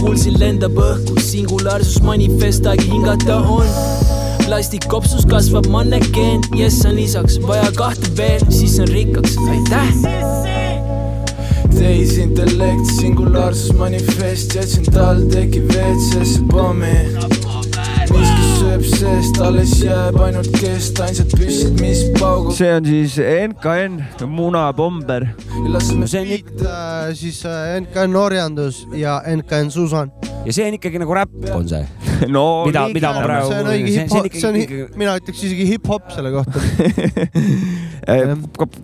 [0.00, 3.66] kuulsin lendab õhku, singulaarsus manifestagi hingata on.
[4.44, 9.88] Plastikkopsus kasvab mannekeen, jess on isaks, vaja kahte veel, siis on rikkaks, aitäh!
[11.78, 16.94] Tehisintellekt, singulaarsus manifest, jätsin TalTechi WC-sse pommi.
[18.08, 22.56] Miski sööb seest, alles jääb ainult kest, ainsad püssid, mis pauguvad.
[22.56, 23.20] see on siis
[23.52, 24.00] NKN
[24.32, 25.28] Munapomber.
[26.08, 30.12] see on ikka äh, siis äh, NKN Orjandus ja NKN Susan.
[30.44, 33.48] ja see on ikkagi nagu räpp, on see no mida, mida ma praegu.
[33.50, 34.54] see on õige hip-hop, see on,
[35.00, 36.58] mina ütleks isegi hip-hop selle kohta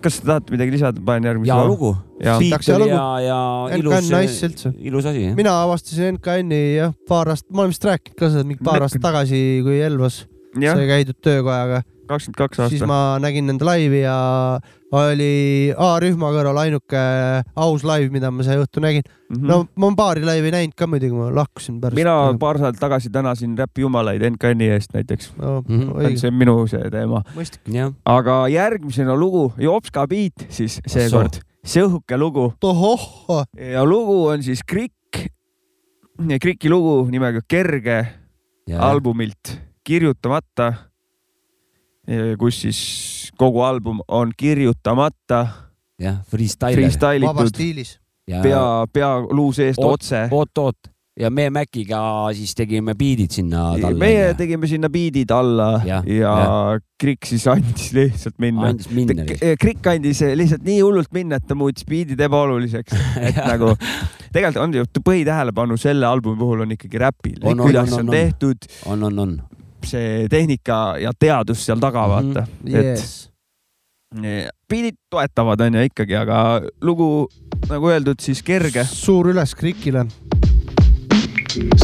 [0.05, 1.51] kas te tahate midagi lisada, panen järgmise.
[1.51, 1.91] ja lugu.
[2.21, 3.39] ja, ja, ja
[3.79, 5.23] ilus, nice ilus asi.
[5.37, 9.03] mina avastasin NKN-i jah, paar aastat, ma olen vist rääkinud ka seda mingi paar aastat
[9.03, 10.15] tagasi, kui Elvas
[10.55, 11.77] sai käidud töökojaga.
[12.09, 12.73] Kakskümmend kaks aastat.
[12.73, 14.15] siis ma nägin nende laivi ja
[14.95, 17.01] oli A-rühma kõrval ainuke
[17.59, 19.35] aus live, mida ma see õhtu nägin mm.
[19.35, 19.47] -hmm.
[19.49, 21.97] no ma olen paari laivi näinud ka muidugi, ma lahkusin pärast.
[21.97, 25.81] mina paar nädalat tagasi tänasin räpi jumalaid NKN-i eest näiteks no, mm.
[25.81, 26.17] -hmm.
[26.17, 27.23] see on minu see teema.
[28.05, 32.53] aga järgmisena lugu, Jopska beat siis seekord, see õhuke lugu.
[33.73, 35.27] ja lugu on siis Krikk,
[36.41, 38.07] Kriki lugu nimega Kerge
[38.67, 38.79] ja.
[38.79, 40.73] albumilt kirjutamata
[42.39, 42.79] kus siis
[43.37, 45.47] kogu album on kirjutamata.
[45.99, 46.75] jah, freestyle.
[46.75, 47.95] Freestyle itud.
[48.43, 50.27] pea, pea luu seest oot, otse.
[50.31, 51.99] oot, oot ja me Maciga
[52.35, 53.99] siis tegime biidid sinna talle.
[53.99, 56.79] meie tegime sinna biidid alla ja, ja, ja.
[56.99, 58.69] Krik siis andis lihtsalt minna.
[58.69, 59.23] andis minna.
[59.59, 62.95] Krik andis lihtsalt nii hullult minna, et ta muutis biidid ebaoluliseks,
[63.29, 63.73] et nagu
[64.35, 68.15] tegelikult on ju põhitähelepanu selle albumi puhul on ikkagi räpil, kuidas see on, on, on
[68.15, 68.71] tehtud.
[68.85, 69.35] on, on, on
[69.85, 72.11] see tehnika ja teadus seal taga, mhm.
[72.11, 72.71] vaata mm.
[72.71, 72.83] -hmm.
[72.83, 73.29] Yes.
[74.23, 77.27] et biidid toetavad, onju ikkagi, aga lugu
[77.69, 78.85] nagu öeldud, siis kerge.
[78.85, 80.05] suur üles Krikile.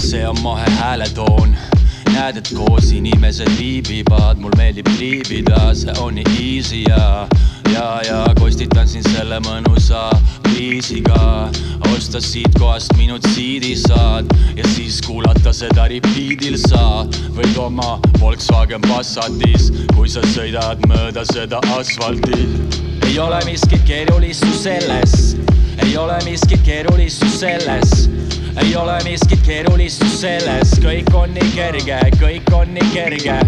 [0.02, 1.56] see on mahe hääletoon
[2.14, 7.28] näed, et koos inimesed viibivad, mul meeldib triibida, see on nii easy ja
[7.74, 10.10] ja, ja kostitan sind selle mõnusa
[10.52, 11.50] viisiga.
[11.92, 17.04] osta siit kohast minut siidi saad ja siis kuulata seda repeat'il sa
[17.36, 22.48] võid oma Volkswagen Passatis, kui sa sõidad mööda seda asfalti.
[23.08, 25.36] ei ole miskit keerulist ju selles,
[25.84, 28.10] ei ole miskit keerulist ju selles
[28.62, 33.40] ei ole miskit keerulist ju selles, kõik on nii kerge, kõik on nii kerge.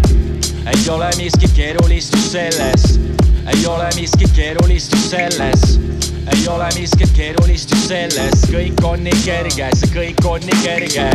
[0.72, 2.94] ei ole miskit keerulist ju selles
[3.46, 5.80] ei ole miskit keerulist just selles.
[6.32, 11.10] Ei ole miskit keerulist just selles, kõik on nii kerge, see kõik on nii kerge.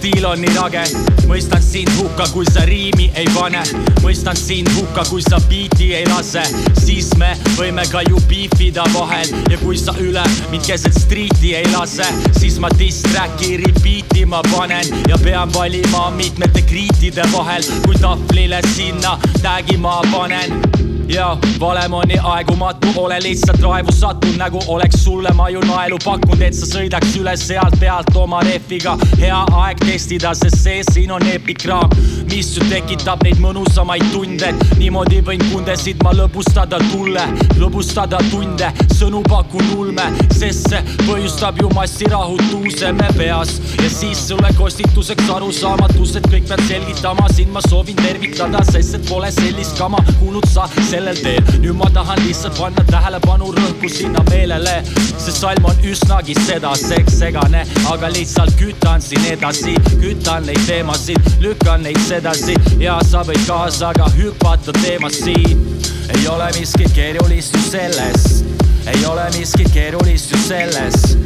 [0.00, 0.82] stiil on nii rage,
[1.28, 3.60] mõistan sind hukka, kui sa riimi ei pane.
[4.00, 6.42] mõistan sind hukka, kui sa biiti ei lase,
[6.80, 9.28] siis me võime ka ju beefida vahel.
[9.50, 12.08] Ja kui sa üle mind keset striiti ei lase,
[12.38, 14.88] siis ma diss track'i repeat'i ma panen.
[15.08, 20.89] Ja pean valima mitmete kriitide vahel, kui tahvlile sinna tag'i ma panen Thank you.
[21.14, 25.98] Ja valem on nii aegumatu, ole lihtsalt raevu sattunud, nagu oleks sulle ma ju naelu
[26.04, 28.96] pakkunud, et sa sõidaks üle sealt pealt oma rehviga.
[29.18, 31.90] hea aeg testida, sest see siin on epikraam,
[32.30, 34.52] mis ju tekitab neid mõnusamaid tunde.
[34.78, 37.26] niimoodi võin kundesid ma lõbustada tulle,
[37.58, 44.52] lõbustada tunde, sõnu pakun ulme, sest see põhjustab ju massirahutuuse me peas ja siis sulle
[44.58, 49.98] kostituseks arusaamatus, et kõik pead selgitama, sind ma soovin tervitada, sest et pole sellist kama
[50.20, 50.68] kuulnud sa
[51.00, 51.60] sellel teel.
[51.62, 54.74] nüüd ma tahan lihtsalt panna tähelepanu rõhku sinna meelele,
[55.08, 57.62] see salm on üsnagi sedaseks segane,
[57.92, 62.56] aga lihtsalt kütan siin edasi, kütan neid teemasid, lükkan neid sedasi.
[62.82, 65.64] Ja sa võid kaasa ka hüpata teemast siin.
[66.10, 68.44] ei ole miskit keerulist ju selles,
[68.92, 71.16] ei ole miskit keerulist ju selles.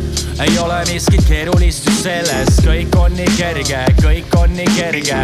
[0.43, 5.21] Ei ole miskit keerulist ju selles, kõik on nii kerge, kõik on nii kerge.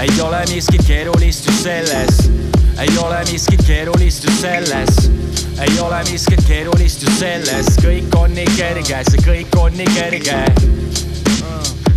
[0.00, 2.20] ei ole miskit keerulist ju selles,
[2.80, 5.10] ei ole miskit keerulist ju selles,
[5.64, 10.40] ei ole miskit keerulist ju selles, kõik on nii kerge, see kõik on nii kerge.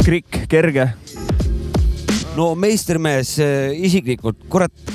[0.06, 0.88] Krikk, kerge.
[2.38, 4.94] no meistermees äh, isiklikult, kurat,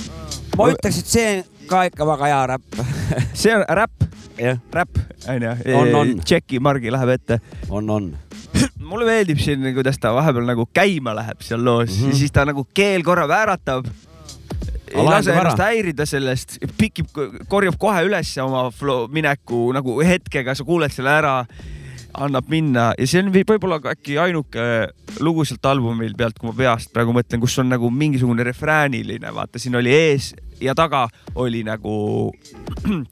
[0.56, 1.35] ma ütleks, et see
[1.69, 2.81] ka ikka väga hea räpp.
[3.43, 4.09] see on räpp,
[4.40, 6.16] jah, räpp onju On, on..
[6.24, 7.40] tšeki margi läheb ette.
[7.69, 8.11] on, on.
[8.90, 12.12] mulle meeldib siin, kuidas ta vahepeal nagu käima läheb seal loos mm -hmm.
[12.12, 13.86] ja siis ta nagu keel korra vääratab.
[14.95, 17.11] Ei lase ennast häirida sellest, pikib,
[17.51, 21.39] korjab kohe üles oma flow mineku nagu hetkega, sa kuuled selle ära
[22.15, 24.65] annab minna ja see on võib-olla äkki ainuke
[25.25, 29.62] lugu sealt albumil pealt, kui ma peast praegu mõtlen, kus on nagu mingisugune refrääniline, vaata
[29.62, 32.31] siin oli ees ja taga oli nagu.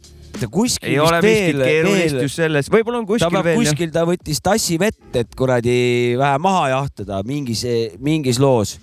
[0.51, 4.41] kuskil ei ole miskit keerulist just selles, võib-olla on ta kuskil veel kuskil, ta võttis
[4.43, 7.67] tassi vett, et kuradi vähe maha jahtada mingis,
[8.03, 8.79] mingis loos.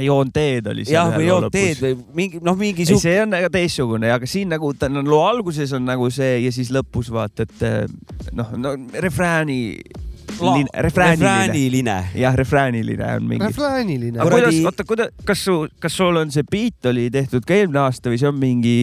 [0.00, 3.04] Joon teed oli seal jah, või jood teed või mingi, noh, mingi sihuke.
[3.04, 6.52] see on aga teistsugune, aga siin nagu ta on loo alguses on nagu see ja
[6.54, 8.76] siis lõpus vaata, et eh, noh, no
[9.06, 9.60] refrääni.
[10.86, 11.96] refrääniline.
[12.14, 13.46] jah, refrääniline on mingi.
[13.46, 14.20] refrääniline.
[14.20, 17.82] aga kuidas, oota, kuida-, kas su, kas sul on see beat oli tehtud ka eelmine
[17.84, 18.76] aasta või see on mingi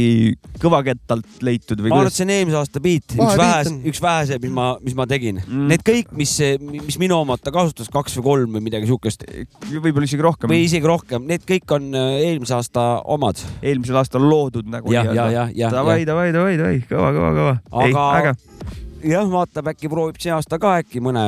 [0.61, 2.19] kõvakettalt leitud või ma arvan, et kuidas?
[2.19, 5.67] see on eelmise aasta beat, üks vähese üks vähese, mis ma, mis ma tegin mm..
[5.71, 9.25] Need kõik, mis, mis minu omad ta kasutas, kaks või kolm või midagi siukest.
[9.67, 10.51] võib-olla isegi rohkem.
[10.51, 13.41] või isegi rohkem, need kõik on äh, eelmise aasta omad.
[13.61, 17.55] eelmisel aastal loodud nagu Jah, jah, jah, jah, davai, davai, davai, davai, kõva, kõva, kõva.
[17.83, 18.85] ei, aga äge.
[19.03, 21.25] jah, vaatab, äkki proovib see aasta ka äkki mõne,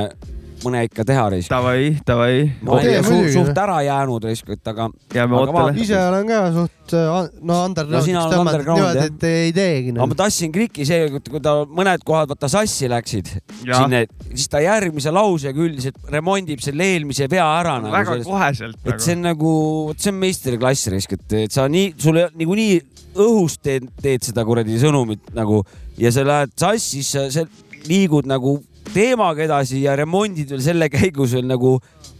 [0.63, 1.47] mõne ikka teha reis.
[1.51, 2.49] davai, davai.
[2.63, 4.89] ma olen ikka suht, ära jäänud riskut, aga.
[5.15, 5.73] jääme ootele.
[5.83, 7.17] ise olen ka suht, no
[7.49, 11.55] No underground'iks tõmmata underground, niimoodi, et ei teegi aga ma tahtsin Kriki see, kui ta
[11.65, 13.31] mõned kohad vaata sassi läksid,
[13.61, 14.03] sinna,
[14.33, 19.03] siis ta järgmise lausega üldiselt remondib selle eelmise vea ära nagu väga sellest- koheselt et
[19.05, 19.53] see on nagu,
[19.91, 22.79] vot see on meistriklass risk, et, et sa nii, sul niikuinii
[23.19, 25.63] õhust teed, teed seda kuradi sõnumit nagu
[25.99, 27.45] ja sa lähed sassi, siis sa, sa
[27.87, 28.59] liigud nagu
[28.93, 31.77] teemaga edasi ja remondid veel selle käigus veel nagu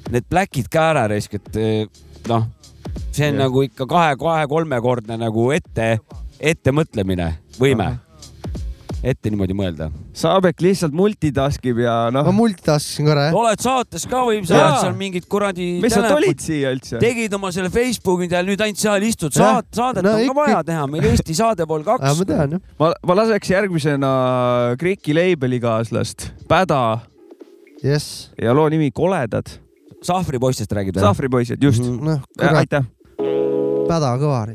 [0.10, 2.48] need pläkid ka ära risk, et eh, noh,
[3.12, 3.46] see on ja.
[3.46, 5.98] nagu ikka kahe-kahe-kolmekordne nagu ette,
[6.40, 7.94] ettemõtlemine, võime
[9.04, 9.88] ette niimoodi mõelda.
[10.18, 12.34] Saabek lihtsalt multitask ib ja noh ma.
[12.36, 13.38] multitaskisin korra jah.
[13.40, 14.66] oled saates ka või sa Jaa.
[14.66, 15.70] oled seal mingid kuradi.
[15.84, 17.00] mis sa tulid siia üldse?
[17.02, 20.36] tegid oma selle Facebooki peal, nüüd ainult seal istud, saad, saadet No no, on ikka-
[20.36, 22.26] ka vaja teha, meil Eesti saade pool ma kaks.
[22.28, 22.66] tean jah.
[22.80, 24.12] ma, ma laseks järgmisena
[24.80, 27.00] Kriki label'ikaaslast Päda
[27.84, 28.30] jess.
[28.42, 29.48] ja loo nimi Koledad.
[30.04, 31.08] Sahvri poistest räägid või?
[31.08, 32.00] sahvripoisid, just mm.
[32.00, 32.22] -hmm.
[32.40, 32.86] kurat, aitäh.
[33.88, 34.46] päda kõva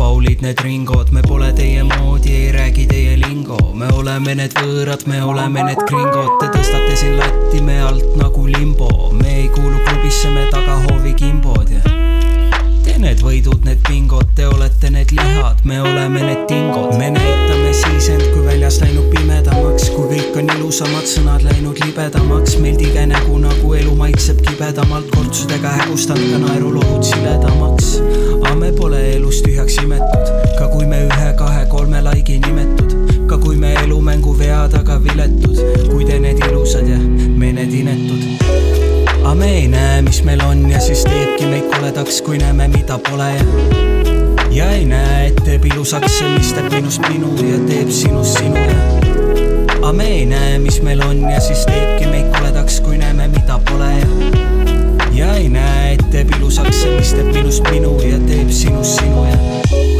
[0.00, 3.58] Paulid, need Ringod, me pole teie moodi, ei räägi teie lingo.
[3.74, 8.46] me oleme need võõrad, me oleme need gringod, te tõstate siin latti me alt nagu
[8.46, 9.10] limbo.
[9.12, 12.09] me ei kuulu klubisse, me tagahoovi kimbod ja
[13.00, 16.96] need võidud, need bingod, te olete need lihad, me oleme need tingod.
[16.98, 22.58] me näitame siis end, kui väljas läinud pimedamaks, kui kõik on ilusamad sõnad läinud libedamaks,
[22.60, 27.94] meil tige nägu nagu elu maitseb kibedamalt, kortsudega hägustanud ka naerulohud siledamaks.
[28.40, 32.96] aga me pole elust tühjaks imetud, ka kui me ühe-kahe-kolme laigi nimetud,
[33.30, 35.56] ka kui me elumängu vea taga viletud,
[35.88, 38.69] kui te need ilusad ja me need inetud
[39.30, 42.98] aga me ei näe, mis meil on ja siis teebki meid koledaks, kui näeme, mida
[42.98, 43.28] pole.
[43.30, 43.44] Ja
[44.50, 48.58] ja ei näe, et teeb ilusaks see, mis teeb minust minu ja teeb sinust sinu.
[48.58, 53.28] Ja aga me ei näe, mis meil on ja siis teebki meid koledaks, kui näeme,
[53.30, 53.92] mida pole.
[54.00, 54.59] ja
[55.20, 59.26] ja ei näe, et teeb ilusaks see, mis teeb minust minu ja teeb sinust sinu
[59.28, 59.36] ja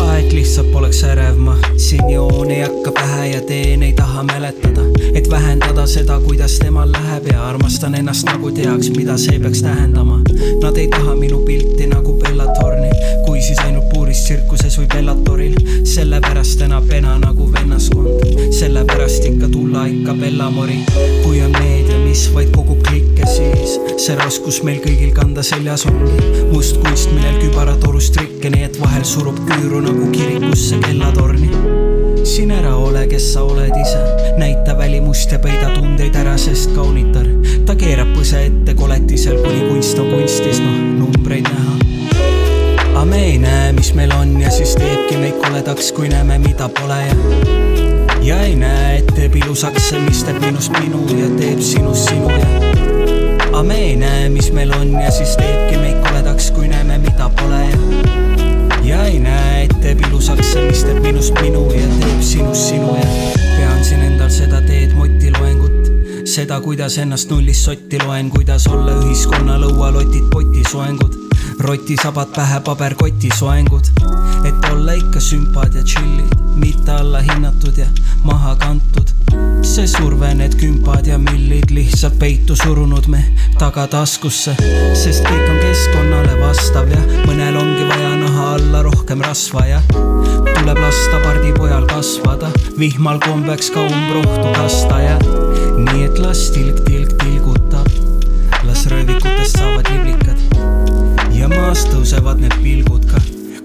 [0.07, 4.87] aeg lihtsalt poleks ärev, ma siin joon ei hakka pähe ja teen, ei taha mäletada,
[5.13, 10.23] et vähendada seda, kuidas temal läheb ja armastan ennast nagu teaks, mida see peaks tähendama.
[10.63, 12.00] Nad ei taha minu pilti nagu
[14.11, 15.53] puuris tsirkuses või Bellatoril,
[15.87, 20.81] sellepärast enam pena nagu vennaskond, sellepärast ikka tulla ikka Bellamori,
[21.23, 26.19] kui on meedia, mis vaid kogub klikke, siis see raskus meil kõigil kanda seljas ongi.
[26.51, 31.53] Must kunst, millel kübaratorust trikke, nii et vahel surub küüru nagu kirikusse kellatorni.
[32.27, 34.03] siin ära ole, kes sa oled ise,
[34.39, 37.31] näita välimust ja peida tundeid ära, sest kaunitar,
[37.67, 42.00] ta keerab põse ette koletisel, kuni kunst on kunstis, noh, numbreid näha
[43.01, 46.67] aga me ei näe, mis meil on ja siis teebki meid koledaks, kui näeme, mida
[46.69, 46.99] pole.
[47.07, 47.15] Ja
[48.23, 52.29] ja ei näe, et teeb ilusaks see, mis teeb minust minu ja teeb sinust sinu.
[52.29, 56.99] Ja aga me ei näe, mis meil on ja siis teebki meid koledaks, kui näeme,
[57.01, 57.63] mida pole.
[58.85, 62.69] Ja ja ei näe, et teeb ilusaks see, mis teeb minust minu ja teeb sinust
[62.69, 62.99] sinu.
[63.01, 63.09] Ja
[63.57, 69.57] pean siin endal seda teed motiloengut seda, kuidas ennast nullist sotti loen, kuidas olla ühiskonna
[69.65, 71.30] lõualotid, potisoengud,
[71.61, 73.85] rotisabad pähe, paberkoti soengud,
[74.45, 77.87] et olla ikka sümpad ja tšillid, mitte allahinnatud ja
[78.25, 79.11] maha kantud.
[79.63, 83.21] see surve, need kümpad ja millid lihtsalt peitu surunud me
[83.59, 84.55] tagataskusse,
[84.99, 90.81] sest kõik on keskkonnale vastav ja mõnel ongi vaja naha alla rohkem rasva ja tuleb
[90.81, 95.19] lasta pardipojal kasvada, vihmal kombeks ka umbrohtu kasta ja
[95.77, 97.93] nii et las tilk tilk tilgutab,
[98.65, 100.30] las röövikutest saavad liblikad
[101.61, 103.19] ja maast tõusevad need pilgud ka,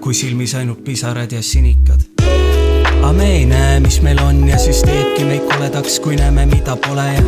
[0.04, 2.02] kui silmis ainult pisarad ja sinikad.
[2.20, 6.76] aga me ei näe, mis meil on ja siis teebki meid koledaks, kui näeme, mida
[6.76, 7.06] pole.
[7.14, 7.22] Ja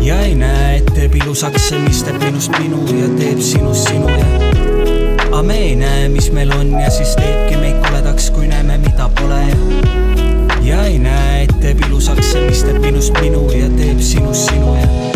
[0.00, 4.08] ja ei näe, et teeb ilusaks see, mis teeb minust minu ja teeb sinust sinu
[4.08, 4.28] ja.
[5.26, 9.10] Aga me ei näe, mis meil on ja siis teebki meid koledaks, kui näeme, mida
[9.20, 9.42] pole.
[9.48, 9.98] Ja
[10.68, 14.78] ja ei näe, et teeb ilusaks see, mis teeb minust minu ja teeb sinust sinu
[14.80, 15.07] ja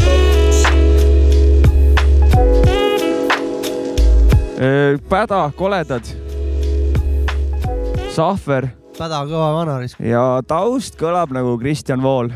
[5.08, 6.06] Päda, koledad.
[8.14, 8.68] Sahver
[8.98, 12.28] Päda kõva vanaris, ja taust kõlab nagu Kristjan Vool.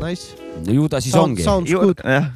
[0.00, 0.34] nice.
[0.66, 1.42] ju ta siis Sound- ongi.
[1.44, 2.00] sounds good.
[2.04, 2.30] jah,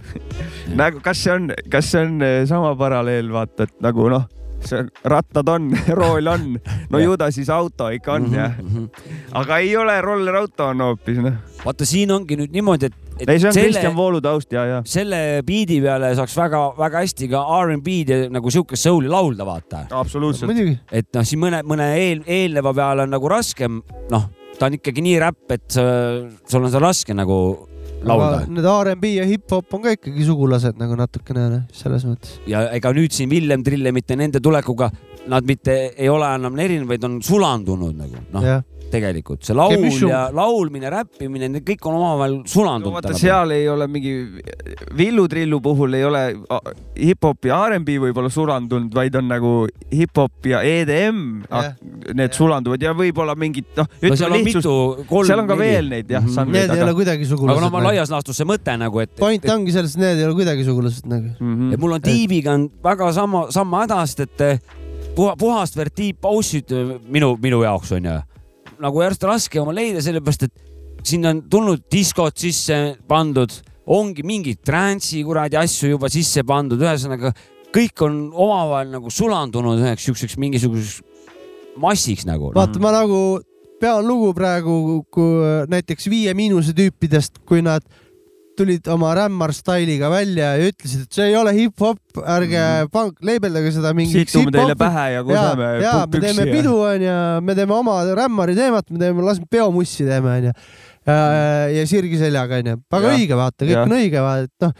[0.76, 4.28] nagu kas see on, kas see on eh, sama paralleel, vaata, et nagu noh,
[4.62, 6.58] see rattad on, rool on,
[6.90, 8.52] no ju ta siis auto ikka on Mhm, jah.
[9.32, 11.40] aga ei ole rollerauto on hoopis noh.
[11.64, 14.82] vaata, siin ongi nüüd niimoodi, et ei, see on Kristjan Voolu taust ja, ja.
[14.88, 19.86] selle biidi peale saaks väga-väga hästi ka R'n'B-d ja nagu siukest soul'i laulda, vaata.
[20.02, 20.62] absoluutselt.
[20.92, 23.82] et noh, siin mõne, mõne eel, eelneva peale on nagu raskem,
[24.12, 27.38] noh, ta on ikkagi nii räpp, et sul on seda raske nagu
[28.02, 28.42] aga laulda.
[28.50, 32.36] need R'n'B ja hip-hop on ka ikkagi sugulased nagu natukene noh, selles mõttes.
[32.50, 34.90] ja ega nüüd siin Villem Trillemite nende tulekuga
[35.30, 38.48] nad mitte ei ole enam erinevad, vaid on sulandunud nagu noh,
[38.92, 40.10] tegelikult see laul Kemishum.
[40.12, 42.94] ja laulmine, räppimine, need kõik on omavahel no sulandunud.
[42.98, 44.14] vaata, seal ei ole mingi,
[44.98, 46.22] Villu Trillu puhul ei ole
[46.98, 49.52] hip-hop ja R'n'B võib-olla sulandunud, vaid on nagu
[49.92, 51.72] hip-hop ja EDM Jah.,
[52.14, 54.74] need sulanduvad ja võib-olla mingid noh, no ütleme mitu,
[55.08, 56.34] kolm, seal on ka veel neid jah, Mhm.
[56.36, 57.82] žanreid, need ei ole aga kuidagi aga no sugulased ma.
[57.88, 60.64] laias laastus see mõte nagu, et, point et, ongi selles, et need ei ole kuidagi
[60.68, 61.32] sugulased nagu.
[61.40, 61.72] Mhm.
[61.72, 64.58] et mul on tiibiga on väga sama, sama hädast, et eh,
[65.16, 68.18] puha, puhast vertiipaussid eh, minu, minu jaoks on ju
[68.82, 72.78] nagu järjest raske oma leida, sellepärast et sinna on tulnud diskod sisse
[73.08, 73.54] pandud,
[73.92, 77.32] ongi mingeid trance'i kuradi asju juba sisse pandud, ühesõnaga
[77.72, 81.00] kõik on omavahel nagu sulandunud üheks siukseks mingisuguseks
[81.80, 82.52] massiks nagu.
[82.54, 83.40] vaata, ma nagu
[83.80, 85.02] pean lugu praegu,
[85.72, 87.82] näiteks Viie Miinuse tüüpidest, kui nad
[88.58, 92.90] tulid oma rämmar stailiga välja ja ütlesid, et see ei ole hip-hop, ärge Mhm.
[92.92, 94.78] pank, leibeldage seda mingiks situme teile hip-hopiks.
[94.78, 98.90] pähe ja ja, kuseme ja me teeme püksi pidu onju, me teeme oma rämmari teemat,
[98.90, 100.52] me teeme, las peomussi teeme onju.
[101.76, 103.20] ja sirgi seljaga onju, väga Jah.
[103.20, 103.86] õige vaata, kõik Jah.
[103.88, 104.72] on õige vaata, et noh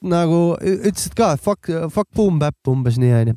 [0.00, 3.34] nagu ütlesid ka fuck, fuck boom bap umbes nii onju,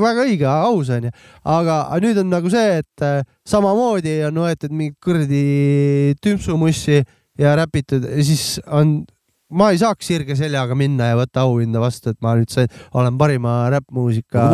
[0.00, 1.10] väga õige, aus onju,
[1.44, 7.02] aga nüüd on nagu see, et äh, samamoodi on võetud mingit kuradi tümpsumussi
[7.38, 8.98] ja räpitud ja siis on,
[9.50, 13.18] ma ei saaks sirge seljaga minna ja võtta auhinda vastu, et ma nüüd sain, olen
[13.20, 14.48] parima räppmuusika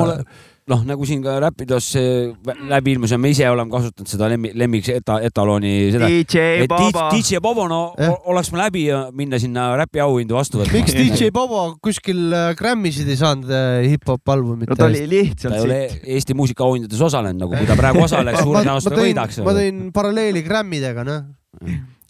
[0.70, 2.30] noh, nagu siin ka Rapidos eh,
[2.70, 6.08] läbi ilmus ja me ise oleme kasutanud seda lemmi-, lemmiks eta, etalooni seda.
[6.10, 7.06] DJ Bobo.
[7.12, 10.78] DJ Bobo, no o- oleks ma läbi ja minna sinna räpi auhindu vastu võtma.
[10.78, 15.10] miks DJ Bobo kuskil äh, Grammisid ei saanud äh, hip-hop albumit no ta oli ta
[15.14, 16.04] lihtsalt ei ole siit.
[16.18, 19.42] Eesti muusikaauhindades osalenud, nagu kui ta praegu osaleks, suure tõenäosusega võidaks.
[19.46, 21.26] ma tõin paralleeli Grammidega, noh.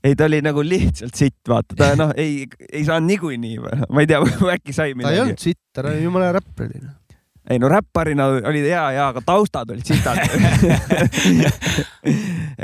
[0.05, 4.11] ei, ta oli nagu lihtsalt sitt, vaata, ta noh, ei, ei saanud niikuinii, ma ei
[4.11, 4.19] tea,
[4.57, 5.43] äkki sai ta ei midagi olnud.
[5.43, 6.83] sitt, ta oli jumala räppar oli.
[7.51, 10.19] ei no räpparina oli hea ja, aga taustad olid sitad.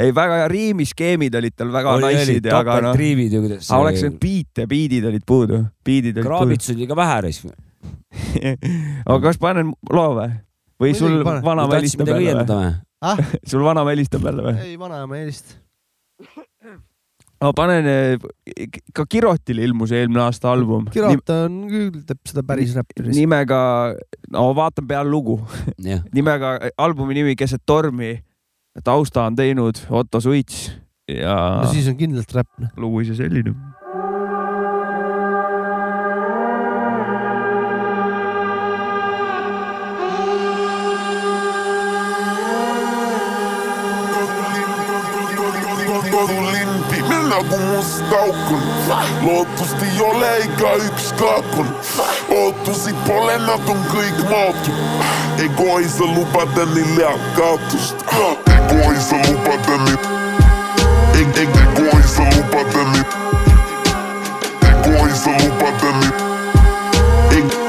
[0.02, 2.90] ei, väga hea, riimiskeemid olid tal väga olid ja, aga noh.
[2.90, 6.34] topeltriivid ju, kuidas aga oleks võinud biite, biidid olid puudu, biidid olid puudu.
[6.34, 7.40] kraabits oli ka vähe reis.
[9.08, 10.34] aga kas panen loo või?
[10.78, 12.74] või sul vanaema helistab midagi jälle või?
[13.06, 14.58] ah, sul vanaema helistab jälle või?
[14.66, 15.58] ei vanaema ei helista.
[17.42, 17.86] Ma panen,
[18.94, 20.88] ka Kirotile ilmus eelmine aasta album.
[20.94, 23.06] Kirot on küll, teeb seda päris räppi.
[23.14, 23.60] nimega,
[24.34, 25.38] no vaatan peale lugu.
[25.78, 28.18] jah, nimega, albumi nimi Keset tormi.
[28.84, 30.68] tausta on teinud Otto Suits
[31.10, 31.34] ja
[31.64, 32.52] no siis on kindlalt räpp.
[32.62, 32.70] noh.
[32.76, 33.54] lugu ise selline.
[46.08, 46.67] kodulinn
[47.08, 48.62] pime nagu must auk on.
[49.26, 51.68] lootust ei ole, igaüks kaakon.
[52.30, 54.74] ootusi pole, nad on kõik maotud.
[55.44, 57.96] ego ei saa lubada neil head kaotust.
[58.56, 59.98] ego ei saa lubada neil.
[61.20, 63.06] ego ei saa lubada neil.
[64.70, 66.16] ego ei saa lubada neil.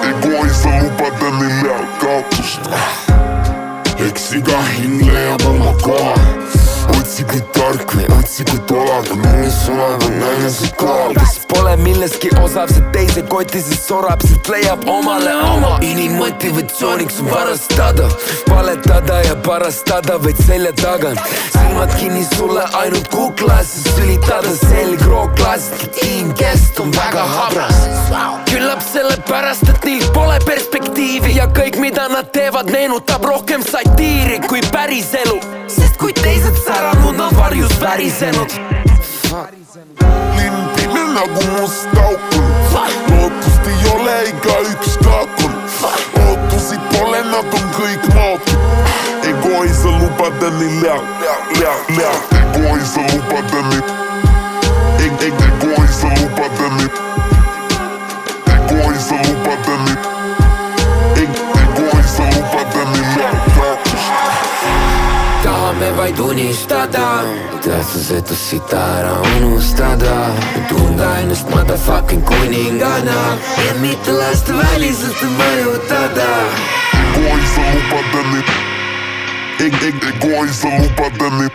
[0.10, 2.70] ego ei saa lubada neil head kaotust.
[4.08, 6.39] eks iga hing leiab oma koha
[7.10, 11.16] otsi kui tark või otsi kui tolag, mõni sõnad on enese kaal.
[11.18, 17.32] kes pole milleski osav, see teise koti sees sorab, sest leiab omale oma inimmotivatsiooniks on
[17.32, 18.06] varastada,
[18.46, 21.18] valetada ja parastada vaid selja tagant.
[21.56, 27.82] silmad kinni sulle ainult kuklasse sülitada, selgroog klaasist, hingest on väga habras.
[28.52, 34.62] küllap sellepärast, et neil pole perspektiivi ja kõik, mida nad teevad, meenutab rohkem satiiri kui
[34.72, 38.52] päris elu, sest kui teised säranud, nad varjus värisenud
[40.36, 42.48] linn pime nagu must auk on.
[43.12, 45.54] lootust ei ole, igaüks kaakon.
[46.28, 48.60] ootusi pole, nad on kõik maotud.
[49.30, 51.04] ego ei saa lubada neil head,
[51.60, 53.84] head, head, ego ei saa lubada neil.
[55.30, 57.19] ego ei saa lubada neil.
[66.40, 67.24] unistada,
[67.64, 70.32] tähtsusetust sita ära unustada,
[70.70, 76.30] tunda ennast motherfucking kuningana ja mitte lasta väliselt mõjutada.
[77.16, 78.50] ego ei saa lubada neil.
[79.60, 81.52] ego ei saa lubada neil.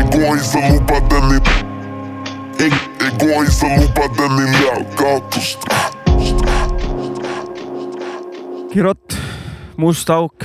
[0.00, 1.42] ego ei saa lubada neil.
[3.06, 5.60] ego ei saa lubada neil head kaotust.
[8.72, 9.18] Kirot,
[9.76, 10.44] Must auk,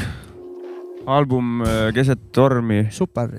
[1.07, 2.88] album äh, Keset tormi.
[2.91, 3.31] super.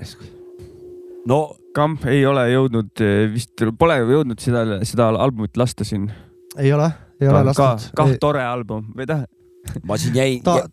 [1.29, 3.01] no Kamp ei ole jõudnud,
[3.33, 6.09] vist pole jõudnud seda, seda albumit lasta siin.
[6.57, 6.89] ei ole,
[7.21, 7.93] ei ole ka, lastud.
[7.95, 10.63] kah tore album või tähendab, ma siin jäin, ta,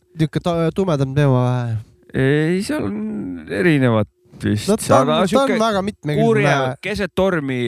[0.40, 1.77] ta- tumedam teema vähe.
[2.16, 4.09] ei, seal on erinevat
[4.45, 6.59] vist no, ta on, aga sihuke väga mitmekülgne uurija.
[6.85, 7.59] Keset tormi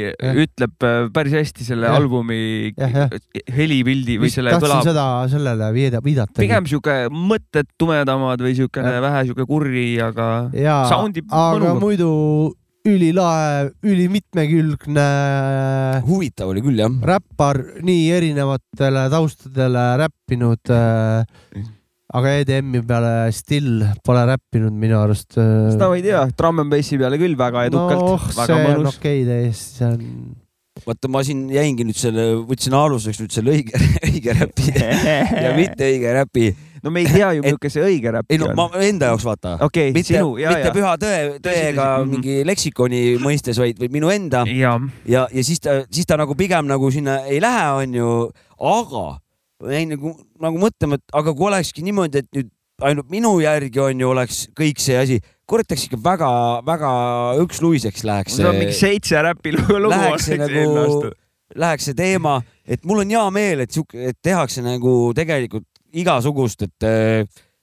[0.45, 1.99] ütleb äh, päris hästi selle Jah.
[1.99, 2.75] albumi
[3.57, 6.39] helipildi või selle tahtsin kõla seda sellele viida, viidata.
[6.41, 11.77] pigem sihuke mõtted tumedamad või siukene vähe sihuke kuri, aga jaa, soundib aga mõnuga.
[11.83, 12.13] muidu
[12.89, 15.09] ülilahe, ülimitmekülgne
[16.07, 16.95] huvitav oli küll jah.
[17.13, 21.75] räppar, nii erinevatele taustadele räppinud äh,.
[22.09, 25.73] Aga EDM-i peale still pole räppinud minu arust äh,.
[25.75, 28.79] seda ma ei tea, Drum n Bassi peale küll väga edukalt no,, see väga on
[28.79, 28.97] mõnus.
[28.97, 30.07] okei täiesti, see on.
[30.87, 34.73] vaata, ma siin jäingi nüüd selle, võtsin aluseks nüüd selle õige, õige räpi
[35.45, 36.49] ja mitte õige räpi.
[36.81, 39.59] no me ei tea ju, milline see õige räpp ei no ma enda jaoks vaata.
[39.69, 44.47] okei, mitte, mitte püha tõe, tõega mingi leksikoni mõistes, vaid, vaid minu enda.
[44.49, 48.13] ja, ja, ja siis ta, siis ta nagu pigem nagu sinna ei lähe, onju,
[48.57, 49.09] aga
[49.63, 52.53] ma jäin nagu, nagu mõtlema, et aga kui olekski niimoodi, et nüüd
[52.89, 55.19] ainult minu järgi on ju, oleks kõik see asi,
[55.49, 56.93] kurat, eks ikka väga-väga
[57.43, 61.11] üksluiseks läheks see on mingi seitse räpi lugu oleks nagu
[61.59, 65.67] läheks see teema, et mul on hea meel, et sihuke, et tehakse nagu tegelikult
[65.97, 66.89] igasugust, et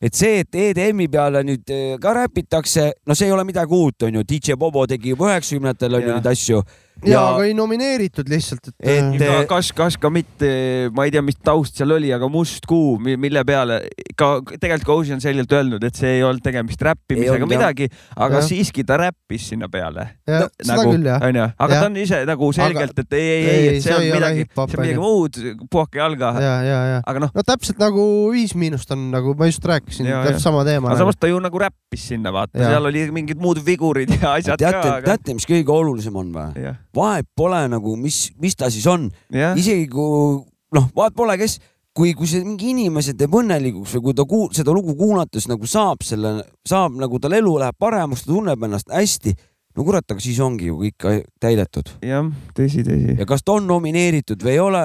[0.06, 4.06] et see, et EDM-i peale nüüd eh, ka räpitakse, no see ei ole midagi uut,
[4.06, 6.20] onju, DJ Bobo tegi juba üheksakümnendatel onju Jah.
[6.20, 6.60] neid asju,
[7.04, 10.48] ja aga ei nomineeritud lihtsalt, et, Et- Ka, kas, kas ka mitte,
[10.96, 13.82] ma ei tea, mis taust seal oli, aga Must kuu, mille peale
[14.18, 18.48] ka tegelikult ka Ocean selgelt öelnud, et see ei olnud tegemist räppimisega midagi, aga Jah.
[18.48, 20.08] siiski ta räppis sinna peale.
[20.30, 20.46] Ja,
[20.86, 21.22] küll, jah.
[21.26, 21.82] onju, aga Jah.
[21.82, 24.46] ta on ise nagu selgelt, et ei, ei, ei, ei, et see see on midagi,
[24.50, 25.40] see on midagi muud,
[25.72, 26.32] puhake jalga.
[26.42, 27.02] ja, ja, ja.
[27.06, 30.46] aga noh, no täpselt nagu Viis Miinust on nagu ma just rääkisin, Ja, täpselt ja.
[30.48, 31.00] sama teema aga.
[31.04, 34.82] samas ta ju nagu räppis sinna, vaata, seal oli mingid muud vigurid ja asjad teate
[34.82, 36.74] ka,, aga teate, mis kõige olulisem on või?
[36.96, 40.44] Vahet pole nagu, mis, mis ta siis on, jah, isegi kui
[40.76, 41.58] noh, vahet pole, kes,
[41.96, 45.68] kui, kui see mingi inimese teeb õnnelikuks või kui ta kuul-, seda lugu kuulates nagu
[45.70, 49.36] saab selle, saab nagu tal elu läheb paremaks, ta tunneb ennast hästi.
[49.76, 53.18] no kurat, aga siis ongi ju kõik täidetud jah, tõsi, tõsi.
[53.20, 54.84] ja kas ta on nomineeritud või ei ole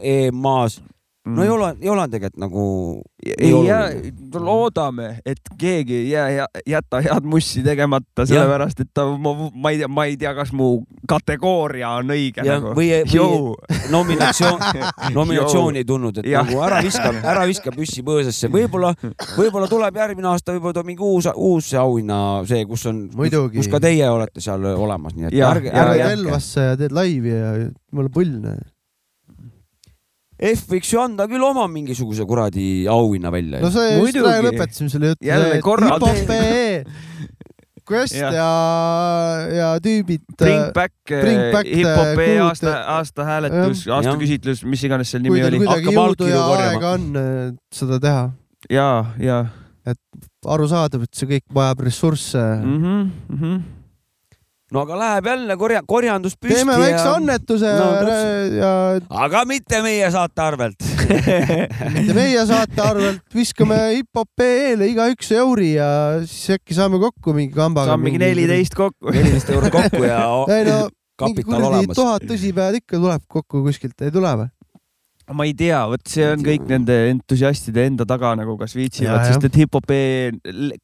[0.00, 0.82] EMA-s,
[1.26, 2.64] no ei ole, ei ole tegelikult nagu.
[3.26, 3.88] ei jää,
[4.34, 9.88] loodame, et keegi ei jää, jäta head mussi tegemata, sellepärast et ta, ma ei tea,
[9.88, 12.74] ma ei tea, kas mu kategooria on õige jah, nagu.
[12.78, 14.62] või, või nominatsioon,
[15.18, 16.46] nominatsiooni ei tulnud, et Jah.
[16.46, 18.94] nagu ära viska, ära viska püssi põõsasse, võib-olla,
[19.34, 23.06] võib-olla tuleb järgmine aasta võib-olla tuleb mingi uus, uus auhinna see, kus on,
[23.56, 26.16] kus ka teie olete seal olemas, nii et Jah, ärge, ärge jätke.
[26.20, 27.52] Elvasse ja teed laivi ja
[27.92, 28.48] mul on põln.
[30.36, 33.70] F võiks ju anda küll oma mingisuguse kuradi auhinna välja no.
[33.72, 35.24] see just praegu lõpetasime selle jutu.
[35.24, 35.96] Jälle korra-
[37.86, 38.34] Quest Jah.
[38.34, 38.46] ja,
[39.54, 40.24] ja tüübid.
[40.34, 44.18] Bring back, Bring back hip-hopi good- aasta, aasta hääletus, aasta Jah.
[44.18, 45.60] küsitlus, mis iganes seal nimi oli.
[45.62, 46.72] kuidagi Hakkab jõudu ja allkirju korjama.
[46.72, 48.24] aega on äh, seda teha.
[48.74, 48.88] ja,
[49.22, 49.38] ja
[50.46, 52.76] arusaadav, et see kõik vajab ressursse mm.
[52.82, 53.62] -hmm, mm -hmm.
[54.74, 56.58] No aga läheb jälle korja-, korjandus püsti.
[56.58, 58.56] teeme väikse annetuse No, ja, täpselt.
[58.58, 58.72] ja
[59.24, 60.88] aga mitte meie saate arvelt.
[61.94, 65.88] mitte meie saate arvelt viskame hip-hop EL-e igaüks euri ja
[66.24, 67.92] siis äkki saame kokku mingi kambaga.
[67.92, 69.14] saab mingi neliteist kokku.
[69.14, 70.20] neliteist eurot kokku ja
[70.58, 71.96] ei no mingi kapital kuradi olemas.
[71.96, 74.50] tuhat tõsipead ikka tuleb kokku kuskilt, ei tule või?
[75.34, 79.48] Ma ei tea, vot see on kõik nende entusiastide enda taga nagu, kas viitsivad, sest
[79.48, 80.02] et hip-hop E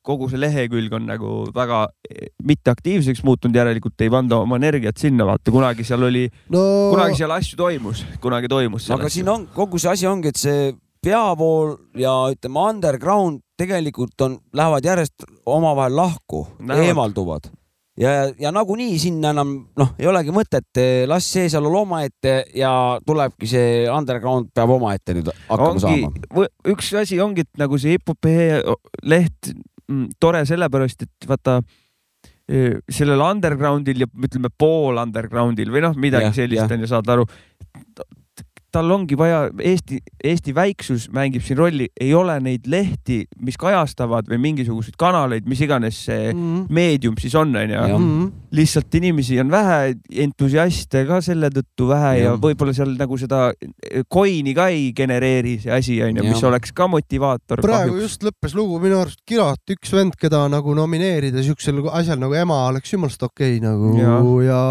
[0.06, 5.27] kogu see lehekülg on nagu väga eh, mitteaktiivseks muutunud, järelikult ei panda oma energiat sinna,
[5.28, 6.64] vaata kunagi seal oli, no
[6.94, 8.90] kunagi seal asju toimus, kunagi toimus.
[8.94, 14.39] aga siin on, kogu see asi ongi, et see peavool ja ütleme, underground tegelikult on,
[14.55, 17.51] lähevad järjest omavahel lahku, eemalduvad
[18.01, 22.73] ja, ja nagunii sinna enam noh, ei olegi mõtet, las see seal olla omaette ja
[23.06, 27.97] tulebki see underground peab omaette nüüd hakkama ongi saama., üks asi ongi, et nagu see
[27.97, 28.31] hip-hop
[29.09, 31.60] leht mm, tore sellepärast, et vaata
[32.48, 37.14] eh, sellel undergroundil ja ütleme pool undergroundil või noh, midagi Jah, sellist on ju, saad
[37.16, 37.28] aru.
[38.73, 44.28] Tal ongi vaja Eesti, Eesti väiksus mängib siin rolli, ei ole neid lehti, mis kajastavad
[44.31, 46.66] või mingisuguseid kanaleid, mis iganes see Mhm.
[46.73, 47.82] meedium siis on, onju.
[47.99, 48.31] Mhm.
[48.53, 49.94] lihtsalt inimesi on vähe,
[50.24, 52.40] entusiaste ka selle tõttu vähe ja Jah.
[52.40, 53.53] võib-olla seal nagu seda
[54.12, 57.61] coin'i ka ei genereeri see asi onju, mis oleks ka motivaator.
[57.62, 62.35] praegu just lõppes lugu minu arust Kirot, üks vend, keda nagu nomineerida siuksel asjal nagu
[62.35, 64.19] ema oleks jumalast okei okay, nagu ja,
[64.49, 64.62] ja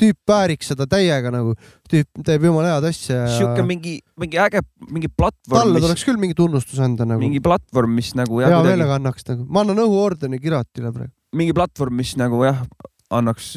[0.00, 1.54] tüüp vääriks seda täiega nagu,
[1.90, 6.06] tüüp teeb jumala head asja sihuke ja mingi, mingi äge, mingi platvorm, talle mis, tuleks
[6.08, 7.22] küll mingi tunnustus anda nagu.
[7.22, 11.14] mingi platvorm, mis nagu hea meelega annaks nagu, ma annan õhuordeni Kirotile praegu.
[11.38, 12.64] mingi platvorm, mis nagu jah,
[13.14, 13.54] annaks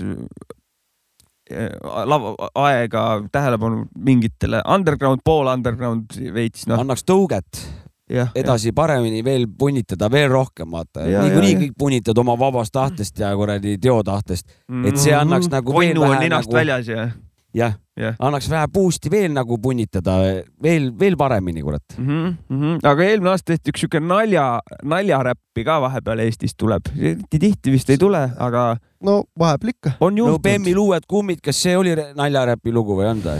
[1.49, 1.73] äh,
[2.05, 2.35] lava,
[2.67, 7.65] aega, tähelepanu mingitele underground, pool underground veits noh, annaks tõuget
[8.09, 8.31] jah.
[8.35, 11.05] edasi paremini veel punnitada veel rohkem, vaata.
[11.07, 11.63] Ja, niikuinii ja, ja.
[11.65, 14.47] kõik punnitad oma vabast tahtest ja kuradi teotahtest,
[14.85, 16.11] et see annaks nagu konnu Mhm.
[16.11, 17.09] on ninast nagu, väljas ja,
[17.53, 18.15] jah, jah.
[18.19, 20.17] annaks vähe boost'i veel nagu punnitada
[20.63, 21.83] veel, veel paremini, kurat.
[21.97, 22.07] mm.
[22.07, 22.79] -hmm, mm -hmm.
[22.83, 26.81] aga eelmine aasta tehti üks siuke nalja, naljaräppi ka vahepeal Eestis tuleb,
[27.29, 31.61] tihti vist ei tule, aga no vahepeal ikka, on no juhtunud Bemmi luued kummid, kas
[31.61, 33.37] see oli naljaräpi lugu või on ta?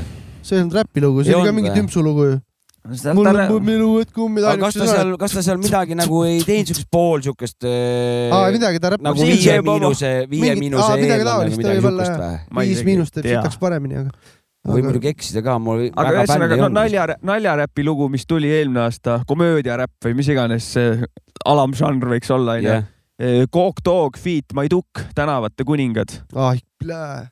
[0.48, 2.38] see on räpi lugu, see Ei oli ka olnud mingi tümpsu lugu ju.
[2.88, 6.72] Mul on kummiluud, kummid aga kas ta seal, kas ta seal midagi nagu ei teinud
[6.72, 11.62] siukest pool siukest aa, midagi ta räppab nagu viie miinuse, viie miinuse eelarve taolist või
[11.64, 12.42] midagi võib-olla, siukest jah.
[12.50, 12.72] või?
[12.72, 14.34] Viis miinust teeb sitaks paremini, aga.
[14.72, 19.22] võib muidugi eksida ka, mul aga ühesõnaga no, nalja, naljaräpi lugu, mis tuli eelmine aasta,
[19.30, 21.00] komöödiaräpp või mis iganes see
[21.48, 22.84] alamžanr võiks olla, onju.
[23.50, 26.22] Coke Dog, Feet My Duck, Tänavate kuningad.
[26.38, 27.26] ai, plää.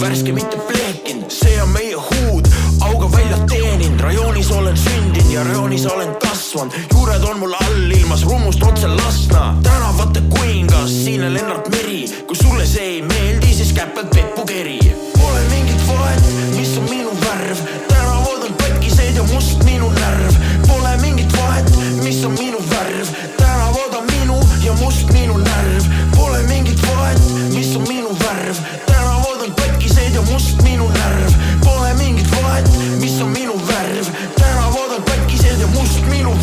[0.00, 2.48] värske, mitte pleekinud, see on meie huud,
[2.80, 8.24] auga välja teeninud, rajoonis olen sündinud ja rajoonis olen kasvanud, juured on mul all ilmas
[8.24, 9.56] rummust otse Lasna.
[9.62, 14.78] tänavate kuningas, siin on Lennart Meri, kui sulle see ei meeldi, siis käpad peppu keri.
[15.18, 16.22] Pole mingit vahet,
[16.56, 17.58] mis on minu värv,
[17.88, 20.34] tänavad on päkised ja must minu närv.
[20.68, 25.45] Pole mingit vahet, mis on minu värv, tänavad on minu ja must minu närv.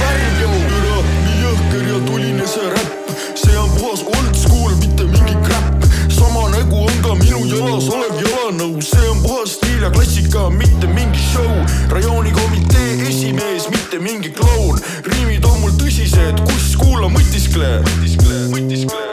[0.04, 5.36] Pärnu ära nii jõhker ja tuline see räpp, see on puhas old school, mitte mingi
[5.46, 5.86] crap.
[6.12, 10.88] sama nägu on ka minu jalas olev jalanõu, see on puhas stiil ja klassika, mitte
[10.92, 11.54] mingi show.
[11.96, 14.82] rajoonikomitee esimees, mitte mingi kloun.
[15.06, 19.06] riimid on mul tõsised, kus kuula mõtiskle, mõtiskle, mõtiskle,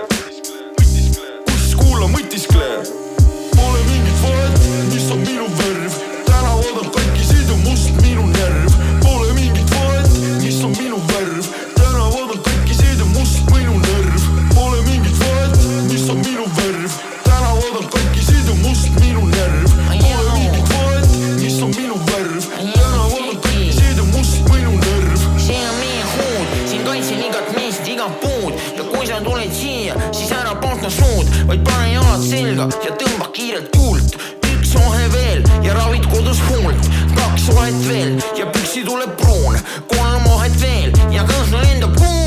[0.80, 2.99] mõtiskle, kus kuula mõtiskle
[31.50, 34.14] vaid pane jalad selga ja tõmba kiirelt tuult.
[34.50, 39.58] üks vahe veel ja ravid kodus huult, kaks vahet veel ja püksi tuleb pruun,
[39.90, 42.19] kolm vahet veel ja kõhn lendab kuul.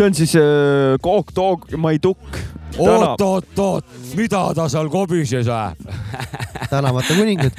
[0.00, 2.36] See on siis äh, Kook Toog Maidukk.
[2.78, 3.86] oot, oot, oot,
[4.16, 5.74] mida ta seal kobises äh?
[6.72, 7.56] tänavate kuningad.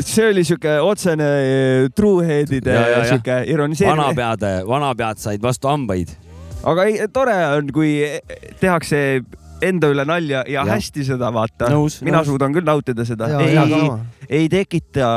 [0.00, 2.78] see oli siuke otsene äh, truehead'ide
[3.08, 4.02] siuke ironiseerimine.
[4.02, 6.14] vanapead, vanapead said vastu hambaid.
[6.64, 7.94] aga ei, tore on, kui
[8.60, 9.22] tehakse
[9.62, 10.66] enda üle nalja ja, ja.
[10.74, 12.26] Hästi seda vaata mina nõus.
[12.26, 13.30] suudan küll nautida seda.
[13.42, 13.58] Ei
[14.28, 15.08] ei tekita,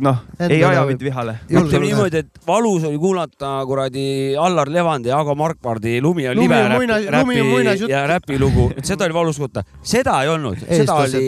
[0.00, 1.34] noh, ei aja mind vihale.
[1.50, 4.04] ütleme niimoodi, et valus oli kuulata kuradi
[4.38, 9.64] Allar Levandi ja Ago Markvardi Lumi on libe räpi, ja räpilugu, seda oli valus kuulata.
[9.82, 11.24] seda ei olnud, seda oli,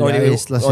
[0.00, 0.22] oli,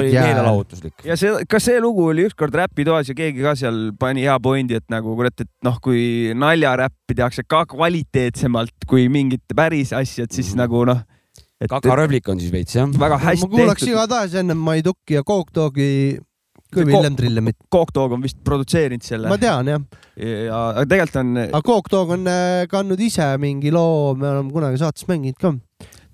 [0.00, 1.04] oli meelelahutuslik.
[1.04, 4.80] ja see, kas see lugu oli ükskord räpitoas ja keegi ka seal pani hea pointi,
[4.80, 10.32] et nagu kurat, et noh, kui naljaräppi tehakse ka kvaliteetsemalt kui mingit päris asja, et
[10.32, 10.64] siis mm.
[10.64, 11.04] nagu noh.
[11.64, 12.88] Kakarööblik on siis veits jah?
[13.00, 13.94] väga hästi ma kuulaks tehtud.
[13.94, 16.18] igatahes enne Maidukki ja Coke Dogi
[16.72, 17.56] kui Villem Trillemit.
[17.72, 19.30] Coke Dog on vist produtseerinud selle.
[19.30, 19.84] ma tean jah,
[20.20, 24.52] ja aga tegelikult on, aga Coke Dog on äh, kandnud ise mingi loo, me oleme
[24.54, 25.54] kunagi saates mänginud ka.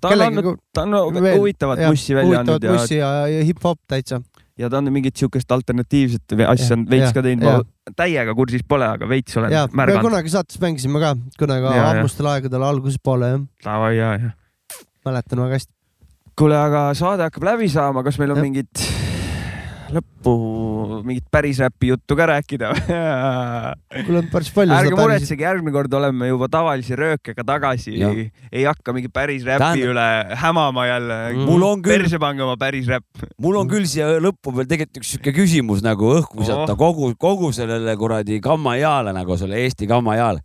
[0.03, 4.21] ta on andnud, ta on huvitavat mussi välja andnud ja, mussi ja, ja hip-hop täitsa.
[4.59, 7.65] ja ta on mingit siukest alternatiivset asja on veits jah, ka teinud, jah.
[7.65, 10.11] ma täiega kursis pole, aga veits olen ja me märganud.
[10.11, 14.33] kunagi saates mängisime ka, kunagi ammustel aegadel alguse poole jah, Davai ja, ja.
[15.05, 15.73] Mäletan väga hästi.
[16.35, 18.45] kuule, aga saade hakkab läbi saama, kas meil on Jah.
[18.47, 18.89] mingit
[19.93, 20.31] lõppu,
[21.05, 22.71] mingit päris räpi juttu ka rääkida?
[24.07, 28.95] kuule, on päris palju ärge muretsege, järgmine kord oleme juba tavalise röökega tagasi ei hakka
[28.97, 30.07] mingi päris räpi Tähendab- üle
[30.41, 31.19] hämama jälle.
[31.45, 33.27] Mul on küll- perse pange oma päris räpp.
[33.37, 36.79] mul on küll siia lõppu veel tegelikult üks siuke küsimus nagu õhku visata Oh.
[36.79, 40.41] kogu, kogu sellele kuradi kammajaale nagu selle Eesti kammajaale.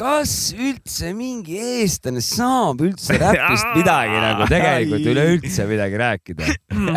[0.00, 6.48] Kas üldse mingi eestlane saab üldse räpist midagi nagu tegelikult üleüldse midagi rääkida?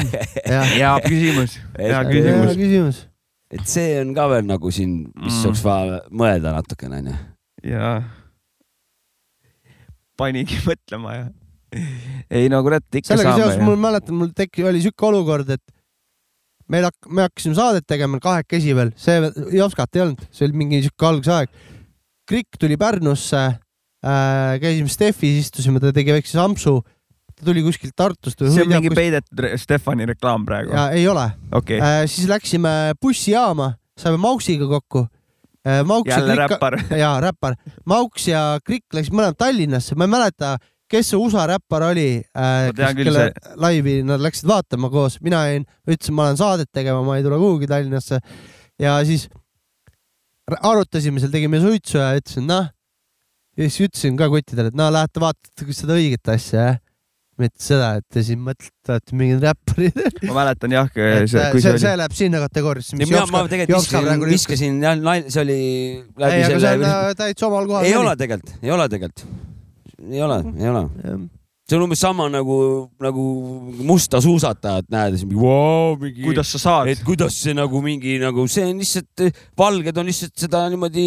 [0.77, 2.55] hea küsimus, hea küsimus.
[2.61, 3.01] küsimus.
[3.53, 5.49] et see on ka veel nagu siin, mis Mm.
[5.49, 7.15] oleks vaja mõelda natukene onju.
[7.67, 7.93] ja
[10.19, 11.27] panigi mõtlema ja.
[12.31, 13.79] ei no kurat, ikka sellega seoses saame mul.
[13.81, 15.63] mäletan, mul teki-, oli siuke olukord, et
[16.71, 19.19] meil hak-, me hakkasime saadet tegema kahekesi veel, see
[19.57, 21.51] Jopskat ei olnud, see oli mingi siuke algusaeg.
[22.29, 26.81] Krikk tuli Pärnusse äh,, käisime Steffis, istusime, ta tegi väikse sampsu.
[27.33, 30.71] ta tuli kuskilt Tartust see on mingi kust- peidetud Stefani reklaam praegu.
[30.93, 32.03] ei ole okei, äh,.
[32.07, 35.07] siis läksime bussijaama, saime Mauksiga kokku
[35.67, 35.81] äh,.
[35.85, 36.77] Mauks jälle ja Krikk, räppar.
[36.97, 37.55] jaa, räppar.
[37.85, 40.57] Mauks ja Krikk läksid mõlemad Tallinnasse, ma ei mäleta,
[40.91, 46.13] kes see USA räppar oli äh,, kelle laivi nad läksid vaatama koos, mina jäin, ütlesin,
[46.15, 48.19] ma lähen saadet tegema, ma ei tule kuhugi Tallinnasse.
[48.79, 49.27] ja siis
[50.51, 52.71] arutasime seal, tegime suitsu ja ütlesin, noh.
[53.57, 56.81] ja siis ütlesin ka kuttidele, et no lähete vaatate seda õiget asja, jah.
[57.41, 60.01] mitte seda, et te siin mõtlete, olete mingid räpparid.
[60.27, 62.01] ma mäletan jah, et see, see, see see oli.
[62.03, 64.99] läheb sinna kategooriasse, mis mina, ma tegelikult viskasin, viskasin jah,
[65.29, 65.61] see oli
[66.25, 66.89] läbi ei, aga see selle on.
[66.91, 67.87] äh, täitsa omal kohal.
[67.87, 69.25] ei ole tegelikult, ei ole tegelikult,
[70.09, 70.85] ei ole, ei ole.
[71.63, 72.55] See on umbes sama nagu,
[73.01, 73.25] nagu
[73.87, 76.25] musta suusatajat näed, siis mingi vau, mingi.
[76.25, 77.03] kuidas sa saad et?
[77.07, 79.23] kuidas see nagu mingi nagu see on lihtsalt,
[79.59, 81.05] valged on lihtsalt seda niimoodi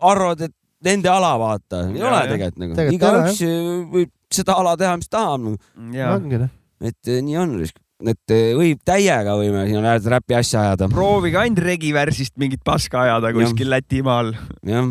[0.00, 0.56] arvavad, et
[0.88, 3.44] nende ala vaata, ei Ja, ole tegelikult nagu, igaüks
[3.92, 5.60] võib seda ala teha, mis tahab nagu..
[5.76, 6.48] noh.
[6.80, 9.84] et eh, nii on, et eh, võib täiega võime siin
[10.16, 10.88] räpi asja ajada.
[10.88, 14.32] proovige ainult regiversist mingit paska ajada kuskil Lätimaal.
[14.64, 14.88] jah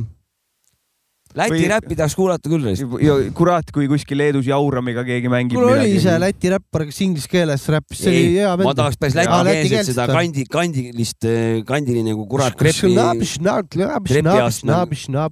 [1.40, 1.70] Läti Või...
[1.72, 2.68] räppi tahaks kuulata küll.
[3.04, 5.60] ja kurat, kui kuskil Leedus Jauramiga keegi mängib.
[5.60, 8.68] mul oli see Läti räppar, kes inglise keeles räppis, see oli hea vend.
[8.68, 13.32] ma tahaks päris lätikeelset seda kandi, kandilist, eh, kandili nagu kurat trepi, trepi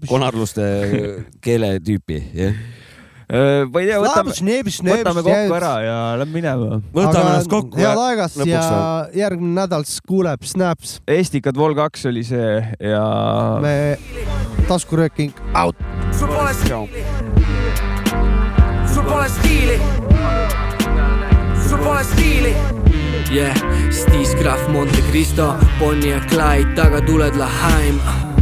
[0.07, 0.65] konarluste
[1.43, 2.76] keeletüüpi, jah
[3.27, 4.31] ma ei tea, võtame,
[4.87, 6.77] võtame kokku ära ja lähme minema.
[6.95, 7.75] võtame ennast kokku.
[7.75, 8.61] head aegast ja
[9.15, 11.01] järgmine nädal siis kuuleb Snaps.
[11.11, 13.03] Estikad Vol kaks oli see ja.
[13.63, 13.97] me
[14.69, 15.75] taskurööking out.
[16.15, 17.03] sul pole stiili.
[18.93, 19.77] sul pole stiili.
[21.67, 22.55] sul pole stiili.
[23.27, 23.59] Yeah,
[23.91, 27.35] Stis Graf Monte Cristo, Bonnie ja Clyde, taga tuled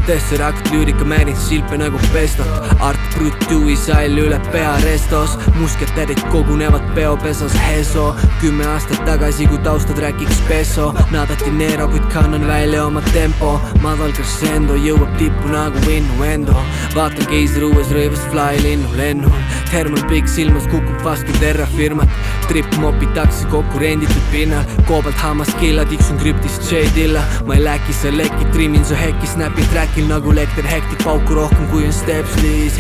[0.05, 2.45] Laheim Tesseract lüürika määrib silpe nagu pestot
[2.79, 5.33] Art Brut Dewey sall üle pea restos.
[5.57, 10.93] Musketärid kogunevad peopesas Heso kümme aastat tagasi, kui taustad rääkiks peso.
[11.11, 13.59] Naadati Nero, kuid kannan välja oma tempo.
[13.81, 16.53] Madal crescendo jõuab tippu nagu innuendo.
[16.95, 19.33] Vaatan keisriõues rõivas fly linnu lennul
[19.73, 22.09] Herman Pikk silmas kukub vastu terrafirmat
[22.47, 24.63] trip mopitakse kokku renditud pinnal.
[24.87, 29.67] Koobalt hammas killa tiksun krüptist J-Dilla ma ei läki sa lekid, trimmin su hekki, snapid
[29.73, 32.79] track räägin nagu lekter hektik pauku rohkem kui on stepslis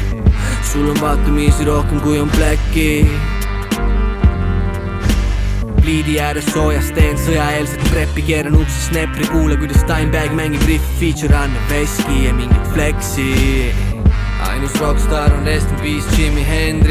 [0.71, 3.05] sul on vaatamisi rohkem kui on pläkki
[5.81, 11.35] pliidi ääres soojas teen sõjaeelset preppi, keeran ukse snepri, kuule kuidas Dimebag mängib riffi, feature
[11.37, 13.71] annab veski ja mingit flexi.
[14.49, 16.89] ainus rokkstaar on rest in peace Jimi Hendrix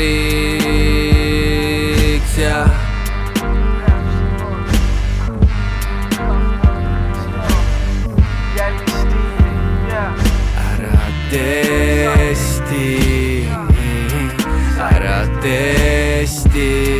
[2.38, 2.93] ja
[11.34, 12.98] testi,
[14.78, 16.93] ära testi